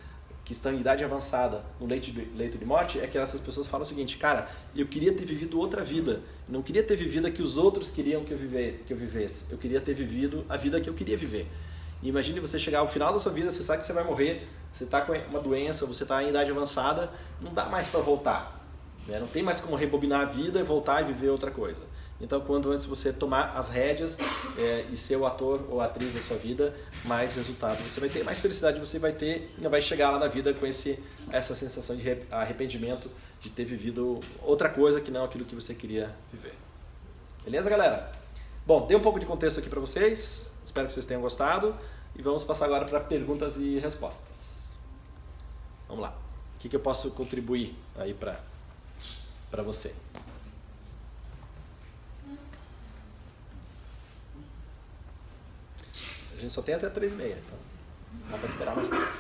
que 0.44 0.54
estão 0.54 0.74
em 0.74 0.80
idade 0.80 1.04
avançada 1.04 1.64
no 1.80 1.86
leito 1.86 2.12
de, 2.12 2.26
leito 2.36 2.58
de 2.58 2.66
morte 2.66 3.00
é 3.00 3.08
que 3.08 3.18
essas 3.18 3.40
pessoas 3.40 3.68
falam 3.68 3.84
o 3.84 3.88
seguinte, 3.88 4.18
cara, 4.18 4.50
eu 4.76 4.88
queria 4.88 5.14
ter 5.14 5.24
vivido 5.24 5.60
outra 5.60 5.84
vida, 5.84 6.22
não 6.50 6.62
queria 6.62 6.84
ter 6.84 6.96
vivido 6.96 7.28
a 7.28 7.32
que 7.32 7.42
os 7.42 7.58
outros 7.58 7.92
queriam 7.92 8.24
que 8.24 8.34
eu, 8.34 8.38
que 8.86 8.92
eu 8.92 8.98
vivesse, 8.98 9.52
eu 9.52 9.58
queria 9.58 9.80
ter 9.80 9.94
vivido 9.94 10.44
a 10.50 10.58
vida 10.58 10.82
que 10.82 10.90
eu 10.90 10.94
queria 10.94 11.16
viver. 11.16 11.48
E 12.02 12.10
imagine 12.10 12.40
você 12.40 12.58
chegar 12.58 12.80
ao 12.80 12.88
final 12.88 13.14
da 13.14 13.20
sua 13.20 13.32
vida, 13.32 13.52
você 13.52 13.62
sabe 13.62 13.82
que 13.82 13.88
você 13.88 13.94
vai 13.94 14.04
morrer, 14.04 14.48
você 14.72 14.86
está 14.86 15.02
com 15.02 15.14
uma 15.14 15.40
doença, 15.40 15.86
você 15.86 16.04
está 16.04 16.24
em 16.24 16.30
idade 16.30 16.50
avançada, 16.50 17.12
não 17.40 17.54
dá 17.54 17.66
mais 17.66 17.88
para 17.88 18.00
voltar. 18.00 18.61
Né? 19.12 19.20
Não 19.20 19.28
tem 19.28 19.44
mais 19.44 19.60
como 19.60 19.76
rebobinar 19.76 20.22
a 20.22 20.26
vida 20.26 20.60
e 20.60 20.64
voltar 20.64 21.02
e 21.02 21.14
viver 21.14 21.30
outra 21.30 21.52
coisa. 21.52 21.84
Então, 22.22 22.40
quando 22.40 22.72
antes 22.72 22.86
você 22.86 23.12
tomar 23.12 23.58
as 23.58 23.68
rédeas 23.68 24.18
é, 24.58 24.86
e 24.90 24.96
ser 24.96 25.18
o 25.18 25.26
ator 25.26 25.68
ou 25.70 25.82
atriz 25.82 26.14
da 26.14 26.22
sua 26.22 26.38
vida, 26.38 26.74
mais 27.04 27.36
resultado 27.36 27.78
você 27.82 28.00
vai 28.00 28.08
ter, 28.08 28.24
mais 28.24 28.40
felicidade 28.40 28.80
você 28.80 29.00
vai 29.00 29.12
ter 29.12 29.54
e 29.58 29.62
não 29.62 29.70
vai 29.70 29.82
chegar 29.82 30.12
lá 30.12 30.20
na 30.20 30.28
vida 30.28 30.54
com 30.54 30.66
esse, 30.66 31.04
essa 31.30 31.54
sensação 31.54 31.96
de 31.96 32.18
arrependimento 32.32 33.10
de 33.42 33.50
ter 33.50 33.66
vivido 33.66 34.20
outra 34.44 34.70
coisa 34.70 35.02
que 35.02 35.12
não 35.12 35.26
aquilo 35.26 35.44
que 35.44 35.56
você 35.56 35.74
queria 35.74 36.16
viver. 36.32 36.54
Beleza, 37.44 37.70
galera? 37.70 38.12
Bom, 38.66 38.86
dei 38.86 38.96
um 38.96 39.02
pouco 39.02 39.20
de 39.20 39.26
contexto 39.26 39.60
aqui 39.60 39.68
para 39.68 39.80
vocês, 39.80 40.54
espero 40.64 40.88
que 40.88 40.94
vocês 40.94 41.06
tenham 41.06 41.22
gostado. 41.22 41.76
e 42.16 42.22
vamos 42.22 42.44
passar 42.44 42.66
agora 42.66 42.86
para 42.86 43.00
perguntas 43.00 43.58
e 43.58 43.80
respostas. 43.80 44.78
Vamos 45.88 46.04
lá. 46.04 46.16
O 46.56 46.60
que, 46.60 46.70
que 46.70 46.76
eu 46.76 46.80
posso 46.80 47.12
contribuir 47.12 47.76
aí 47.98 48.14
para 48.14 48.51
você? 49.64 49.94
A 56.34 56.40
gente 56.40 56.54
só 56.54 56.62
tem 56.62 56.74
até 56.74 56.90
três 56.90 57.12
e 57.12 57.16
meia, 57.16 57.38
então 57.46 57.58
dá 58.30 58.38
para 58.38 58.48
esperar 58.48 58.76
mais 58.76 58.90
tarde. 58.90 59.20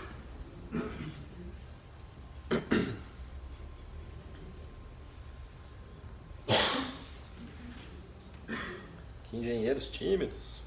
Que 9.26 9.38
engenheiros 9.38 9.88
tímidos. 9.88 10.62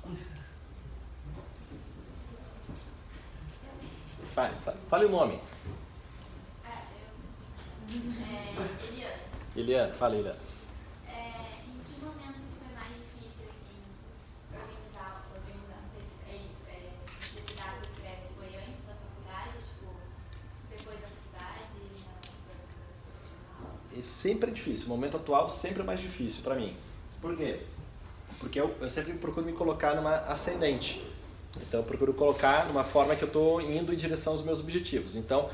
Fale, 4.35 4.55
fale, 4.65 4.79
fale 4.89 5.05
o 5.07 5.09
nome. 5.09 5.41
É, 6.65 6.69
eu. 7.01 7.99
É, 8.27 8.87
Eliana. 8.89 9.24
Eliana, 9.57 9.95
fala 9.95 10.17
Eliana. 10.17 10.39
É, 11.07 11.63
em 11.63 11.79
que 11.85 12.05
momento 12.05 12.43
foi 12.59 12.75
mais 12.75 12.91
difícil, 12.91 13.47
assim, 13.49 13.79
organizar, 14.51 15.27
organizar, 15.31 15.79
não 15.83 15.91
sei 15.95 16.03
se 16.03 16.17
é 16.29 16.37
isso, 16.43 16.63
é, 16.69 16.91
você 17.21 17.41
lidar 17.49 17.79
com 17.79 17.83
o 17.83 17.89
estresse 17.89 18.35
foi 18.35 18.49
antes 18.57 18.83
da 18.85 18.95
faculdade, 18.95 19.59
tipo? 19.63 19.95
E 23.97 24.03
sempre 24.03 24.51
é 24.51 24.53
difícil. 24.53 24.87
O 24.87 24.89
momento 24.89 25.17
atual 25.17 25.49
sempre 25.49 25.83
é 25.83 25.85
mais 25.85 26.01
difícil 26.01 26.43
para 26.43 26.57
mim. 26.57 26.77
Por 27.21 27.37
quê? 27.37 27.61
Porque 28.41 28.61
eu, 28.61 28.75
eu 28.81 28.91
sempre 28.91 29.13
procuro 29.15 29.47
me 29.47 29.53
colocar 29.53 29.95
numa 29.95 30.17
ascendente. 30.27 31.01
Então 31.57 31.81
eu 31.81 31.85
procuro 31.85 32.13
colocar 32.13 32.67
numa 32.67 32.83
forma 32.83 33.15
que 33.15 33.23
eu 33.23 33.29
estou 33.29 33.61
indo 33.61 33.95
em 33.95 33.97
direção 33.97 34.33
aos 34.33 34.43
meus 34.43 34.59
objetivos. 34.59 35.15
Então 35.15 35.49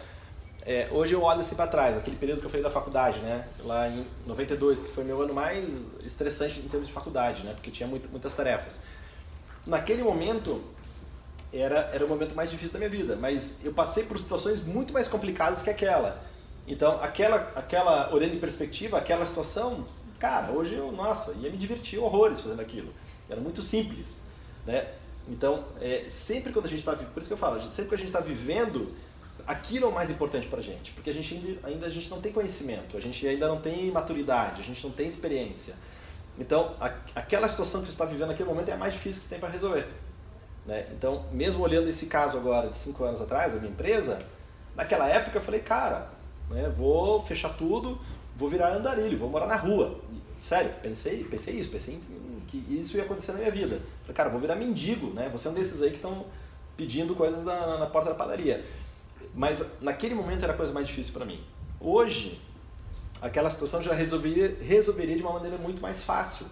é, 0.67 0.89
hoje 0.91 1.15
eu 1.15 1.23
olho 1.23 1.41
assim 1.41 1.55
para 1.55 1.67
trás, 1.67 1.97
aquele 1.97 2.17
período 2.17 2.41
que 2.41 2.47
eu 2.47 2.51
falei 2.51 2.63
da 2.63 2.71
faculdade, 2.71 3.19
né? 3.21 3.49
Lá 3.65 3.89
em 3.89 4.07
92, 4.27 4.83
que 4.85 4.93
foi 4.93 5.05
meu 5.05 5.23
ano 5.23 5.33
mais 5.33 5.89
estressante 6.05 6.61
em 6.61 6.69
termos 6.69 6.89
de 6.89 6.93
faculdade, 6.93 7.45
né? 7.45 7.55
Porque 7.55 7.71
tinha 7.71 7.89
muito, 7.89 8.09
muitas 8.11 8.35
tarefas. 8.35 8.81
Naquele 9.67 10.03
momento 10.03 10.63
era 11.53 11.91
era 11.93 12.05
o 12.05 12.09
momento 12.09 12.35
mais 12.35 12.51
difícil 12.51 12.75
da 12.75 12.79
minha 12.79 12.91
vida, 12.91 13.17
mas 13.17 13.65
eu 13.65 13.73
passei 13.73 14.05
por 14.05 14.19
situações 14.19 14.63
muito 14.63 14.93
mais 14.93 15.09
complicadas 15.09 15.63
que 15.63 15.71
aquela. 15.71 16.23
Então 16.69 16.99
aquela 17.01 17.53
aquela 17.57 18.15
olhando 18.15 18.35
em 18.35 18.39
perspectiva, 18.39 18.99
aquela 18.99 19.25
situação, 19.25 19.87
cara, 20.19 20.53
hoje 20.53 20.75
eu 20.75 20.93
nossa 20.93 21.33
ia 21.33 21.51
me 21.51 21.57
divertir 21.57 21.99
horrores 21.99 22.39
fazendo 22.39 22.61
aquilo. 22.61 22.93
Era 23.29 23.41
muito 23.41 23.63
simples, 23.63 24.23
né? 24.67 24.89
Então, 25.29 25.65
é, 25.81 26.07
sempre 26.09 26.53
quando 26.53 26.67
a 26.67 26.69
gente 26.69 26.81
está 26.81 26.93
por 26.93 27.21
isso 27.21 27.29
que 27.29 27.33
eu 27.33 27.39
falo, 27.39 27.61
sempre 27.71 27.91
que 27.91 27.95
a 27.95 27.99
gente 27.99 28.09
está 28.09 28.21
vivendo, 28.21 28.93
aquilo 29.51 29.87
é 29.87 29.89
o 29.89 29.93
mais 29.93 30.09
importante 30.11 30.47
para 30.47 30.61
a 30.61 30.63
gente, 30.63 30.93
porque 30.93 31.11
a 31.11 31.13
gente 31.13 31.35
ainda, 31.35 31.67
ainda 31.67 31.87
a 31.87 31.91
gente 31.91 32.09
não 32.09 32.21
tem 32.21 32.33
conhecimento, 32.33 32.97
a 32.97 33.01
gente 33.01 33.27
ainda 33.27 33.49
não 33.49 33.61
tem 33.61 33.91
maturidade, 33.91 34.61
a 34.61 34.65
gente 34.65 34.85
não 34.85 34.93
tem 34.93 35.09
experiência. 35.09 35.75
Então, 36.39 36.77
a, 36.81 36.93
aquela 37.17 37.49
situação 37.49 37.81
que 37.81 37.87
você 37.87 37.93
está 37.93 38.05
vivendo 38.05 38.29
naquele 38.29 38.49
momento 38.49 38.69
é 38.69 38.75
a 38.75 38.77
mais 38.77 38.95
difícil 38.95 39.23
que 39.23 39.29
tem 39.29 39.41
para 39.41 39.49
resolver. 39.49 39.89
Né? 40.65 40.87
Então, 40.93 41.25
mesmo 41.33 41.65
olhando 41.65 41.89
esse 41.89 42.07
caso 42.07 42.39
agora 42.39 42.69
de 42.69 42.77
cinco 42.77 43.03
anos 43.03 43.21
atrás, 43.21 43.57
a 43.57 43.59
minha 43.59 43.73
empresa, 43.73 44.23
naquela 44.77 45.09
época 45.09 45.39
eu 45.39 45.43
falei, 45.43 45.61
cara, 45.61 46.11
né, 46.49 46.73
vou 46.77 47.21
fechar 47.23 47.57
tudo, 47.57 48.01
vou 48.37 48.49
virar 48.49 48.73
andarilho, 48.73 49.19
vou 49.19 49.29
morar 49.29 49.49
na 49.49 49.57
rua. 49.57 49.99
Sério, 50.39 50.73
pensei, 50.81 51.25
pensei 51.25 51.55
isso, 51.57 51.73
pensei 51.73 52.01
que 52.47 52.65
isso 52.71 52.97
ia 52.97 53.03
acontecer 53.03 53.33
na 53.33 53.39
minha 53.39 53.51
vida. 53.51 53.81
Falei, 54.03 54.15
cara, 54.15 54.29
vou 54.29 54.41
virar 54.41 54.55
mendigo, 54.55 55.13
né? 55.13 55.29
Você 55.33 55.49
é 55.49 55.51
um 55.51 55.55
desses 55.55 55.83
aí 55.83 55.91
que 55.91 55.97
estão 55.97 56.25
pedindo 56.81 57.15
coisas 57.15 57.45
na, 57.45 57.77
na, 57.77 57.87
porta 57.87 58.11
da 58.11 58.17
padaria. 58.17 58.65
Mas 59.41 59.65
naquele 59.81 60.15
momento 60.15 60.43
era 60.43 60.53
a 60.53 60.57
coisa 60.57 60.71
mais 60.71 60.87
difícil 60.87 61.15
para 61.15 61.25
mim. 61.25 61.43
Hoje, 61.81 62.39
aquela 63.23 63.49
situação 63.49 63.81
já 63.81 63.95
resolveria, 63.95 64.55
resolveria 64.61 65.17
de 65.17 65.23
uma 65.23 65.33
maneira 65.33 65.57
muito 65.57 65.81
mais 65.81 66.05
fácil, 66.05 66.45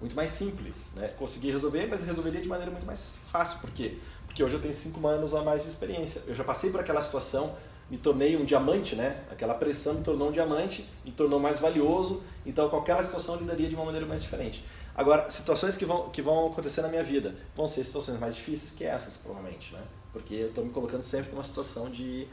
muito 0.00 0.16
mais 0.16 0.30
simples. 0.30 0.92
Né? 0.96 1.08
Consegui 1.18 1.50
resolver, 1.50 1.86
mas 1.86 2.02
resolveria 2.02 2.40
de 2.40 2.48
maneira 2.48 2.70
muito 2.70 2.86
mais 2.86 3.18
fácil. 3.30 3.58
Por 3.58 3.68
quê? 3.72 3.98
Porque 4.24 4.42
hoje 4.42 4.54
eu 4.54 4.60
tenho 4.62 4.72
cinco 4.72 5.06
anos 5.06 5.34
a 5.34 5.42
mais 5.42 5.64
de 5.64 5.68
experiência. 5.68 6.22
Eu 6.26 6.34
já 6.34 6.42
passei 6.42 6.70
por 6.70 6.80
aquela 6.80 7.02
situação, 7.02 7.54
me 7.90 7.98
tornei 7.98 8.34
um 8.38 8.46
diamante, 8.46 8.96
né? 8.96 9.22
Aquela 9.30 9.52
pressão 9.52 9.92
me 9.92 10.02
tornou 10.02 10.30
um 10.30 10.32
diamante, 10.32 10.88
me 11.04 11.12
tornou 11.12 11.38
mais 11.38 11.58
valioso. 11.58 12.22
Então, 12.46 12.70
qualquer 12.70 13.04
situação 13.04 13.34
eu 13.34 13.42
lidaria 13.42 13.68
de 13.68 13.74
uma 13.74 13.84
maneira 13.84 14.06
mais 14.06 14.22
diferente. 14.22 14.64
Agora, 14.94 15.28
situações 15.28 15.76
que 15.76 15.84
vão, 15.84 16.08
que 16.08 16.22
vão 16.22 16.46
acontecer 16.46 16.80
na 16.80 16.88
minha 16.88 17.04
vida 17.04 17.34
vão 17.54 17.66
ser 17.66 17.84
situações 17.84 18.18
mais 18.18 18.34
difíceis 18.34 18.72
que 18.72 18.82
essas, 18.82 19.18
provavelmente, 19.18 19.74
né? 19.74 19.82
Porque 20.12 20.34
eu 20.34 20.48
estou 20.48 20.64
me 20.64 20.72
colocando 20.72 21.02
sempre 21.02 21.30
numa 21.30 21.44
situação 21.44 21.90
de, 21.90 22.26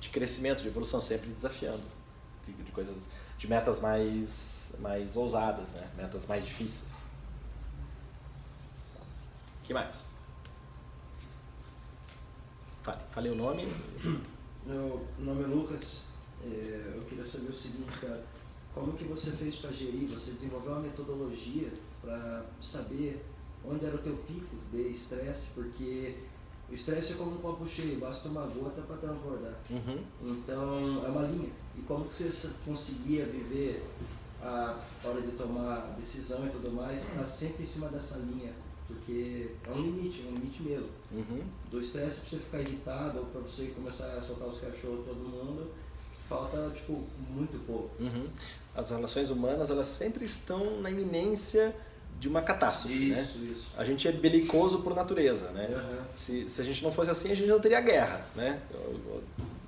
de 0.00 0.08
crescimento, 0.08 0.62
de 0.62 0.68
evolução, 0.68 1.00
sempre 1.00 1.28
desafiando, 1.30 1.82
de, 2.44 2.52
de 2.52 2.72
coisas, 2.72 3.10
de 3.36 3.48
metas 3.48 3.80
mais, 3.80 4.76
mais 4.80 5.16
ousadas, 5.16 5.74
né? 5.74 5.90
Metas 5.96 6.26
mais 6.26 6.44
difíceis. 6.44 7.04
O 9.62 9.66
que 9.66 9.74
mais? 9.74 10.16
Fale, 12.82 13.02
fale 13.10 13.30
o 13.30 13.34
nome. 13.34 13.68
Meu 14.64 15.06
nome 15.18 15.44
é 15.44 15.46
Lucas. 15.46 16.04
É, 16.42 16.92
eu 16.96 17.02
queria 17.08 17.24
saber 17.24 17.50
o 17.50 17.56
seguinte, 17.56 17.98
cara. 18.00 18.24
Como 18.74 18.92
que 18.92 19.04
você 19.04 19.32
fez 19.32 19.56
para 19.56 19.70
gerir? 19.72 20.08
Você 20.08 20.32
desenvolveu 20.32 20.72
uma 20.72 20.80
metodologia 20.80 21.72
para 22.00 22.46
saber 22.60 23.24
onde 23.64 23.84
era 23.84 23.96
o 23.96 23.98
teu 23.98 24.16
pico 24.18 24.56
de 24.70 24.90
estresse, 24.90 25.48
porque 25.54 26.16
o 26.70 26.74
estresse 26.74 27.14
é 27.14 27.16
como 27.16 27.32
um 27.32 27.38
copo 27.38 27.66
cheio, 27.66 27.98
basta 27.98 28.28
uma 28.28 28.46
gota 28.46 28.82
para 28.82 28.96
transbordar. 28.96 29.54
Uhum. 29.70 30.04
Então 30.22 31.04
é 31.04 31.08
uma 31.08 31.22
linha. 31.22 31.50
E 31.76 31.82
como 31.82 32.04
que 32.06 32.14
você 32.14 32.50
conseguia 32.64 33.24
viver 33.24 33.84
a 34.42 34.76
hora 35.04 35.20
de 35.20 35.32
tomar 35.32 35.94
decisão 35.98 36.46
e 36.46 36.50
tudo 36.50 36.70
mais, 36.70 37.06
tá 37.06 37.24
sempre 37.24 37.64
em 37.64 37.66
cima 37.66 37.88
dessa 37.88 38.18
linha, 38.18 38.52
porque 38.86 39.50
é 39.64 39.70
um 39.70 39.82
limite, 39.82 40.24
é 40.26 40.30
um 40.30 40.34
limite 40.34 40.62
mesmo. 40.62 40.88
Uhum. 41.12 41.42
Do 41.70 41.80
estresse 41.80 42.20
para 42.20 42.30
você 42.30 42.36
ficar 42.38 42.60
irritado 42.60 43.18
ou 43.18 43.26
para 43.26 43.40
você 43.40 43.66
começar 43.68 44.06
a 44.16 44.20
soltar 44.20 44.48
os 44.48 44.60
cachorros 44.60 45.04
todo 45.06 45.16
mundo, 45.16 45.72
falta 46.28 46.70
tipo 46.74 47.04
muito 47.30 47.58
pouco. 47.66 47.90
Uhum. 48.00 48.28
As 48.74 48.90
relações 48.90 49.30
humanas 49.30 49.70
elas 49.70 49.88
sempre 49.88 50.24
estão 50.24 50.80
na 50.80 50.90
iminência 50.90 51.74
de 52.18 52.28
uma 52.28 52.42
catástrofe, 52.42 53.10
né? 53.10 53.20
isso, 53.20 53.38
né? 53.38 53.52
Isso. 53.52 53.66
A 53.76 53.84
gente 53.84 54.08
é 54.08 54.12
belicoso 54.12 54.80
por 54.80 54.94
natureza, 54.94 55.50
né? 55.50 55.68
Uhum. 55.70 56.04
Se, 56.14 56.48
se 56.48 56.60
a 56.60 56.64
gente 56.64 56.82
não 56.82 56.90
fosse 56.90 57.10
assim, 57.10 57.30
a 57.30 57.34
gente 57.34 57.48
não 57.48 57.60
teria 57.60 57.80
guerra, 57.80 58.22
né? 58.34 58.58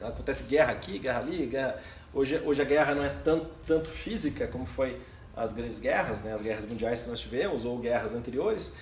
Acontece 0.02 0.44
guerra 0.44 0.72
aqui, 0.72 0.98
guerra 0.98 1.20
ali, 1.20 1.46
guerra... 1.46 1.76
Hoje, 2.12 2.42
hoje 2.44 2.60
a 2.60 2.64
guerra 2.64 2.94
não 2.94 3.04
é 3.04 3.08
tanto, 3.08 3.46
tanto 3.64 3.88
física 3.88 4.48
como 4.48 4.66
foi 4.66 5.00
as 5.36 5.52
grandes 5.52 5.78
guerras, 5.78 6.22
né? 6.22 6.34
As 6.34 6.42
guerras 6.42 6.64
mundiais 6.64 7.02
que 7.02 7.08
nós 7.08 7.20
tivemos 7.20 7.64
ou 7.64 7.78
guerras 7.78 8.14
anteriores. 8.14 8.74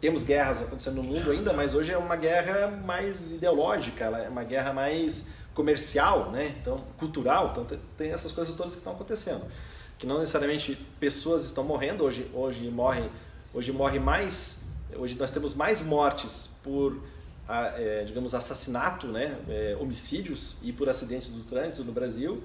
Temos 0.00 0.22
guerras 0.22 0.62
acontecendo 0.62 0.96
no 0.96 1.02
mundo 1.02 1.32
ainda, 1.32 1.52
mas 1.52 1.74
hoje 1.74 1.90
é 1.90 1.98
uma 1.98 2.14
guerra 2.14 2.68
mais 2.68 3.32
ideológica, 3.32 4.04
ela 4.04 4.22
é 4.22 4.28
uma 4.28 4.44
guerra 4.44 4.72
mais 4.72 5.26
comercial, 5.52 6.30
né? 6.30 6.54
Então, 6.60 6.84
cultural, 6.96 7.48
então 7.50 7.66
tem 7.96 8.12
essas 8.12 8.30
coisas 8.30 8.54
todas 8.54 8.74
que 8.74 8.78
estão 8.78 8.92
acontecendo 8.92 9.44
que 9.98 10.06
não 10.06 10.20
necessariamente 10.20 10.78
pessoas 11.00 11.44
estão 11.44 11.64
morrendo 11.64 12.04
hoje 12.04 12.30
hoje 12.32 12.70
morrem 12.70 13.10
hoje 13.52 13.72
morre 13.72 13.98
mais 13.98 14.64
hoje 14.94 15.16
nós 15.18 15.30
temos 15.30 15.54
mais 15.54 15.82
mortes 15.82 16.50
por 16.62 16.96
é, 17.48 18.04
digamos 18.04 18.34
assassinato 18.34 19.08
né 19.08 19.36
é, 19.48 19.76
homicídios 19.80 20.56
e 20.62 20.72
por 20.72 20.88
acidentes 20.88 21.30
do 21.30 21.42
trânsito 21.42 21.84
no 21.84 21.92
Brasil 21.92 22.42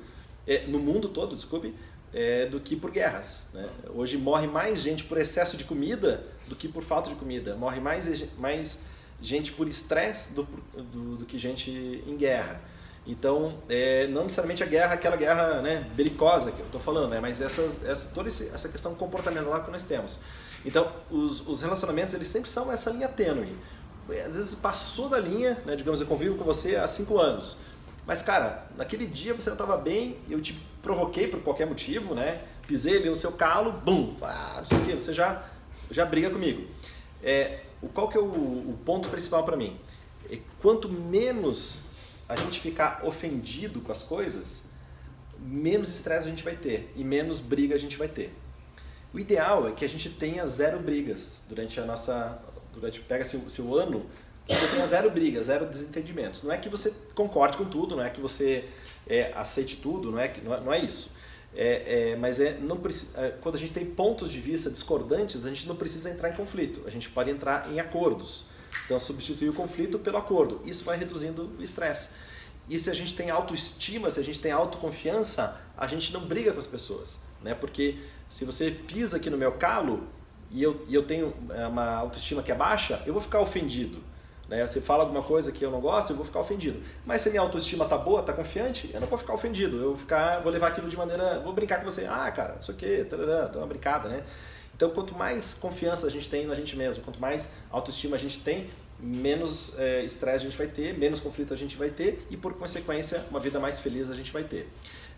é, 0.47 0.65
no 0.65 0.79
mundo 0.79 1.07
todo 1.09 1.35
desculpe 1.35 1.73
é, 2.11 2.47
do 2.47 2.59
que 2.59 2.75
por 2.75 2.89
guerras 2.89 3.49
né? 3.53 3.69
hoje 3.93 4.17
morre 4.17 4.47
mais 4.47 4.81
gente 4.81 5.03
por 5.03 5.17
excesso 5.19 5.55
de 5.55 5.63
comida 5.63 6.23
do 6.47 6.55
que 6.55 6.67
por 6.67 6.81
falta 6.81 7.09
de 7.09 7.15
comida 7.15 7.55
morre 7.55 7.79
mais 7.79 8.25
mais 8.37 8.81
gente 9.21 9.51
por 9.51 9.67
estresse 9.67 10.33
do, 10.33 10.47
do, 10.91 11.17
do 11.17 11.25
que 11.25 11.37
gente 11.37 11.71
em 11.71 12.17
guerra 12.17 12.59
então, 13.05 13.57
é, 13.67 14.07
não 14.07 14.23
necessariamente 14.23 14.63
a 14.63 14.65
guerra, 14.65 14.93
aquela 14.93 15.17
guerra 15.17 15.61
né, 15.61 15.89
belicosa 15.93 16.51
que 16.51 16.59
eu 16.61 16.65
estou 16.65 16.79
falando, 16.79 17.09
né, 17.09 17.19
mas 17.19 17.41
essas, 17.41 17.83
essa, 17.83 18.09
toda 18.13 18.29
essa 18.29 18.69
questão 18.69 18.95
comportamental 18.95 19.61
que 19.63 19.71
nós 19.71 19.83
temos. 19.83 20.19
Então, 20.65 20.89
os, 21.11 21.45
os 21.45 21.61
relacionamentos, 21.61 22.13
eles 22.13 22.29
sempre 22.29 22.49
são 22.49 22.71
essa 22.71 22.89
linha 22.91 23.09
tênue. 23.09 23.57
Às 24.25 24.35
vezes 24.35 24.55
passou 24.55 25.09
da 25.09 25.19
linha, 25.19 25.61
né, 25.65 25.75
digamos, 25.75 25.99
eu 25.99 26.07
convivo 26.07 26.37
com 26.37 26.45
você 26.45 26.77
há 26.77 26.87
cinco 26.87 27.17
anos. 27.19 27.57
Mas, 28.05 28.21
cara, 28.21 28.67
naquele 28.77 29.05
dia 29.05 29.33
você 29.33 29.49
não 29.49 29.55
estava 29.55 29.77
bem, 29.77 30.17
eu 30.29 30.41
te 30.41 30.53
provoquei 30.81 31.27
por 31.27 31.41
qualquer 31.41 31.65
motivo, 31.65 32.13
né? 32.13 32.41
Pisei 32.67 32.97
ali 32.97 33.09
no 33.09 33.15
seu 33.15 33.31
calo, 33.31 33.71
bum, 33.71 34.15
não 34.21 34.65
sei 34.65 34.77
o 34.77 34.85
quê, 34.85 34.93
você 34.93 35.13
já, 35.13 35.45
já 35.89 36.05
briga 36.05 36.29
comigo. 36.29 36.67
É, 37.21 37.61
qual 37.93 38.09
que 38.09 38.17
é 38.17 38.19
o, 38.19 38.25
o 38.25 38.77
ponto 38.85 39.07
principal 39.07 39.43
para 39.43 39.55
mim? 39.55 39.79
É, 40.29 40.37
quanto 40.61 40.89
menos 40.89 41.81
a 42.27 42.35
gente 42.35 42.59
ficar 42.59 43.01
ofendido 43.03 43.81
com 43.81 43.91
as 43.91 44.03
coisas, 44.03 44.65
menos 45.39 45.93
estresse 45.93 46.27
a 46.27 46.29
gente 46.29 46.43
vai 46.43 46.55
ter 46.55 46.91
e 46.95 47.03
menos 47.03 47.39
briga 47.39 47.75
a 47.75 47.77
gente 47.77 47.97
vai 47.97 48.07
ter. 48.07 48.33
O 49.13 49.19
ideal 49.19 49.67
é 49.67 49.71
que 49.71 49.85
a 49.85 49.89
gente 49.89 50.09
tenha 50.09 50.45
zero 50.47 50.79
brigas 50.79 51.43
durante 51.47 51.79
a 51.79 51.85
nossa. 51.85 52.39
Durante, 52.73 52.99
pega 53.01 53.23
se, 53.23 53.39
se 53.49 53.61
o 53.61 53.77
ano 53.77 54.05
que 54.47 54.55
você 54.55 54.67
tenha 54.67 54.87
zero 54.87 55.09
brigas, 55.11 55.45
zero 55.45 55.65
desentendimentos. 55.67 56.41
Não 56.43 56.51
é 56.51 56.57
que 56.57 56.67
você 56.67 56.91
concorde 57.13 57.57
com 57.57 57.65
tudo, 57.65 57.95
não 57.95 58.03
é 58.03 58.09
que 58.09 58.19
você 58.19 58.65
é, 59.07 59.31
aceite 59.35 59.77
tudo, 59.77 60.11
não 60.11 60.19
é, 60.19 60.27
que, 60.27 60.41
não 60.41 60.53
é, 60.53 60.59
não 60.59 60.73
é 60.73 60.79
isso. 60.79 61.11
É, 61.55 62.11
é, 62.11 62.15
mas 62.15 62.39
é, 62.39 62.57
não 62.57 62.79
é, 63.15 63.29
quando 63.39 63.55
a 63.55 63.59
gente 63.59 63.71
tem 63.71 63.85
pontos 63.85 64.31
de 64.31 64.39
vista 64.41 64.71
discordantes, 64.71 65.45
a 65.45 65.49
gente 65.49 65.67
não 65.67 65.75
precisa 65.75 66.09
entrar 66.09 66.29
em 66.29 66.33
conflito, 66.33 66.81
a 66.87 66.89
gente 66.89 67.09
pode 67.09 67.29
entrar 67.29 67.71
em 67.71 67.79
acordos. 67.79 68.45
Então, 68.85 68.99
substituir 68.99 69.49
o 69.49 69.53
conflito 69.53 69.99
pelo 69.99 70.17
acordo. 70.17 70.61
Isso 70.65 70.83
vai 70.83 70.97
reduzindo 70.97 71.51
o 71.57 71.63
estresse. 71.63 72.09
E 72.69 72.79
se 72.79 72.89
a 72.89 72.93
gente 72.93 73.15
tem 73.15 73.29
autoestima, 73.29 74.09
se 74.09 74.19
a 74.19 74.23
gente 74.23 74.39
tem 74.39 74.51
autoconfiança, 74.51 75.61
a 75.77 75.87
gente 75.87 76.13
não 76.13 76.21
briga 76.21 76.51
com 76.51 76.59
as 76.59 76.67
pessoas. 76.67 77.23
Né? 77.41 77.53
Porque 77.53 77.97
se 78.29 78.45
você 78.45 78.71
pisa 78.71 79.17
aqui 79.17 79.29
no 79.29 79.37
meu 79.37 79.53
calo 79.53 80.07
e 80.49 80.63
eu, 80.63 80.85
e 80.87 80.95
eu 80.95 81.03
tenho 81.03 81.33
é, 81.49 81.67
uma 81.67 81.95
autoestima 81.95 82.41
que 82.41 82.51
é 82.51 82.55
baixa, 82.55 83.01
eu 83.05 83.13
vou 83.13 83.21
ficar 83.21 83.41
ofendido. 83.41 84.01
Né? 84.47 84.65
Você 84.65 84.79
fala 84.79 85.03
alguma 85.03 85.21
coisa 85.21 85.51
que 85.51 85.63
eu 85.63 85.71
não 85.71 85.81
gosto, 85.81 86.11
eu 86.11 86.15
vou 86.15 86.25
ficar 86.25 86.39
ofendido. 86.39 86.81
Mas 87.05 87.21
se 87.21 87.29
minha 87.29 87.41
autoestima 87.41 87.85
tá 87.85 87.97
boa, 87.97 88.21
tá 88.21 88.33
confiante, 88.33 88.89
eu 88.93 89.01
não 89.01 89.07
vou 89.07 89.17
ficar 89.17 89.33
ofendido. 89.33 89.77
Eu 89.77 89.89
vou, 89.89 89.97
ficar, 89.97 90.39
vou 90.39 90.51
levar 90.51 90.67
aquilo 90.67 90.87
de 90.87 90.95
maneira. 90.95 91.39
Vou 91.39 91.53
brincar 91.53 91.79
com 91.79 91.85
você. 91.85 92.05
Ah, 92.05 92.31
cara, 92.31 92.55
não 92.55 92.61
sei 92.61 92.75
o 92.75 92.77
quê, 92.77 93.07
tarará, 93.09 93.47
tá 93.47 93.57
uma 93.57 93.67
brincada, 93.67 94.07
né? 94.07 94.23
Então, 94.83 94.93
quanto 94.93 95.15
mais 95.15 95.53
confiança 95.53 96.07
a 96.07 96.09
gente 96.09 96.29
tem 96.29 96.45
na 96.45 96.55
gente 96.55 96.75
mesmo, 96.75 97.01
quanto 97.03 97.17
mais 97.17 97.51
autoestima 97.71 98.17
a 98.17 98.19
gente 98.19 98.41
tem, 98.41 98.69
menos 98.99 99.79
é, 99.79 100.03
estresse 100.03 100.45
a 100.45 100.49
gente 100.49 100.57
vai 100.57 100.67
ter, 100.67 100.97
menos 100.97 101.21
conflito 101.21 101.53
a 101.53 101.55
gente 101.55 101.77
vai 101.77 101.89
ter 101.89 102.27
e, 102.29 102.35
por 102.35 102.53
consequência, 102.55 103.23
uma 103.31 103.39
vida 103.39 103.61
mais 103.61 103.79
feliz 103.79 104.11
a 104.11 104.13
gente 104.13 104.33
vai 104.33 104.43
ter. 104.43 104.67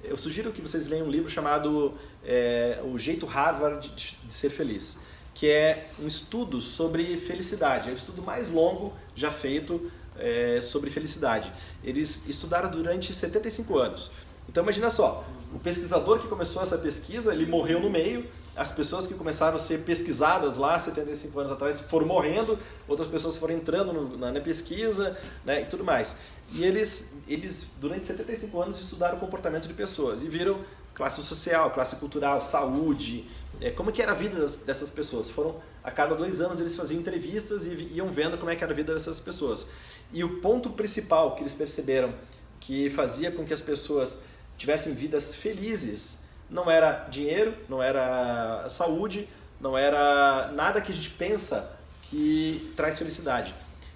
Eu 0.03 0.17
sugiro 0.17 0.51
que 0.51 0.61
vocês 0.61 0.87
leiam 0.87 1.07
um 1.07 1.09
livro 1.09 1.31
chamado 1.31 1.95
é, 2.23 2.79
O 2.83 2.95
Jeito 2.99 3.25
Harvard 3.25 3.89
de, 3.89 4.17
de 4.23 4.31
Ser 4.31 4.51
Feliz 4.51 4.99
que 5.33 5.49
é 5.49 5.89
um 5.99 6.07
estudo 6.07 6.61
sobre 6.61 7.17
felicidade. 7.17 7.89
É 7.89 7.91
o 7.91 7.95
estudo 7.95 8.21
mais 8.21 8.49
longo 8.49 8.93
já 9.13 9.31
feito 9.31 9.91
é, 10.15 10.61
sobre 10.61 10.89
felicidade. 10.89 11.51
Eles 11.83 12.29
estudaram 12.29 12.71
durante 12.71 13.11
75 13.11 13.77
anos. 13.77 14.11
Então 14.47 14.63
imagina 14.63 14.89
só, 14.89 15.25
o 15.53 15.59
pesquisador 15.59 16.19
que 16.19 16.27
começou 16.27 16.63
essa 16.63 16.77
pesquisa, 16.77 17.33
ele 17.33 17.45
morreu 17.45 17.81
no 17.81 17.89
meio, 17.89 18.25
as 18.55 18.71
pessoas 18.71 19.05
que 19.05 19.13
começaram 19.13 19.57
a 19.57 19.59
ser 19.59 19.79
pesquisadas 19.79 20.55
lá 20.55 20.79
75 20.79 21.39
anos 21.39 21.51
atrás 21.51 21.79
foram 21.81 22.07
morrendo, 22.07 22.57
outras 22.87 23.07
pessoas 23.07 23.35
foram 23.35 23.53
entrando 23.53 23.91
no, 23.91 24.17
na, 24.17 24.31
na, 24.31 24.39
pesquisa 24.39 25.17
né, 25.43 25.63
e 25.63 25.65
tudo 25.65 25.83
mais. 25.83 26.15
E 26.51 26.63
eles, 26.63 27.15
eles, 27.27 27.67
durante 27.81 28.05
75 28.05 28.61
anos, 28.61 28.79
estudaram 28.79 29.17
o 29.17 29.19
comportamento 29.19 29.67
de 29.67 29.73
pessoas 29.73 30.23
e 30.23 30.27
viram 30.27 30.59
classe 30.93 31.21
social, 31.21 31.69
classe 31.71 31.97
cultural, 31.97 32.39
saúde, 32.39 33.29
é, 33.59 33.71
como 33.71 33.91
que 33.91 34.01
era 34.01 34.13
a 34.13 34.15
vida 34.15 34.39
das, 34.39 34.57
dessas 34.57 34.89
pessoas. 34.89 35.29
Foram 35.29 35.55
a 35.83 35.91
cada 35.91 36.15
dois 36.15 36.39
anos 36.39 36.59
eles 36.59 36.75
faziam 36.75 36.99
entrevistas 36.99 37.65
e 37.65 37.91
iam 37.93 38.09
vendo 38.09 38.37
como 38.37 38.49
é 38.49 38.55
que 38.55 38.63
era 38.63 38.71
a 38.71 38.75
vida 38.75 38.93
dessas 38.93 39.19
pessoas. 39.19 39.67
E 40.13 40.23
o 40.23 40.39
ponto 40.39 40.69
principal 40.69 41.35
que 41.35 41.43
eles 41.43 41.53
perceberam 41.53 42.13
que 42.59 42.89
fazia 42.89 43.31
com 43.31 43.43
que 43.43 43.53
as 43.53 43.61
pessoas 43.61 44.21
tivessem 44.57 44.93
vidas 44.93 45.35
felizes 45.35 46.24
não 46.49 46.69
era 46.69 47.07
dinheiro, 47.09 47.55
não 47.67 47.81
era 47.81 48.67
saúde, 48.69 49.27
não 49.59 49.77
era 49.77 50.51
nada 50.53 50.81
que 50.81 50.91
a 50.91 50.95
gente 50.95 51.09
pensa 51.11 51.77
que 52.03 52.73
traz 52.75 52.97
felicidade. 52.97 53.53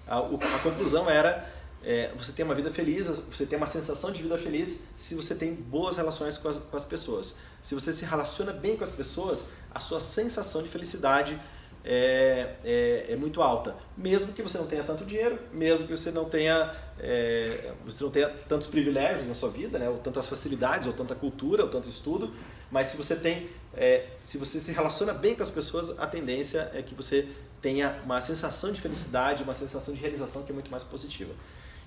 A, 0.07 0.17
a 0.19 0.59
conclusão 0.63 1.09
era 1.09 1.47
é, 1.83 2.11
você 2.17 2.31
ter 2.31 2.43
uma 2.43 2.55
vida 2.55 2.71
feliz, 2.71 3.07
você 3.07 3.45
ter 3.45 3.55
uma 3.55 3.67
sensação 3.67 4.11
de 4.11 4.21
vida 4.21 4.37
feliz 4.37 4.81
se 4.97 5.15
você 5.15 5.35
tem 5.35 5.53
boas 5.53 5.97
relações 5.97 6.37
com 6.37 6.49
as, 6.49 6.57
com 6.57 6.75
as 6.75 6.85
pessoas. 6.85 7.35
Se 7.61 7.75
você 7.75 7.93
se 7.93 8.05
relaciona 8.05 8.51
bem 8.51 8.75
com 8.75 8.83
as 8.83 8.91
pessoas, 8.91 9.45
a 9.73 9.79
sua 9.79 10.01
sensação 10.01 10.63
de 10.63 10.69
felicidade 10.69 11.39
é, 11.83 12.55
é, 12.63 13.05
é, 13.09 13.15
muito 13.15 13.41
alta. 13.41 13.75
Mesmo 13.97 14.33
que 14.33 14.41
você 14.41 14.57
não 14.57 14.67
tenha 14.67 14.83
tanto 14.83 15.05
dinheiro, 15.05 15.39
mesmo 15.51 15.87
que 15.87 15.95
você 15.95 16.11
não 16.11 16.25
tenha, 16.25 16.75
é, 16.99 17.71
você 17.85 18.03
não 18.03 18.11
tenha 18.11 18.29
tantos 18.47 18.67
privilégios 18.67 19.27
na 19.27 19.33
sua 19.33 19.49
vida, 19.49 19.79
né, 19.79 19.89
ou 19.89 19.97
tantas 19.97 20.27
facilidades, 20.27 20.87
ou 20.87 20.93
tanta 20.93 21.15
cultura, 21.15 21.63
ou 21.63 21.69
tanto 21.69 21.89
estudo, 21.89 22.33
mas 22.71 22.87
se 22.87 22.97
você 22.97 23.15
tem, 23.15 23.49
é, 23.73 24.07
se 24.23 24.37
você 24.37 24.59
se 24.59 24.71
relaciona 24.71 25.13
bem 25.13 25.35
com 25.35 25.43
as 25.43 25.49
pessoas, 25.49 25.97
a 25.97 26.05
tendência 26.05 26.69
é 26.73 26.81
que 26.81 26.93
você 26.93 27.27
tenha 27.61 27.99
uma 28.05 28.21
sensação 28.21 28.71
de 28.71 28.79
felicidade, 28.79 29.43
uma 29.43 29.53
sensação 29.53 29.93
de 29.93 29.99
realização 29.99 30.43
que 30.43 30.51
é 30.51 30.53
muito 30.53 30.71
mais 30.71 30.83
positiva. 30.83 31.33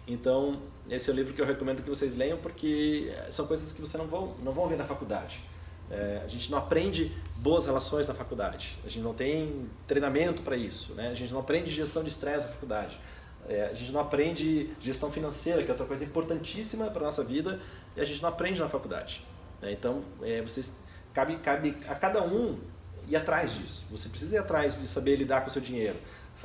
Então, 0.06 0.60
esse 0.90 1.08
é 1.08 1.12
o 1.12 1.16
livro 1.16 1.32
que 1.32 1.40
eu 1.40 1.46
recomendo 1.46 1.82
que 1.82 1.88
vocês 1.88 2.16
leiam 2.16 2.36
porque 2.38 3.12
são 3.30 3.46
coisas 3.46 3.72
que 3.72 3.80
você 3.80 3.96
não 3.96 4.06
vão, 4.06 4.34
não 4.42 4.52
vão 4.52 4.66
ver 4.66 4.76
na 4.76 4.84
faculdade. 4.84 5.42
É, 5.92 6.22
a 6.24 6.28
gente 6.28 6.50
não 6.50 6.58
aprende 6.58 7.12
boas 7.36 7.66
relações 7.66 8.08
na 8.08 8.14
faculdade, 8.14 8.78
a 8.84 8.88
gente 8.88 9.02
não 9.02 9.12
tem 9.12 9.68
treinamento 9.86 10.42
para 10.42 10.56
isso, 10.56 10.94
né? 10.94 11.10
a 11.10 11.14
gente 11.14 11.32
não 11.32 11.40
aprende 11.40 11.70
gestão 11.70 12.02
de 12.02 12.08
estresse 12.08 12.46
na 12.46 12.52
faculdade, 12.52 12.98
é, 13.46 13.64
a 13.64 13.74
gente 13.74 13.92
não 13.92 14.00
aprende 14.00 14.70
gestão 14.80 15.10
financeira, 15.10 15.62
que 15.62 15.68
é 15.68 15.70
outra 15.72 15.84
coisa 15.84 16.02
importantíssima 16.04 16.86
para 16.90 17.02
a 17.02 17.04
nossa 17.04 17.22
vida, 17.22 17.60
e 17.94 18.00
a 18.00 18.04
gente 18.04 18.22
não 18.22 18.30
aprende 18.30 18.60
na 18.60 18.68
faculdade. 18.68 19.22
Né? 19.60 19.72
Então, 19.72 20.02
é, 20.22 20.40
vocês, 20.40 20.76
cabe, 21.12 21.36
cabe 21.36 21.76
a 21.88 21.94
cada 21.94 22.24
um 22.24 22.58
ir 23.08 23.16
atrás 23.16 23.52
disso. 23.52 23.84
Você 23.90 24.08
precisa 24.08 24.36
ir 24.36 24.38
atrás 24.38 24.80
de 24.80 24.86
saber 24.86 25.16
lidar 25.16 25.42
com 25.42 25.48
o 25.48 25.50
seu 25.50 25.60
dinheiro 25.60 25.96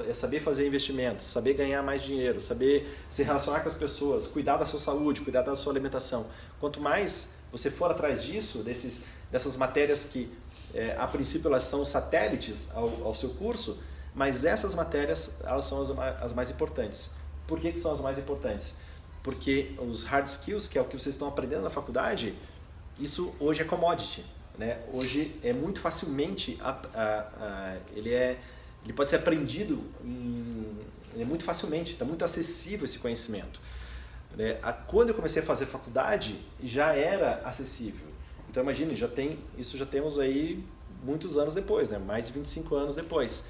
é 0.07 0.13
saber 0.13 0.39
fazer 0.39 0.67
investimentos, 0.67 1.25
saber 1.25 1.53
ganhar 1.53 1.81
mais 1.81 2.03
dinheiro, 2.03 2.39
saber 2.39 2.95
se 3.09 3.23
relacionar 3.23 3.61
com 3.61 3.69
as 3.69 3.75
pessoas, 3.75 4.27
cuidar 4.27 4.57
da 4.57 4.65
sua 4.65 4.79
saúde, 4.79 5.21
cuidar 5.21 5.41
da 5.41 5.55
sua 5.55 5.73
alimentação. 5.73 6.27
Quanto 6.59 6.79
mais 6.79 7.37
você 7.51 7.71
for 7.71 7.89
atrás 7.89 8.23
disso, 8.23 8.59
desses, 8.59 9.03
dessas 9.31 9.57
matérias 9.57 10.05
que 10.05 10.31
é, 10.73 10.95
a 10.97 11.07
princípio 11.07 11.47
elas 11.47 11.63
são 11.63 11.85
satélites 11.85 12.69
ao, 12.73 13.05
ao, 13.05 13.15
seu 13.15 13.29
curso, 13.29 13.77
mas 14.13 14.45
essas 14.45 14.75
matérias 14.75 15.41
elas 15.43 15.65
são 15.65 15.81
as, 15.81 15.89
as 16.21 16.33
mais 16.33 16.49
importantes. 16.49 17.11
Por 17.45 17.59
que, 17.59 17.71
que 17.71 17.79
são 17.79 17.91
as 17.91 18.01
mais 18.01 18.17
importantes? 18.17 18.75
Porque 19.23 19.75
os 19.79 20.03
hard 20.03 20.27
skills, 20.27 20.67
que 20.67 20.77
é 20.77 20.81
o 20.81 20.85
que 20.85 20.99
vocês 20.99 21.15
estão 21.15 21.27
aprendendo 21.27 21.63
na 21.63 21.69
faculdade, 21.69 22.37
isso 22.99 23.33
hoje 23.39 23.61
é 23.61 23.65
commodity. 23.65 24.25
Né? 24.57 24.79
Hoje 24.91 25.39
é 25.43 25.53
muito 25.53 25.79
facilmente, 25.79 26.57
a, 26.61 26.69
a, 26.69 27.19
a, 27.39 27.77
ele 27.95 28.13
é 28.13 28.39
ele 28.83 28.93
pode 28.93 29.09
ser 29.09 29.17
aprendido 29.17 29.83
em, 30.01 30.77
é 31.17 31.25
muito 31.25 31.43
facilmente, 31.43 31.91
está 31.91 32.05
muito 32.05 32.23
acessível 32.23 32.85
esse 32.85 32.97
conhecimento. 32.99 33.59
Né? 34.35 34.57
Quando 34.87 35.09
eu 35.09 35.15
comecei 35.15 35.41
a 35.41 35.45
fazer 35.45 35.65
faculdade, 35.65 36.39
já 36.63 36.93
era 36.93 37.41
acessível. 37.43 38.07
Então 38.57 38.63
imagine, 38.63 38.95
já 38.95 39.07
tem, 39.07 39.37
isso 39.55 39.77
já 39.77 39.85
temos 39.85 40.17
aí 40.17 40.65
muitos 41.03 41.37
anos 41.37 41.53
depois, 41.53 41.91
né? 41.91 41.99
mais 41.99 42.25
de 42.25 42.33
25 42.33 42.75
anos 42.75 42.95
depois. 42.95 43.45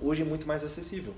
Hoje 0.00 0.22
é 0.22 0.24
muito 0.24 0.46
mais 0.46 0.62
acessível, 0.62 1.12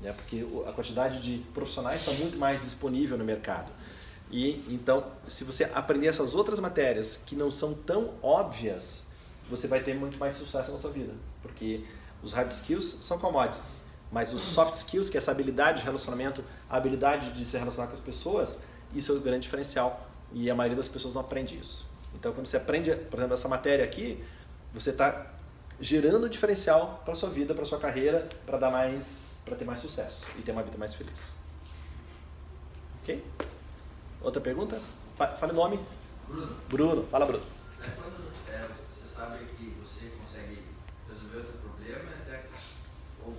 né? 0.00 0.14
porque 0.14 0.46
a 0.66 0.72
quantidade 0.72 1.20
de 1.20 1.44
profissionais 1.52 2.00
está 2.00 2.12
muito 2.12 2.38
mais 2.38 2.62
disponível 2.62 3.18
no 3.18 3.24
mercado. 3.24 3.70
E 4.30 4.64
então, 4.72 5.04
se 5.28 5.44
você 5.44 5.64
aprender 5.74 6.06
essas 6.06 6.34
outras 6.34 6.58
matérias 6.58 7.18
que 7.18 7.36
não 7.36 7.50
são 7.50 7.74
tão 7.74 8.14
óbvias, 8.22 9.08
você 9.50 9.68
vai 9.68 9.82
ter 9.82 9.94
muito 9.94 10.18
mais 10.18 10.32
sucesso 10.32 10.72
na 10.72 10.78
sua 10.78 10.90
vida, 10.90 11.12
porque 11.42 11.84
os 12.22 12.32
hard 12.32 12.48
skills 12.48 12.96
são 13.02 13.18
commodities, 13.18 13.82
mas 14.10 14.32
os 14.32 14.40
soft 14.40 14.72
skills, 14.72 15.10
que 15.10 15.18
é 15.18 15.20
essa 15.20 15.32
habilidade 15.32 15.80
de 15.80 15.84
relacionamento, 15.84 16.42
a 16.66 16.78
habilidade 16.78 17.32
de 17.32 17.44
se 17.44 17.58
relacionar 17.58 17.88
com 17.88 17.92
as 17.92 18.00
pessoas, 18.00 18.60
isso 18.94 19.12
é 19.12 19.16
o 19.16 19.20
grande 19.20 19.42
diferencial 19.42 20.08
e 20.32 20.50
a 20.50 20.54
maioria 20.54 20.78
das 20.78 20.88
pessoas 20.88 21.12
não 21.12 21.20
aprende 21.20 21.58
isso. 21.58 21.89
Então, 22.14 22.32
quando 22.32 22.46
você 22.46 22.56
aprende, 22.56 22.94
por 22.94 23.18
exemplo, 23.18 23.34
essa 23.34 23.48
matéria 23.48 23.84
aqui, 23.84 24.22
você 24.72 24.90
está 24.90 25.26
gerando 25.80 26.28
diferencial 26.28 27.02
para 27.04 27.14
sua 27.14 27.30
vida, 27.30 27.54
para 27.54 27.64
sua 27.64 27.78
carreira, 27.78 28.28
para 28.44 28.58
dar 28.58 28.70
mais, 28.70 29.40
para 29.44 29.56
ter 29.56 29.64
mais 29.64 29.78
sucesso 29.78 30.26
e 30.38 30.42
ter 30.42 30.52
uma 30.52 30.62
vida 30.62 30.76
mais 30.76 30.94
feliz. 30.94 31.34
Ok? 33.02 33.24
Outra 34.20 34.40
pergunta? 34.40 34.78
Fale 35.16 35.52
o 35.52 35.56
nome. 35.56 35.80
Bruno. 36.28 36.56
Bruno. 36.68 37.06
Fala, 37.06 37.26
Bruno. 37.26 37.44
É, 37.82 37.88
quando 37.90 38.30
é, 38.48 38.68
você 38.92 39.06
sabe 39.14 39.38
que 39.56 39.74
você 39.82 40.12
consegue 40.20 40.62
resolver 41.08 41.38
outro 41.38 41.58
problema, 41.58 42.10
até, 42.20 42.44
ou 43.24 43.36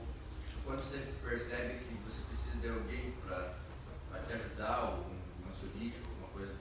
quando 0.66 0.80
você 0.80 1.08
percebe 1.24 1.86
que 1.86 1.96
você 2.04 2.22
precisa 2.28 2.58
de 2.58 2.70
alguém 2.70 3.14
para 3.26 4.20
te 4.28 4.34
ajudar, 4.34 4.84
ou 4.90 5.06
um 5.06 5.50
ansiolítico, 5.50 6.10
alguma 6.10 6.30
coisa 6.30 6.54
do 6.54 6.60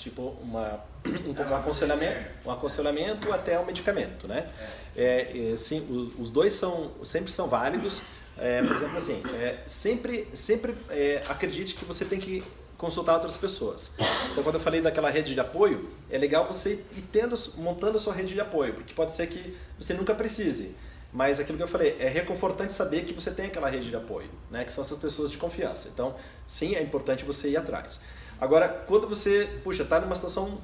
tipo. 0.00 0.36
Uma, 0.42 0.80
um, 1.06 1.50
um 1.50 1.54
aconselhamento, 1.54 2.30
um 2.44 2.50
aconselhamento 2.50 3.32
até 3.32 3.58
o 3.58 3.64
medicamento, 3.64 4.26
né? 4.26 4.48
É. 4.96 5.52
É, 5.52 5.56
sim, 5.56 5.86
os, 5.88 6.18
os 6.18 6.30
dois 6.30 6.52
são 6.52 6.90
sempre 7.04 7.30
são 7.30 7.48
válidos. 7.48 8.00
É, 8.36 8.62
por 8.62 8.74
exemplo, 8.74 8.96
assim, 8.96 9.22
é, 9.34 9.58
sempre, 9.66 10.26
sempre 10.32 10.74
é, 10.88 11.20
acredite 11.28 11.74
que 11.74 11.84
você 11.84 12.04
tem 12.06 12.18
que 12.18 12.42
consultar 12.78 13.14
outras 13.14 13.36
pessoas. 13.36 13.92
Então, 14.32 14.42
quando 14.42 14.54
eu 14.54 14.60
falei 14.60 14.80
daquela 14.80 15.10
rede 15.10 15.34
de 15.34 15.40
apoio, 15.40 15.90
é 16.10 16.16
legal 16.16 16.46
você 16.46 16.82
ir 16.96 17.02
tendo, 17.12 17.38
montando 17.58 17.98
a 17.98 18.00
sua 18.00 18.14
rede 18.14 18.32
de 18.32 18.40
apoio, 18.40 18.72
porque 18.72 18.94
pode 18.94 19.12
ser 19.12 19.26
que 19.26 19.54
você 19.78 19.92
nunca 19.92 20.14
precise. 20.14 20.74
Mas 21.12 21.38
aquilo 21.40 21.58
que 21.58 21.64
eu 21.64 21.68
falei, 21.68 21.96
é 21.98 22.08
reconfortante 22.08 22.72
saber 22.72 23.04
que 23.04 23.12
você 23.12 23.30
tem 23.30 23.46
aquela 23.46 23.68
rede 23.68 23.90
de 23.90 23.96
apoio, 23.96 24.30
né? 24.50 24.64
que 24.64 24.72
são 24.72 24.82
essas 24.82 24.98
pessoas 24.98 25.30
de 25.30 25.36
confiança. 25.36 25.90
Então, 25.92 26.14
sim, 26.46 26.74
é 26.74 26.82
importante 26.82 27.24
você 27.24 27.50
ir 27.50 27.56
atrás. 27.56 28.00
Agora, 28.40 28.68
quando 28.68 29.06
você, 29.06 29.48
puxa, 29.62 29.82
está 29.82 30.00
numa 30.00 30.16
situação, 30.16 30.58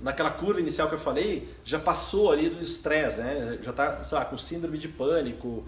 naquela 0.00 0.30
curva 0.30 0.60
inicial 0.60 0.88
que 0.88 0.94
eu 0.94 1.00
falei, 1.00 1.52
já 1.64 1.78
passou 1.78 2.30
ali 2.30 2.48
do 2.48 2.62
estresse, 2.62 3.20
né? 3.20 3.58
já 3.62 3.70
está, 3.70 4.02
sei 4.02 4.18
lá, 4.18 4.24
com 4.24 4.38
síndrome 4.38 4.78
de 4.78 4.88
pânico, 4.88 5.64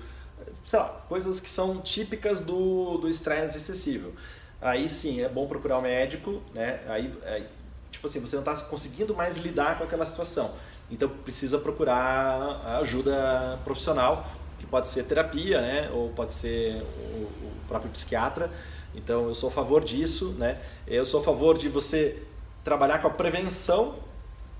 sei 0.64 0.78
lá, 0.78 0.88
coisas 1.08 1.40
que 1.40 1.50
são 1.50 1.80
típicas 1.80 2.40
do 2.40 3.08
estresse 3.08 3.58
excessivo. 3.58 4.12
Aí 4.60 4.88
sim, 4.88 5.20
é 5.20 5.28
bom 5.28 5.46
procurar 5.46 5.78
um 5.78 5.82
médico, 5.82 6.40
né? 6.54 6.80
Aí, 6.88 7.12
aí 7.26 7.46
tipo 7.90 8.06
assim, 8.06 8.18
você 8.18 8.36
não 8.36 8.42
está 8.42 8.56
conseguindo 8.66 9.14
mais 9.14 9.36
lidar 9.36 9.76
com 9.76 9.84
aquela 9.84 10.06
situação. 10.06 10.52
Então 10.90 11.08
precisa 11.08 11.58
procurar 11.58 12.78
ajuda 12.80 13.58
profissional, 13.64 14.26
que 14.58 14.66
pode 14.66 14.88
ser 14.88 15.04
terapia, 15.04 15.60
né? 15.60 15.90
Ou 15.92 16.10
pode 16.10 16.32
ser 16.32 16.82
o, 16.82 17.24
o 17.24 17.52
próprio 17.68 17.90
psiquiatra. 17.90 18.50
Então 18.94 19.28
eu 19.28 19.34
sou 19.34 19.48
a 19.48 19.52
favor 19.52 19.84
disso, 19.84 20.34
né? 20.38 20.60
Eu 20.86 21.04
sou 21.04 21.20
a 21.20 21.24
favor 21.24 21.58
de 21.58 21.68
você 21.68 22.22
trabalhar 22.62 23.00
com 23.00 23.08
a 23.08 23.10
prevenção 23.10 23.96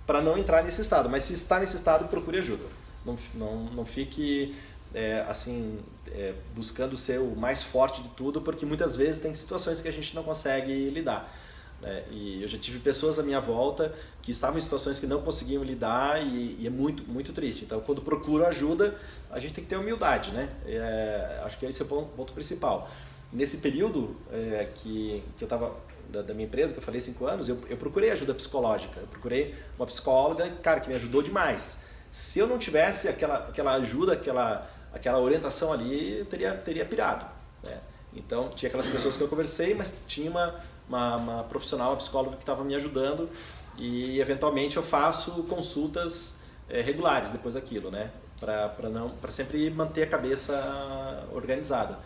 para 0.07 0.21
não 0.21 0.37
entrar 0.37 0.63
nesse 0.63 0.81
estado. 0.81 1.09
Mas 1.09 1.25
se 1.25 1.35
está 1.35 1.59
nesse 1.59 1.77
estado, 1.77 2.09
procure 2.09 2.39
ajuda. 2.39 2.65
Não, 3.05 3.19
não, 3.35 3.65
não 3.67 3.87
fique 3.87 4.55
é, 4.95 5.25
assim 5.29 5.79
é, 6.13 6.35
buscando 6.55 6.97
ser 6.97 7.21
o 7.21 7.35
mais 7.37 7.63
forte 7.63 8.03
de 8.03 8.09
tudo, 8.11 8.41
porque 8.41 8.65
muitas 8.65 8.95
vezes 8.97 9.21
tem 9.21 9.35
situações 9.35 9.81
que 9.81 9.89
a 9.89 9.93
gente 9.93 10.15
não 10.15 10.23
consegue 10.23 10.91
lidar. 10.91 11.33
Né? 11.81 12.05
E 12.11 12.43
eu 12.43 12.49
já 12.49 12.59
tive 12.59 12.79
pessoas 12.79 13.19
à 13.19 13.23
minha 13.23 13.41
volta 13.41 13.95
que 14.23 14.31
estavam 14.31 14.59
em 14.59 14.61
situações 14.61 14.99
que 14.99 15.07
não 15.07 15.21
conseguiam 15.21 15.63
lidar 15.63 16.25
e, 16.25 16.57
e 16.59 16.67
é 16.67 16.71
muito 16.71 17.03
muito 17.05 17.33
triste. 17.33 17.65
Então, 17.65 17.81
quando 17.81 18.01
procuro 18.01 18.47
ajuda, 18.47 18.99
a 19.31 19.39
gente 19.39 19.55
tem 19.55 19.65
que 19.65 19.69
ter 19.69 19.77
humildade, 19.77 20.31
né? 20.31 20.49
É, 20.67 21.41
acho 21.45 21.59
que 21.59 21.67
esse 21.67 21.83
é 21.83 21.85
o 21.85 21.89
ponto, 21.89 22.09
ponto 22.17 22.33
principal. 22.33 22.91
Nesse 23.35 23.57
período 23.57 24.17
é, 24.33 24.69
que, 24.77 25.25
que 25.37 25.43
eu 25.43 25.47
estava 25.47 25.75
da, 26.09 26.23
da, 26.23 26.33
minha 26.33 26.47
empresa, 26.47 26.73
que 26.73 26.79
eu 26.79 26.85
falei 26.85 27.01
cinco 27.01 27.27
anos, 27.27 27.49
eu, 27.49 27.59
eu 27.69 27.77
procurei 27.77 28.11
ajuda 28.11 28.33
psicológica. 28.33 29.01
Eu 29.01 29.09
procurei 29.09 29.57
uma 29.77 29.85
psicóloga, 29.87 30.49
cara, 30.63 30.79
que 30.79 30.89
me 30.89 30.95
ajudou 30.95 31.21
demais. 31.21 31.81
Se 32.13 32.39
eu 32.39 32.47
não 32.47 32.59
tivesse 32.59 33.09
aquela, 33.09 33.49
aquela 33.49 33.75
ajuda, 33.75 34.13
aquela, 34.13 34.71
aquela 34.93 35.19
orientação 35.19 35.73
ali, 35.73 36.21
eu 36.21 36.25
teria, 36.27 36.55
teria 36.55 36.85
pirado. 36.85 37.27
Né? 37.61 37.81
Então, 38.15 38.51
tinha 38.51 38.69
aquelas 38.69 38.87
pessoas 38.87 39.17
que 39.17 39.23
eu 39.25 39.29
conversei, 39.29 39.75
mas 39.75 39.93
tinha 40.07 40.31
uma, 40.31 40.61
uma, 40.89 41.17
uma 41.17 41.43
profissional, 41.43 41.91
uma 41.91 41.97
psicóloga 41.97 42.37
que 42.37 42.43
estava 42.43 42.63
me 42.63 42.77
ajudando 42.77 43.29
e, 43.77 44.21
eventualmente, 44.21 44.77
eu 44.77 44.83
faço 44.85 45.43
consultas 45.45 46.37
é, 46.69 46.81
regulares 46.81 47.33
depois 47.33 47.55
daquilo, 47.55 47.91
né? 47.91 48.13
Para 48.39 49.31
sempre 49.31 49.69
manter 49.71 50.05
a 50.05 50.07
cabeça 50.07 51.27
organizada. 51.33 51.99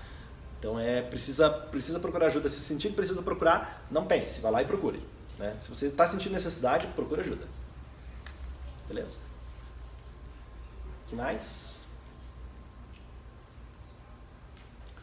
Então 0.58 0.78
é 0.78 1.02
precisa 1.02 1.48
precisa 1.48 2.00
procurar 2.00 2.26
ajuda. 2.26 2.48
Se 2.48 2.60
sentir 2.60 2.88
que 2.88 2.94
precisa 2.94 3.22
procurar, 3.22 3.86
não 3.90 4.06
pense, 4.06 4.40
vá 4.40 4.50
lá 4.50 4.62
e 4.62 4.64
procure. 4.64 5.00
Né? 5.38 5.56
Se 5.58 5.68
você 5.68 5.86
está 5.86 6.06
sentindo 6.06 6.32
necessidade, 6.32 6.86
procure 6.88 7.20
ajuda. 7.20 7.46
Beleza? 8.88 9.18
Que 11.06 11.14
mais? 11.14 11.80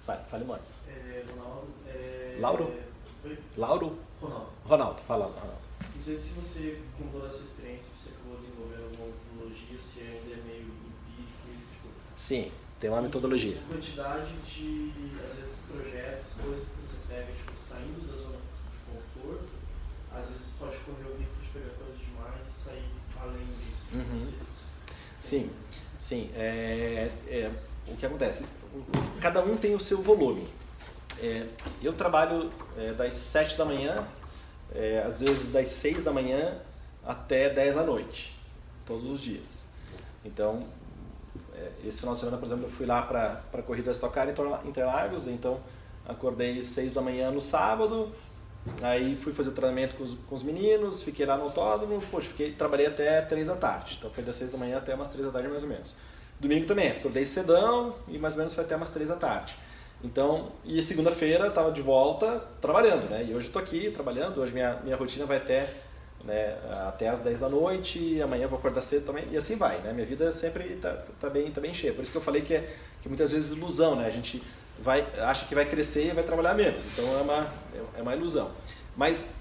Fale, 0.05 0.23
fale 0.29 0.45
mano. 0.45 0.61
É, 0.87 1.23
Ronaldo. 1.29 1.67
É... 1.87 2.37
Lauro? 2.39 2.73
Oi? 3.23 3.39
Lauro? 3.57 3.97
Ronaldo. 4.21 4.49
Ronaldo, 4.65 5.01
fala 5.03 5.25
Ronaldo. 5.25 5.65
Não 5.95 6.03
sei 6.03 6.15
se 6.15 6.33
você, 6.33 6.81
com 6.97 7.07
toda 7.07 7.27
essa 7.27 7.41
experiência, 7.41 7.87
você 7.97 8.09
acabou 8.09 8.37
desenvolvendo 8.37 8.83
alguma 8.83 9.07
metodologia, 9.07 9.79
se 9.81 10.01
ainda 10.01 10.33
é 10.33 10.43
meio 10.45 10.61
empírico, 10.61 11.47
isso 11.55 11.65
tipo. 11.71 11.87
Sim, 12.15 12.51
tem 12.85 12.91
uma 12.91 13.01
metodologia. 13.01 13.57
A 13.67 13.73
quantidade 13.73 14.31
de, 14.45 14.91
às 15.19 15.39
vezes, 15.39 15.57
projetos, 15.67 16.33
coisas 16.39 16.67
que 16.67 16.85
você 16.85 16.97
pega, 17.07 17.25
tipo, 17.35 17.51
saindo 17.57 18.05
da 18.05 18.15
zona 18.15 18.37
de 18.37 18.93
conforto, 18.93 19.49
às 20.13 20.29
vezes 20.29 20.51
pode 20.59 20.77
correr 20.77 21.09
o 21.09 21.17
risco 21.17 21.33
de 21.41 21.47
pegar 21.49 21.73
coisas 21.79 21.97
demais 21.97 22.47
e 22.47 22.51
sair 22.51 22.91
além 23.19 23.45
disso. 23.47 23.85
Tipo, 23.89 23.95
Uhum. 23.97 24.05
Não 24.13 24.19
sei 24.19 24.37
se 24.37 24.45
você... 24.45 24.61
Sim, 25.19 25.49
sim. 25.99 26.29
É, 26.35 27.09
é, 27.27 27.51
o 27.87 27.95
que 27.95 28.05
acontece? 28.05 28.45
Cada 29.19 29.41
um 29.43 29.57
tem 29.57 29.73
o 29.73 29.79
seu 29.79 30.03
volume. 30.03 30.47
É, 31.19 31.47
eu 31.81 31.93
trabalho 31.93 32.51
é, 32.77 32.93
das 32.93 33.15
7 33.15 33.57
da 33.57 33.65
manhã, 33.65 34.07
é, 34.75 35.01
às 35.03 35.21
vezes 35.21 35.51
das 35.51 35.69
6 35.69 36.03
da 36.03 36.13
manhã 36.13 36.61
até 37.03 37.49
10 37.49 37.75
da 37.75 37.83
noite, 37.83 38.35
todos 38.85 39.09
os 39.09 39.19
dias. 39.19 39.69
Então, 40.23 40.67
esse 41.83 41.99
final 41.99 42.13
de 42.13 42.19
semana, 42.19 42.37
por 42.37 42.45
exemplo, 42.45 42.65
eu 42.65 42.69
fui 42.69 42.85
lá 42.85 43.01
para 43.01 43.41
a 43.53 43.61
corrida 43.61 43.91
Stock 43.91 44.13
Car 44.13 44.27
Interlagos, 44.65 45.27
então 45.27 45.59
acordei 46.05 46.63
6 46.63 46.93
da 46.93 47.01
manhã 47.01 47.31
no 47.31 47.41
sábado, 47.41 48.11
aí 48.81 49.15
fui 49.15 49.33
fazer 49.33 49.49
o 49.49 49.53
treinamento 49.53 49.95
com 49.95 50.03
os, 50.03 50.13
com 50.27 50.35
os 50.35 50.43
meninos, 50.43 51.03
fiquei 51.03 51.25
lá 51.25 51.37
no 51.37 51.43
autódromo, 51.43 52.01
poxa, 52.11 52.27
fiquei, 52.27 52.51
trabalhei 52.51 52.87
até 52.87 53.21
3 53.21 53.47
da 53.47 53.55
tarde, 53.55 53.95
então 53.97 54.09
foi 54.09 54.23
das 54.23 54.35
6 54.35 54.51
da 54.51 54.57
manhã 54.57 54.77
até 54.77 54.93
umas 54.93 55.09
3 55.09 55.25
da 55.25 55.31
tarde 55.31 55.47
mais 55.47 55.63
ou 55.63 55.69
menos. 55.69 55.95
Domingo 56.39 56.65
também, 56.65 56.91
acordei 56.91 57.25
cedão 57.25 57.95
e 58.07 58.17
mais 58.17 58.33
ou 58.33 58.39
menos 58.39 58.53
foi 58.53 58.63
até 58.63 58.75
umas 58.75 58.89
3 58.89 59.09
da 59.09 59.15
tarde. 59.15 59.55
Então, 60.03 60.51
e 60.63 60.83
segunda-feira 60.83 61.47
estava 61.47 61.71
de 61.71 61.81
volta 61.81 62.39
trabalhando, 62.61 63.09
né? 63.09 63.25
E 63.27 63.33
hoje 63.33 63.47
estou 63.47 63.61
aqui 63.61 63.89
trabalhando, 63.89 64.39
hoje 64.39 64.51
minha, 64.51 64.79
minha 64.83 64.95
rotina 64.95 65.25
vai 65.25 65.37
até, 65.37 65.67
né, 66.25 66.57
até 66.87 67.07
as 67.07 67.19
10 67.19 67.39
da 67.39 67.49
noite, 67.49 68.19
amanhã 68.21 68.47
vou 68.47 68.57
acordar 68.57 68.81
cedo 68.81 69.05
também, 69.05 69.25
e 69.31 69.37
assim 69.37 69.55
vai, 69.55 69.77
né? 69.79 69.93
Minha 69.93 70.05
vida 70.05 70.31
sempre 70.31 70.63
tá, 70.75 70.97
tá, 71.19 71.29
bem, 71.29 71.51
tá 71.51 71.61
bem 71.61 71.73
cheia. 71.73 71.93
Por 71.93 72.01
isso 72.01 72.11
que 72.11 72.17
eu 72.17 72.21
falei 72.21 72.41
que 72.41 72.55
é 72.55 72.75
que 73.01 73.07
muitas 73.07 73.31
vezes 73.31 73.55
ilusão, 73.55 73.95
né? 73.95 74.07
A 74.07 74.11
gente 74.11 74.41
vai, 74.81 75.05
acha 75.19 75.45
que 75.45 75.53
vai 75.53 75.65
crescer 75.65 76.07
e 76.07 76.11
vai 76.11 76.23
trabalhar 76.23 76.55
menos, 76.55 76.83
então 76.85 77.05
é 77.17 77.21
uma, 77.21 77.53
é 77.97 78.01
uma 78.01 78.15
ilusão. 78.15 78.51
Mas, 78.97 79.33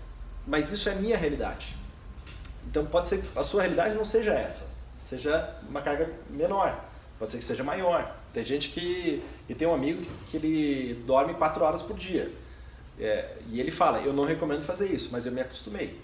mas 0.46 0.70
isso 0.70 0.88
é 0.88 0.94
minha 0.94 1.16
realidade. 1.16 1.74
Então 2.68 2.84
pode 2.84 3.08
ser 3.08 3.22
que 3.22 3.38
a 3.38 3.42
sua 3.42 3.62
realidade 3.62 3.94
não 3.94 4.04
seja 4.04 4.32
essa, 4.32 4.70
seja 4.98 5.54
uma 5.68 5.80
carga 5.80 6.10
menor, 6.28 6.84
pode 7.18 7.30
ser 7.30 7.38
que 7.38 7.44
seja 7.44 7.64
maior. 7.64 8.14
Tem 8.32 8.44
gente 8.44 8.70
que. 8.70 9.22
E 9.48 9.54
tem 9.54 9.66
um 9.66 9.74
amigo 9.74 10.02
que, 10.02 10.12
que 10.26 10.36
ele 10.36 11.04
dorme 11.06 11.34
4 11.34 11.64
horas 11.64 11.82
por 11.82 11.96
dia. 11.96 12.30
É, 12.98 13.36
e 13.48 13.60
ele 13.60 13.70
fala: 13.70 14.00
Eu 14.00 14.12
não 14.12 14.24
recomendo 14.24 14.62
fazer 14.62 14.88
isso, 14.88 15.10
mas 15.12 15.24
eu 15.24 15.32
me 15.32 15.40
acostumei. 15.40 16.00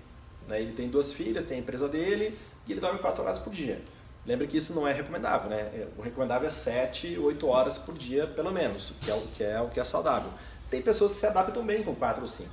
Né? 0.51 0.61
Ele 0.61 0.73
tem 0.73 0.89
duas 0.89 1.13
filhas, 1.13 1.45
tem 1.45 1.57
a 1.57 1.61
empresa 1.61 1.89
dele 1.89 2.37
e 2.67 2.73
ele 2.73 2.81
dorme 2.81 2.99
4 2.99 3.23
horas 3.25 3.39
por 3.39 3.53
dia. 3.53 3.81
Lembra 4.27 4.47
que 4.47 4.57
isso 4.57 4.75
não 4.75 4.87
é 4.87 4.93
recomendável, 4.93 5.49
né? 5.49 5.61
É, 5.73 5.87
O 5.97 6.03
recomendável 6.03 6.47
é 6.47 6.51
7, 6.51 7.17
8 7.19 7.47
horas 7.47 7.79
por 7.79 7.97
dia, 7.97 8.27
pelo 8.27 8.53
menos, 8.53 8.93
que 9.01 9.11
é 9.11 9.15
o 9.15 9.21
que 9.23 9.43
é, 9.43 9.61
o 9.61 9.69
que 9.69 9.81
é 9.81 9.85
saudável. 9.85 10.31
Tem 10.69 10.83
pessoas 10.83 11.13
que 11.13 11.19
se 11.19 11.27
adaptam 11.27 11.65
bem 11.65 11.83
com 11.83 11.95
4 11.95 12.21
ou 12.21 12.29
5. 12.29 12.51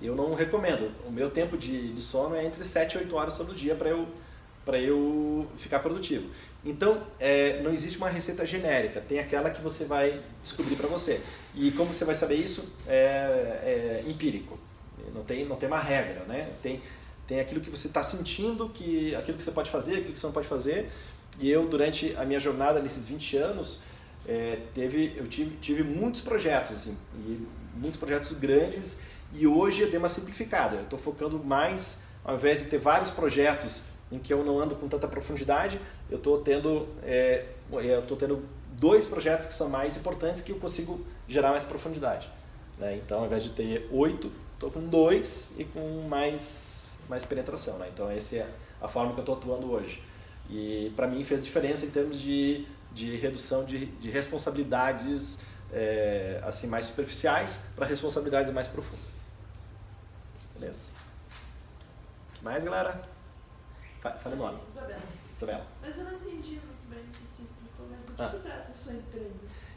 Eu 0.00 0.16
não 0.16 0.34
recomendo. 0.34 0.90
O 1.06 1.12
meu 1.12 1.30
tempo 1.30 1.56
de, 1.58 1.92
de 1.92 2.00
sono 2.00 2.34
é 2.34 2.44
entre 2.44 2.64
7 2.64 2.94
e 2.94 2.98
8 2.98 3.14
horas 3.14 3.36
todo 3.36 3.54
dia 3.54 3.74
para 3.74 3.90
eu, 3.90 4.08
pra 4.64 4.78
eu 4.78 5.46
ficar 5.58 5.80
produtivo. 5.80 6.28
Então, 6.64 7.02
é, 7.20 7.60
não 7.62 7.72
existe 7.72 7.98
uma 7.98 8.08
receita 8.08 8.46
genérica, 8.46 9.00
tem 9.00 9.18
aquela 9.18 9.50
que 9.50 9.60
você 9.60 9.84
vai 9.84 10.20
descobrir 10.42 10.76
para 10.76 10.88
você. 10.88 11.20
E 11.54 11.72
como 11.72 11.92
você 11.92 12.04
vai 12.04 12.14
saber 12.14 12.36
isso? 12.36 12.64
É, 12.86 14.02
é 14.04 14.04
empírico. 14.06 14.58
Não 15.14 15.24
tem, 15.24 15.44
não 15.44 15.56
tem 15.56 15.68
uma 15.68 15.80
regra, 15.80 16.24
né? 16.26 16.48
Tem, 16.62 16.80
tem 17.26 17.40
aquilo 17.40 17.60
que 17.60 17.70
você 17.70 17.86
está 17.86 18.02
sentindo, 18.02 18.68
que, 18.68 19.14
aquilo 19.14 19.38
que 19.38 19.44
você 19.44 19.50
pode 19.50 19.70
fazer, 19.70 19.98
aquilo 19.98 20.12
que 20.12 20.20
você 20.20 20.26
não 20.26 20.32
pode 20.32 20.48
fazer. 20.48 20.90
E 21.38 21.50
eu, 21.50 21.66
durante 21.66 22.14
a 22.16 22.24
minha 22.24 22.40
jornada 22.40 22.80
nesses 22.80 23.06
20 23.06 23.36
anos, 23.36 23.80
é, 24.26 24.60
teve, 24.74 25.14
eu 25.16 25.26
tive, 25.26 25.56
tive 25.56 25.82
muitos 25.82 26.20
projetos, 26.20 26.72
assim, 26.72 26.96
e 27.16 27.46
muitos 27.74 27.98
projetos 27.98 28.32
grandes, 28.32 28.98
e 29.32 29.46
hoje 29.46 29.82
eu 29.82 29.90
dei 29.90 29.98
uma 29.98 30.08
simplificada. 30.08 30.76
Eu 30.76 30.82
estou 30.82 30.98
focando 30.98 31.42
mais, 31.42 32.02
ao 32.24 32.34
invés 32.34 32.60
de 32.60 32.66
ter 32.66 32.78
vários 32.78 33.10
projetos 33.10 33.82
em 34.10 34.18
que 34.18 34.32
eu 34.32 34.44
não 34.44 34.60
ando 34.60 34.76
com 34.76 34.88
tanta 34.88 35.08
profundidade, 35.08 35.80
eu 36.10 36.18
estou 36.18 36.42
tendo, 36.42 36.86
é, 37.02 37.46
eu 37.72 38.02
tendo 38.16 38.44
dois 38.72 39.04
projetos 39.04 39.46
que 39.46 39.54
são 39.54 39.68
mais 39.68 39.96
importantes 39.96 40.42
que 40.42 40.52
eu 40.52 40.56
consigo 40.56 41.00
gerar 41.26 41.50
mais 41.50 41.64
profundidade. 41.64 42.28
Né? 42.78 42.96
Então, 42.96 43.20
ao 43.20 43.26
invés 43.26 43.42
de 43.44 43.50
ter 43.50 43.88
oito, 43.90 44.30
estou 44.54 44.70
com 44.70 44.80
dois 44.80 45.54
e 45.56 45.64
com 45.64 46.06
mais, 46.08 46.81
mais 47.08 47.24
penetração. 47.24 47.78
Né? 47.78 47.90
Então, 47.92 48.10
essa 48.10 48.36
é 48.36 48.48
a 48.80 48.88
forma 48.88 49.12
que 49.12 49.18
eu 49.18 49.22
estou 49.22 49.36
atuando 49.36 49.70
hoje. 49.70 50.02
E 50.50 50.92
para 50.96 51.06
mim 51.06 51.22
fez 51.24 51.44
diferença 51.44 51.86
em 51.86 51.90
termos 51.90 52.20
de, 52.20 52.66
de 52.92 53.16
redução 53.16 53.64
de, 53.64 53.86
de 53.86 54.10
responsabilidades 54.10 55.38
é, 55.72 56.40
assim 56.44 56.66
mais 56.66 56.86
superficiais 56.86 57.66
para 57.76 57.86
responsabilidades 57.86 58.52
mais 58.52 58.68
profundas. 58.68 59.26
Beleza? 60.54 60.88
O 62.30 62.32
que 62.38 62.44
mais, 62.44 62.62
galera? 62.64 63.02
Fa- 64.00 64.12
Fale 64.12 64.36
nome. 64.36 64.58
Isabela, 64.68 65.00
Isabela. 65.34 65.66
mas 65.80 65.96
eu 65.96 66.04
não 66.04 66.12
entendi 66.14 66.60
muito 66.60 66.88
bem 66.90 66.98
o 66.98 67.02
que 67.04 67.18
você 67.36 67.42
explicou, 67.44 67.86
mas 67.90 68.04
do 68.04 68.12
que 68.12 68.22
Ah. 68.22 68.28
se 68.28 68.38
trata 68.38 68.70
a 68.70 68.74
sua 68.74 68.92
empresa? 68.92 69.30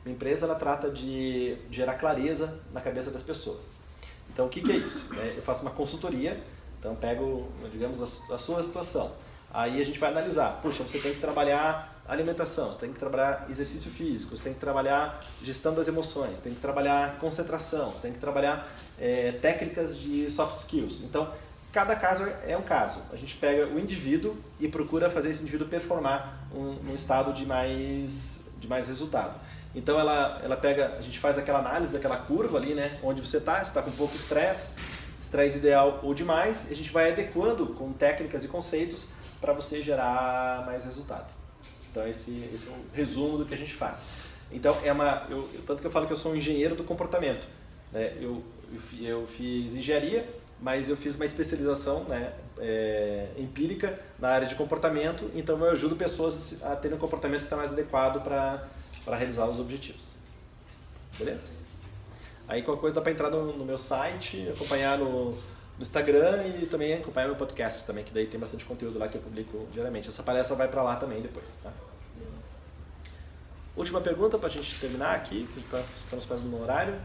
Minha 0.04 0.16
empresa 0.16 0.46
ela 0.46 0.56
trata 0.56 0.90
de 0.92 1.58
gerar 1.72 1.96
clareza 1.96 2.60
na 2.74 2.82
cabeça 2.82 3.12
das 3.12 3.24
pessoas. 3.24 3.82
Então, 4.30 4.48
o 4.48 4.50
que, 4.50 4.62
que 4.62 4.72
é 4.72 4.76
isso? 4.78 5.14
É, 5.16 5.36
eu 5.38 5.42
faço 5.42 5.62
uma 5.62 5.72
consultoria, 5.72 6.44
então 6.86 6.96
pego, 6.96 7.48
digamos, 7.72 8.00
a, 8.00 8.06
su- 8.06 8.32
a 8.32 8.38
sua 8.38 8.62
situação. 8.62 9.12
Aí 9.52 9.82
a 9.82 9.86
gente 9.86 9.98
vai 9.98 10.12
analisar, 10.12 10.60
puxa, 10.62 10.84
você 10.84 11.00
tem 11.00 11.14
que 11.14 11.20
trabalhar 11.20 12.00
alimentação, 12.08 12.72
você 12.72 12.80
tem 12.80 12.94
que 12.94 13.00
trabalhar 13.00 13.48
exercício 13.50 13.90
físico, 13.90 14.38
você 14.38 14.44
tem 14.46 14.54
que 14.54 14.60
trabalhar 14.60 15.26
gestão 15.42 15.74
das 15.74 15.88
emoções, 15.88 16.40
tem 16.42 16.54
que 16.54 16.60
trabalhar 16.60 17.18
concentração, 17.18 17.92
você 17.92 18.02
tem 18.04 18.12
que 18.14 18.20
trabalhar 18.20 18.70
é, 19.00 19.32
técnicas 19.32 19.98
de 19.98 20.30
soft 20.30 20.58
skills. 20.58 21.02
Então, 21.02 21.28
cada 21.72 21.96
caso 21.96 22.24
é 22.46 22.56
um 22.56 22.62
caso. 22.62 23.02
A 23.12 23.16
gente 23.16 23.36
pega 23.38 23.66
o 23.66 23.80
indivíduo 23.80 24.38
e 24.60 24.68
procura 24.68 25.10
fazer 25.10 25.32
esse 25.32 25.42
indivíduo 25.42 25.68
performar 25.68 26.48
um, 26.54 26.74
num 26.84 26.94
estado 26.94 27.34
de 27.34 27.46
mais, 27.48 28.46
de 28.60 28.68
mais 28.68 28.88
resultado. 28.88 29.34
Então 29.74 30.00
ela, 30.00 30.40
ela 30.44 30.56
pega, 30.56 30.96
a 31.00 31.02
gente 31.02 31.20
faz 31.20 31.38
aquela 31.38 31.60
análise 31.60 31.94
daquela 31.94 32.18
curva 32.18 32.58
ali, 32.58 32.74
né? 32.76 32.98
Onde 33.04 33.20
você 33.20 33.38
está, 33.38 33.62
está 33.62 33.82
com 33.82 33.92
pouco 33.92 34.16
estresse, 34.16 34.76
estresse 35.26 35.58
ideal 35.58 36.00
ou 36.04 36.14
demais, 36.14 36.68
a 36.72 36.76
gente 36.76 36.90
vai 36.90 37.12
adequando 37.12 37.68
com 37.68 37.92
técnicas 37.92 38.44
e 38.44 38.48
conceitos 38.48 39.10
para 39.42 39.54
você 39.54 39.82
gerar 39.82 40.64
mais 40.66 40.86
resultado. 40.86 41.34
Então 41.92 42.08
esse, 42.08 42.50
esse 42.54 42.70
é 42.70 42.72
um 42.72 42.84
resumo 42.94 43.38
do 43.38 43.46
que 43.46 43.54
a 43.54 43.58
gente 43.58 43.74
faz. 43.74 44.06
Então 44.52 44.78
é 44.84 44.92
uma, 44.92 45.26
eu, 45.30 45.50
tanto 45.66 45.82
que 45.82 45.88
eu 45.88 45.92
falo 45.92 46.06
que 46.06 46.14
eu 46.14 46.18
sou 46.18 46.34
um 46.34 46.36
engenheiro 46.36 46.76
do 46.76 46.84
comportamento. 46.84 47.48
Né? 47.92 48.14
Eu, 48.20 48.44
eu, 48.72 49.06
eu 49.06 49.28
fiz 49.28 49.76
engenharia, 49.76 50.28
mas 50.62 50.90
eu 50.90 50.98
fiz 50.98 51.16
uma 51.16 51.26
especialização 51.26 52.04
né, 52.06 52.34
é, 52.58 53.30
empírica 53.38 54.00
na 54.20 54.30
área 54.30 54.48
de 54.48 54.56
comportamento, 54.56 55.30
então 55.36 55.58
eu 55.60 55.72
ajudo 55.72 55.96
pessoas 55.96 56.64
a 56.64 56.76
terem 56.76 56.98
um 56.98 57.00
comportamento 57.00 57.40
que 57.40 57.46
está 57.46 57.58
mais 57.58 57.74
adequado 57.74 58.22
para 58.24 58.68
realizar 59.18 59.46
os 59.48 59.60
objetivos. 59.60 60.16
Beleza? 61.18 61.65
Aí 62.48 62.62
qualquer 62.62 62.82
coisa 62.82 62.96
dá 62.96 63.02
para 63.02 63.12
entrar 63.12 63.30
no, 63.30 63.58
no 63.58 63.66
meu 63.66 63.78
site, 63.78 64.48
acompanhar 64.50 64.98
no, 65.00 65.32
no 65.32 65.38
Instagram 65.82 66.44
e 66.48 66.66
também 66.68 66.94
acompanhar 66.94 67.28
meu 67.28 67.36
podcast 67.36 67.86
também, 67.86 68.04
que 68.04 68.14
daí 68.14 68.28
tem 68.28 68.40
bastante 68.40 68.64
conteúdo 68.66 69.00
lá 69.00 69.08
que 69.08 69.18
eu 69.18 69.22
publico 69.22 69.68
diariamente. 69.72 70.08
Essa 70.08 70.24
palestra 70.24 70.56
vai 70.56 70.68
para 70.68 70.84
lá 70.84 70.96
também 70.96 71.22
depois, 71.22 71.60
tá? 71.64 71.72
Última 73.76 74.00
pergunta 74.00 74.38
para 74.38 74.48
a 74.48 74.52
gente 74.52 74.80
terminar 74.80 75.16
aqui, 75.16 75.48
que 75.54 75.62
tá, 75.64 75.84
estamos 76.00 76.24
quase 76.26 76.44
no 76.44 76.62
horário. 76.62 76.96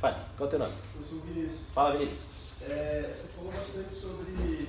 Fale, 0.00 0.16
qual 0.36 0.46
é 0.46 0.48
o 0.48 0.50
teu 0.50 0.58
nome? 0.58 0.72
Eu 0.96 1.02
sou 1.04 1.18
o 1.18 1.20
Vinícius. 1.20 1.60
Fala, 1.74 1.96
Vinícius. 1.98 2.62
É, 2.62 3.10
você 3.10 3.28
falou 3.28 3.52
bastante 3.52 3.94
sobre 3.94 4.68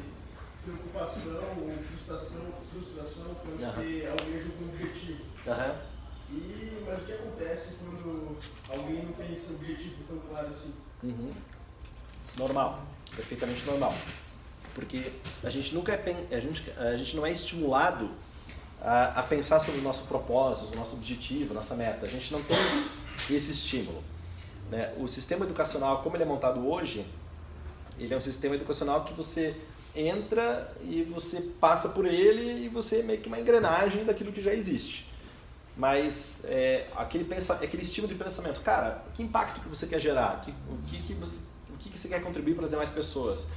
preocupação 0.66 1.42
ou 1.62 1.72
frustração, 1.72 2.42
frustração 2.72 3.36
quando 3.36 3.64
Aham. 3.64 3.72
você 3.72 4.08
almeja 4.08 4.48
um 4.60 4.70
objetivo. 4.70 5.22
Aham. 5.48 5.76
E, 6.34 6.84
mas 6.86 7.02
o 7.02 7.06
que 7.06 7.14
acontece 7.14 7.76
quando 7.80 8.38
alguém 8.70 9.06
não 9.06 9.14
tem 9.14 9.34
esse 9.34 9.54
objetivo 9.54 9.96
tão 10.08 10.18
claro 10.18 10.48
assim? 10.48 10.74
Uhum. 11.04 11.32
Normal, 12.38 12.84
perfeitamente 13.16 13.64
normal. 13.66 13.94
Porque 14.74 15.12
a 15.44 15.50
gente 15.50 15.74
nunca 15.76 15.94
é, 15.94 16.26
a 16.32 16.40
gente, 16.40 16.72
a 16.72 16.98
gente 16.98 17.16
não 17.16 17.26
é 17.26 17.32
estimulado 17.32 18.10
a, 18.82 19.20
a 19.20 19.24
pensar 19.24 19.60
sobre 19.60 19.80
o 19.80 19.84
nosso 19.84 20.06
propósito, 20.06 20.74
o 20.74 20.76
nosso 20.76 20.96
objetivo, 20.96 21.54
nossa 21.54 21.76
meta. 21.76 22.06
A 22.06 22.10
gente 22.10 22.32
não 22.32 22.42
tem 22.42 22.58
esse 23.30 23.52
estímulo. 23.52 24.04
Né? 24.72 24.94
O 24.98 25.08
sistema 25.08 25.46
educacional, 25.46 26.02
como 26.02 26.16
ele 26.16 26.24
é 26.24 26.26
montado 26.26 26.68
hoje, 26.68 27.06
ele 28.00 28.14
é 28.14 28.18
um 28.18 28.22
sistema 28.22 28.56
educacional 28.56 29.04
que 29.04 29.14
você 29.14 29.56
entra 29.96 30.74
e 30.82 31.04
você 31.04 31.42
passa 31.60 31.90
por 31.90 32.06
ele 32.06 32.66
e 32.66 32.70
você 32.70 33.00
é 33.00 33.04
meio 33.04 33.22
que 33.22 33.28
uma 33.28 33.40
engrenagem 33.40 34.04
daquilo 34.04 34.32
que 34.32 34.42
já 34.42 34.52
existe. 34.52 35.13
Mas 35.76 36.46
é, 36.46 36.88
aquele, 36.96 37.24
pensa, 37.24 37.56
aquele 37.56 37.82
estímulo 37.82 38.14
de 38.14 38.24
pensamento, 38.24 38.62
cara, 38.62 39.04
que 39.14 39.24
impacto 39.24 39.60
que 39.60 39.68
você 39.68 39.88
quer 39.88 40.00
gerar? 40.00 40.40
Que, 40.42 40.52
o 40.52 40.78
que, 40.88 41.02
que, 41.02 41.14
você, 41.14 41.40
o 41.74 41.78
que, 41.78 41.90
que 41.90 42.00
você 42.00 42.08
quer 42.08 42.22
contribuir 42.22 42.54
para 42.54 42.66
as 42.66 42.70
demais 42.70 42.92
pessoas? 42.92 43.48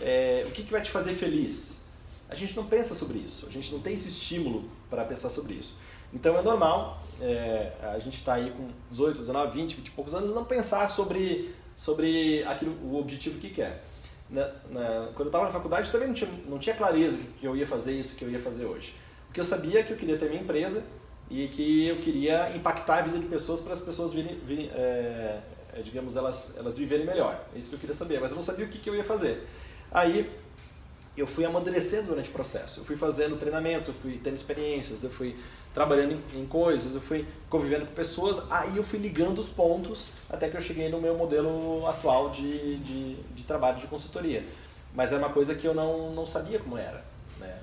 É, 0.00 0.44
o 0.46 0.50
que, 0.50 0.64
que 0.64 0.72
vai 0.72 0.82
te 0.82 0.90
fazer 0.90 1.14
feliz? 1.14 1.82
A 2.28 2.34
gente 2.34 2.54
não 2.56 2.64
pensa 2.64 2.94
sobre 2.94 3.18
isso, 3.18 3.46
a 3.46 3.50
gente 3.50 3.72
não 3.72 3.80
tem 3.80 3.94
esse 3.94 4.08
estímulo 4.08 4.70
para 4.88 5.04
pensar 5.04 5.28
sobre 5.28 5.54
isso. 5.54 5.76
Então 6.12 6.36
é 6.36 6.42
normal 6.42 7.02
é, 7.20 7.72
a 7.82 7.98
gente 7.98 8.18
estar 8.18 8.34
aí 8.34 8.50
com 8.50 8.68
18, 8.90 9.18
19, 9.18 9.58
20, 9.58 9.76
20 9.76 9.86
e 9.86 9.90
poucos 9.92 10.14
anos 10.14 10.34
não 10.34 10.44
pensar 10.44 10.88
sobre, 10.88 11.54
sobre 11.74 12.44
aquilo, 12.44 12.72
o 12.84 12.98
objetivo 12.98 13.38
que 13.38 13.50
quer. 13.50 13.82
Na, 14.28 14.46
na, 14.70 15.08
quando 15.14 15.20
eu 15.20 15.26
estava 15.26 15.44
na 15.44 15.50
faculdade 15.50 15.90
também 15.90 16.08
não 16.08 16.14
tinha, 16.14 16.30
não 16.46 16.58
tinha 16.58 16.74
clareza 16.74 17.20
que 17.38 17.46
eu 17.46 17.54
ia 17.54 17.66
fazer 17.66 17.92
isso 17.92 18.14
que 18.14 18.24
eu 18.24 18.30
ia 18.30 18.38
fazer 18.38 18.66
hoje. 18.66 18.94
Porque 19.26 19.40
eu 19.40 19.44
sabia 19.44 19.80
é 19.80 19.82
que 19.82 19.92
eu 19.92 19.96
queria 19.96 20.18
ter 20.18 20.28
minha 20.28 20.42
empresa 20.42 20.84
e 21.32 21.48
que 21.48 21.88
eu 21.88 21.96
queria 21.96 22.54
impactar 22.54 22.98
a 22.98 23.02
vida 23.02 23.18
de 23.18 23.24
pessoas 23.24 23.60
para 23.62 23.72
as 23.72 23.80
pessoas 23.80 24.12
virem, 24.12 24.36
virem 24.40 24.70
é, 24.74 25.40
é, 25.72 25.80
digamos, 25.80 26.14
elas, 26.14 26.54
elas 26.58 26.76
viverem 26.76 27.06
melhor. 27.06 27.42
É 27.54 27.58
isso 27.58 27.70
que 27.70 27.76
eu 27.76 27.80
queria 27.80 27.94
saber, 27.94 28.20
mas 28.20 28.30
eu 28.30 28.36
não 28.36 28.42
sabia 28.42 28.66
o 28.66 28.68
que, 28.68 28.78
que 28.78 28.90
eu 28.90 28.94
ia 28.94 29.02
fazer. 29.02 29.48
Aí 29.90 30.30
eu 31.16 31.26
fui 31.26 31.46
amadurecendo 31.46 32.08
durante 32.08 32.28
o 32.28 32.32
processo. 32.32 32.80
Eu 32.80 32.84
fui 32.84 32.96
fazendo 32.96 33.38
treinamentos, 33.38 33.88
eu 33.88 33.94
fui 33.94 34.20
tendo 34.22 34.34
experiências, 34.34 35.04
eu 35.04 35.10
fui 35.10 35.34
trabalhando 35.72 36.18
em, 36.34 36.42
em 36.42 36.46
coisas, 36.46 36.94
eu 36.94 37.00
fui 37.00 37.26
convivendo 37.48 37.86
com 37.86 37.94
pessoas, 37.94 38.42
aí 38.50 38.76
eu 38.76 38.84
fui 38.84 38.98
ligando 38.98 39.38
os 39.38 39.48
pontos 39.48 40.08
até 40.28 40.50
que 40.50 40.56
eu 40.56 40.60
cheguei 40.60 40.90
no 40.90 41.00
meu 41.00 41.16
modelo 41.16 41.86
atual 41.86 42.28
de, 42.28 42.76
de, 42.76 43.14
de 43.14 43.44
trabalho 43.44 43.80
de 43.80 43.86
consultoria. 43.86 44.44
Mas 44.94 45.12
era 45.12 45.18
uma 45.18 45.32
coisa 45.32 45.54
que 45.54 45.66
eu 45.66 45.72
não, 45.72 46.12
não 46.12 46.26
sabia 46.26 46.58
como 46.58 46.76
era. 46.76 47.02
Né? 47.40 47.58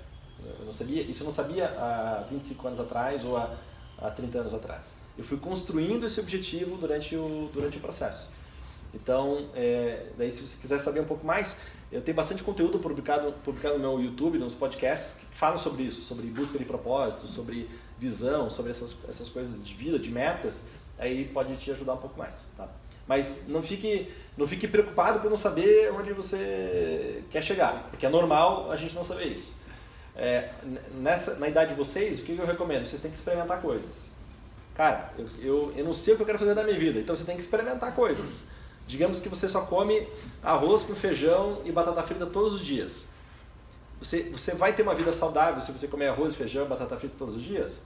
Eu 0.60 0.66
não 0.66 0.74
sabia, 0.74 1.02
isso 1.04 1.24
eu 1.24 1.26
não 1.26 1.34
sabia 1.34 1.66
há 1.66 2.26
25 2.30 2.68
anos 2.68 2.80
atrás 2.80 3.26
ou 3.26 3.38
há, 3.38 3.56
há 3.98 4.10
30 4.10 4.40
anos 4.40 4.54
atrás. 4.54 4.98
Eu 5.18 5.24
fui 5.24 5.38
construindo 5.38 6.06
esse 6.06 6.20
objetivo 6.20 6.78
durante 6.78 7.16
o, 7.16 7.50
durante 7.54 7.78
o 7.78 7.80
processo. 7.80 8.32
Então, 8.94 9.50
é, 9.54 10.08
daí 10.18 10.32
se 10.32 10.42
você 10.42 10.58
quiser 10.60 10.80
saber 10.80 11.02
um 11.02 11.06
pouco 11.06 11.26
mais, 11.26 11.62
eu 11.92 12.02
tenho 12.02 12.16
bastante 12.16 12.44
conteúdo 12.44 12.80
publicado, 12.80 13.32
publicado 13.44 13.78
no 13.78 13.82
meu 13.82 14.02
YouTube, 14.02 14.38
nos 14.38 14.54
podcasts, 14.54 15.20
que 15.20 15.38
falam 15.38 15.58
sobre 15.58 15.84
isso, 15.84 16.02
sobre 16.02 16.28
busca 16.28 16.58
de 16.58 16.66
propósito, 16.66 17.28
sobre 17.28 17.70
visão, 18.00 18.50
sobre 18.50 18.72
essas, 18.72 18.96
essas 19.08 19.30
coisas 19.30 19.64
de 19.64 19.74
vida, 19.74 20.00
de 20.00 20.10
metas, 20.10 20.66
aí 20.98 21.26
pode 21.26 21.56
te 21.58 21.72
ajudar 21.72 21.94
um 21.94 21.98
pouco 21.98 22.18
mais, 22.18 22.50
tá? 22.56 22.68
Mas 23.08 23.48
não 23.48 23.62
fique, 23.62 24.08
não 24.38 24.48
fique 24.48 24.68
preocupado 24.68 25.20
por 25.20 25.30
não 25.30 25.38
saber 25.38 25.92
onde 25.92 26.14
você 26.14 27.24
quer 27.32 27.44
chegar, 27.44 27.88
porque 27.90 28.06
é 28.06 28.10
normal 28.10 28.72
a 28.72 28.76
gente 28.76 28.94
não 28.94 29.04
saber 29.04 29.26
isso. 29.26 29.56
É, 30.22 30.50
nessa, 30.96 31.36
na 31.36 31.48
idade 31.48 31.70
de 31.70 31.78
vocês, 31.78 32.20
o 32.20 32.24
que 32.24 32.38
eu 32.38 32.46
recomendo? 32.46 32.86
Vocês 32.86 33.02
têm 33.02 33.10
que 33.10 33.16
experimentar 33.16 33.62
coisas. 33.62 34.10
Cara, 34.76 35.14
eu, 35.18 35.30
eu, 35.42 35.74
eu 35.78 35.86
não 35.86 35.94
sei 35.94 36.14
o 36.14 36.18
que 36.18 36.24
eu 36.24 36.26
quero 36.26 36.38
fazer 36.38 36.54
da 36.54 36.62
minha 36.62 36.78
vida, 36.78 37.00
então 37.00 37.16
você 37.16 37.24
tem 37.24 37.38
que 37.38 37.42
experimentar 37.42 37.96
coisas. 37.96 38.46
Digamos 38.86 39.22
que 39.22 39.30
você 39.30 39.48
só 39.48 39.62
come 39.62 40.06
arroz 40.44 40.84
com 40.84 40.94
feijão 40.94 41.62
e 41.64 41.72
batata 41.72 42.04
frita 42.04 42.26
todos 42.26 42.56
os 42.56 42.66
dias. 42.66 43.08
Você, 44.02 44.24
você 44.24 44.56
vai 44.56 44.74
ter 44.74 44.82
uma 44.82 44.94
vida 44.94 45.14
saudável 45.14 45.62
se 45.62 45.72
você 45.72 45.88
comer 45.88 46.08
arroz, 46.08 46.36
feijão 46.36 46.68
batata 46.68 46.98
frita 46.98 47.16
todos 47.18 47.38
os 47.38 47.42
dias? 47.42 47.84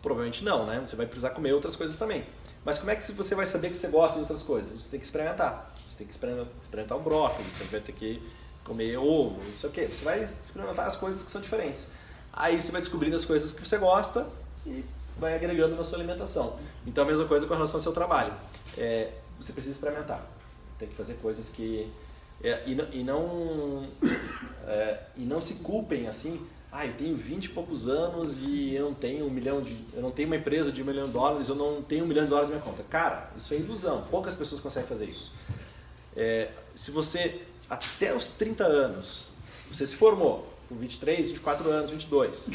Provavelmente 0.00 0.44
não, 0.44 0.66
né? 0.66 0.78
Você 0.78 0.94
vai 0.94 1.06
precisar 1.06 1.30
comer 1.30 1.54
outras 1.54 1.74
coisas 1.74 1.96
também. 1.96 2.24
Mas 2.64 2.78
como 2.78 2.92
é 2.92 2.96
que 2.96 3.10
você 3.10 3.34
vai 3.34 3.46
saber 3.46 3.70
que 3.70 3.76
você 3.76 3.88
gosta 3.88 4.14
de 4.14 4.20
outras 4.20 4.42
coisas? 4.42 4.80
Você 4.80 4.90
tem 4.90 5.00
que 5.00 5.06
experimentar. 5.06 5.74
Você 5.88 5.96
tem 5.96 6.06
que 6.06 6.12
experimentar, 6.12 6.52
experimentar 6.62 6.98
um 6.98 7.02
brócolis, 7.02 7.52
você 7.52 7.64
vai 7.64 7.80
ter 7.80 7.92
que 7.92 8.22
comer 8.64 8.96
ovo, 8.96 9.42
não 9.42 9.58
sei 9.58 9.70
o 9.70 9.72
quê. 9.72 9.86
Você 9.86 10.04
vai 10.04 10.24
experimentar 10.24 10.86
as 10.86 10.96
coisas 10.96 11.22
que 11.22 11.30
são 11.30 11.40
diferentes. 11.40 11.88
Aí 12.32 12.60
você 12.60 12.72
vai 12.72 12.80
descobrindo 12.80 13.14
as 13.14 13.24
coisas 13.24 13.52
que 13.52 13.66
você 13.66 13.78
gosta 13.78 14.26
e 14.66 14.84
vai 15.18 15.34
agregando 15.34 15.76
na 15.76 15.84
sua 15.84 15.98
alimentação. 15.98 16.58
Então 16.86 17.04
a 17.04 17.06
mesma 17.06 17.26
coisa 17.26 17.46
com 17.46 17.54
relação 17.54 17.76
ao 17.76 17.82
seu 17.82 17.92
trabalho. 17.92 18.32
É, 18.76 19.12
você 19.38 19.52
precisa 19.52 19.74
experimentar. 19.74 20.26
Tem 20.78 20.88
que 20.88 20.94
fazer 20.94 21.14
coisas 21.14 21.50
que 21.50 21.90
é, 22.42 22.62
e 22.66 22.74
não, 22.74 22.92
e 22.92 23.04
não, 23.04 23.88
é, 24.66 24.98
e 25.16 25.22
não 25.22 25.40
se 25.40 25.54
culpem 25.54 26.06
assim. 26.06 26.44
Ah, 26.70 26.84
eu 26.84 26.94
tenho 26.94 27.16
20 27.16 27.44
e 27.44 27.48
poucos 27.50 27.88
anos 27.88 28.38
e 28.38 28.74
eu 28.74 28.86
não 28.86 28.94
tenho 28.94 29.26
um 29.26 29.30
milhão 29.30 29.62
de, 29.62 29.78
eu 29.94 30.02
não 30.02 30.10
tenho 30.10 30.28
uma 30.28 30.36
empresa 30.36 30.72
de 30.72 30.82
um 30.82 30.84
milhão 30.84 31.04
de 31.04 31.12
dólares, 31.12 31.48
eu 31.48 31.54
não 31.54 31.80
tenho 31.80 32.04
um 32.04 32.08
milhão 32.08 32.24
de 32.24 32.30
dólares 32.30 32.50
na 32.50 32.56
minha 32.56 32.68
conta. 32.68 32.82
Cara, 32.82 33.30
isso 33.36 33.54
é 33.54 33.58
ilusão. 33.58 34.04
Poucas 34.10 34.34
pessoas 34.34 34.60
conseguem 34.60 34.88
fazer 34.88 35.06
isso. 35.06 35.32
É, 36.16 36.50
se 36.74 36.90
você 36.90 37.42
até 37.68 38.14
os 38.14 38.28
30 38.28 38.64
anos 38.64 39.30
você 39.70 39.86
se 39.86 39.96
formou 39.96 40.52
com 40.68 40.76
23, 40.76 41.30
24 41.30 41.70
anos, 41.70 41.90
22 41.90 42.50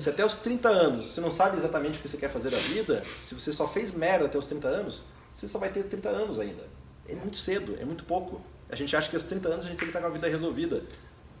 se 0.00 0.08
até 0.08 0.24
os 0.24 0.34
30 0.36 0.68
anos 0.68 1.06
você 1.06 1.20
não 1.20 1.30
sabe 1.30 1.56
exatamente 1.56 1.98
o 1.98 2.02
que 2.02 2.08
você 2.08 2.16
quer 2.16 2.30
fazer 2.30 2.50
da 2.50 2.58
vida, 2.58 3.04
se 3.20 3.34
você 3.34 3.52
só 3.52 3.68
fez 3.68 3.92
merda 3.92 4.26
até 4.26 4.38
os 4.38 4.46
30 4.46 4.66
anos, 4.66 5.04
você 5.32 5.46
só 5.46 5.58
vai 5.58 5.68
ter 5.68 5.84
30 5.84 6.08
anos 6.08 6.40
ainda. 6.40 6.64
É 7.08 7.14
muito 7.14 7.36
cedo, 7.36 7.76
é 7.80 7.84
muito 7.84 8.04
pouco. 8.04 8.40
A 8.68 8.76
gente 8.76 8.94
acha 8.96 9.08
que 9.08 9.16
aos 9.16 9.24
30 9.24 9.48
anos 9.48 9.64
a 9.66 9.68
gente 9.68 9.78
tem 9.78 9.88
que 9.88 9.90
estar 9.90 10.00
com 10.00 10.06
a 10.06 10.10
vida 10.10 10.28
resolvida. 10.28 10.82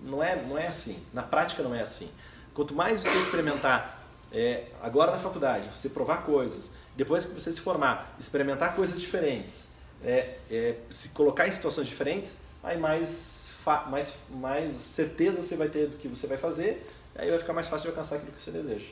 Não 0.02 0.22
é, 0.22 0.36
não 0.42 0.58
é 0.58 0.66
assim. 0.66 0.98
Na 1.12 1.22
prática 1.22 1.62
não 1.62 1.74
é 1.74 1.80
assim. 1.80 2.10
Quanto 2.52 2.74
mais 2.74 3.00
você 3.00 3.16
experimentar, 3.16 4.06
é, 4.32 4.66
agora 4.82 5.12
na 5.12 5.18
faculdade, 5.18 5.68
você 5.74 5.88
provar 5.88 6.24
coisas, 6.24 6.72
depois 6.96 7.24
que 7.24 7.34
você 7.34 7.52
se 7.52 7.60
formar, 7.60 8.14
experimentar 8.18 8.74
coisas 8.74 9.00
diferentes, 9.00 9.72
é, 10.02 10.38
é, 10.50 10.76
se 10.90 11.10
colocar 11.10 11.46
em 11.46 11.52
situações 11.52 11.86
diferentes, 11.86 12.38
aí 12.62 12.78
mais, 12.78 13.50
mais, 13.88 14.14
mais 14.30 14.72
certeza 14.72 15.42
você 15.42 15.56
vai 15.56 15.68
ter 15.68 15.88
do 15.88 15.96
que 15.96 16.08
você 16.08 16.26
vai 16.26 16.38
fazer 16.38 16.86
aí 17.16 17.28
vai 17.28 17.38
ficar 17.38 17.52
mais 17.52 17.68
fácil 17.68 17.84
de 17.84 17.88
alcançar 17.88 18.16
aquilo 18.16 18.32
que 18.32 18.42
você 18.42 18.50
deseja. 18.50 18.86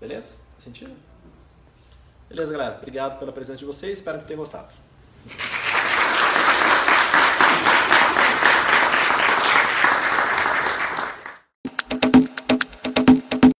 Beleza? 0.00 0.34
Faz 0.52 0.64
sentido? 0.64 0.94
Beleza, 2.28 2.52
galera. 2.52 2.76
Obrigado 2.76 3.18
pela 3.18 3.32
presença 3.32 3.58
de 3.58 3.64
vocês. 3.64 3.98
Espero 3.98 4.18
que 4.18 4.26
tenham 4.26 4.38
gostado. 4.38 4.72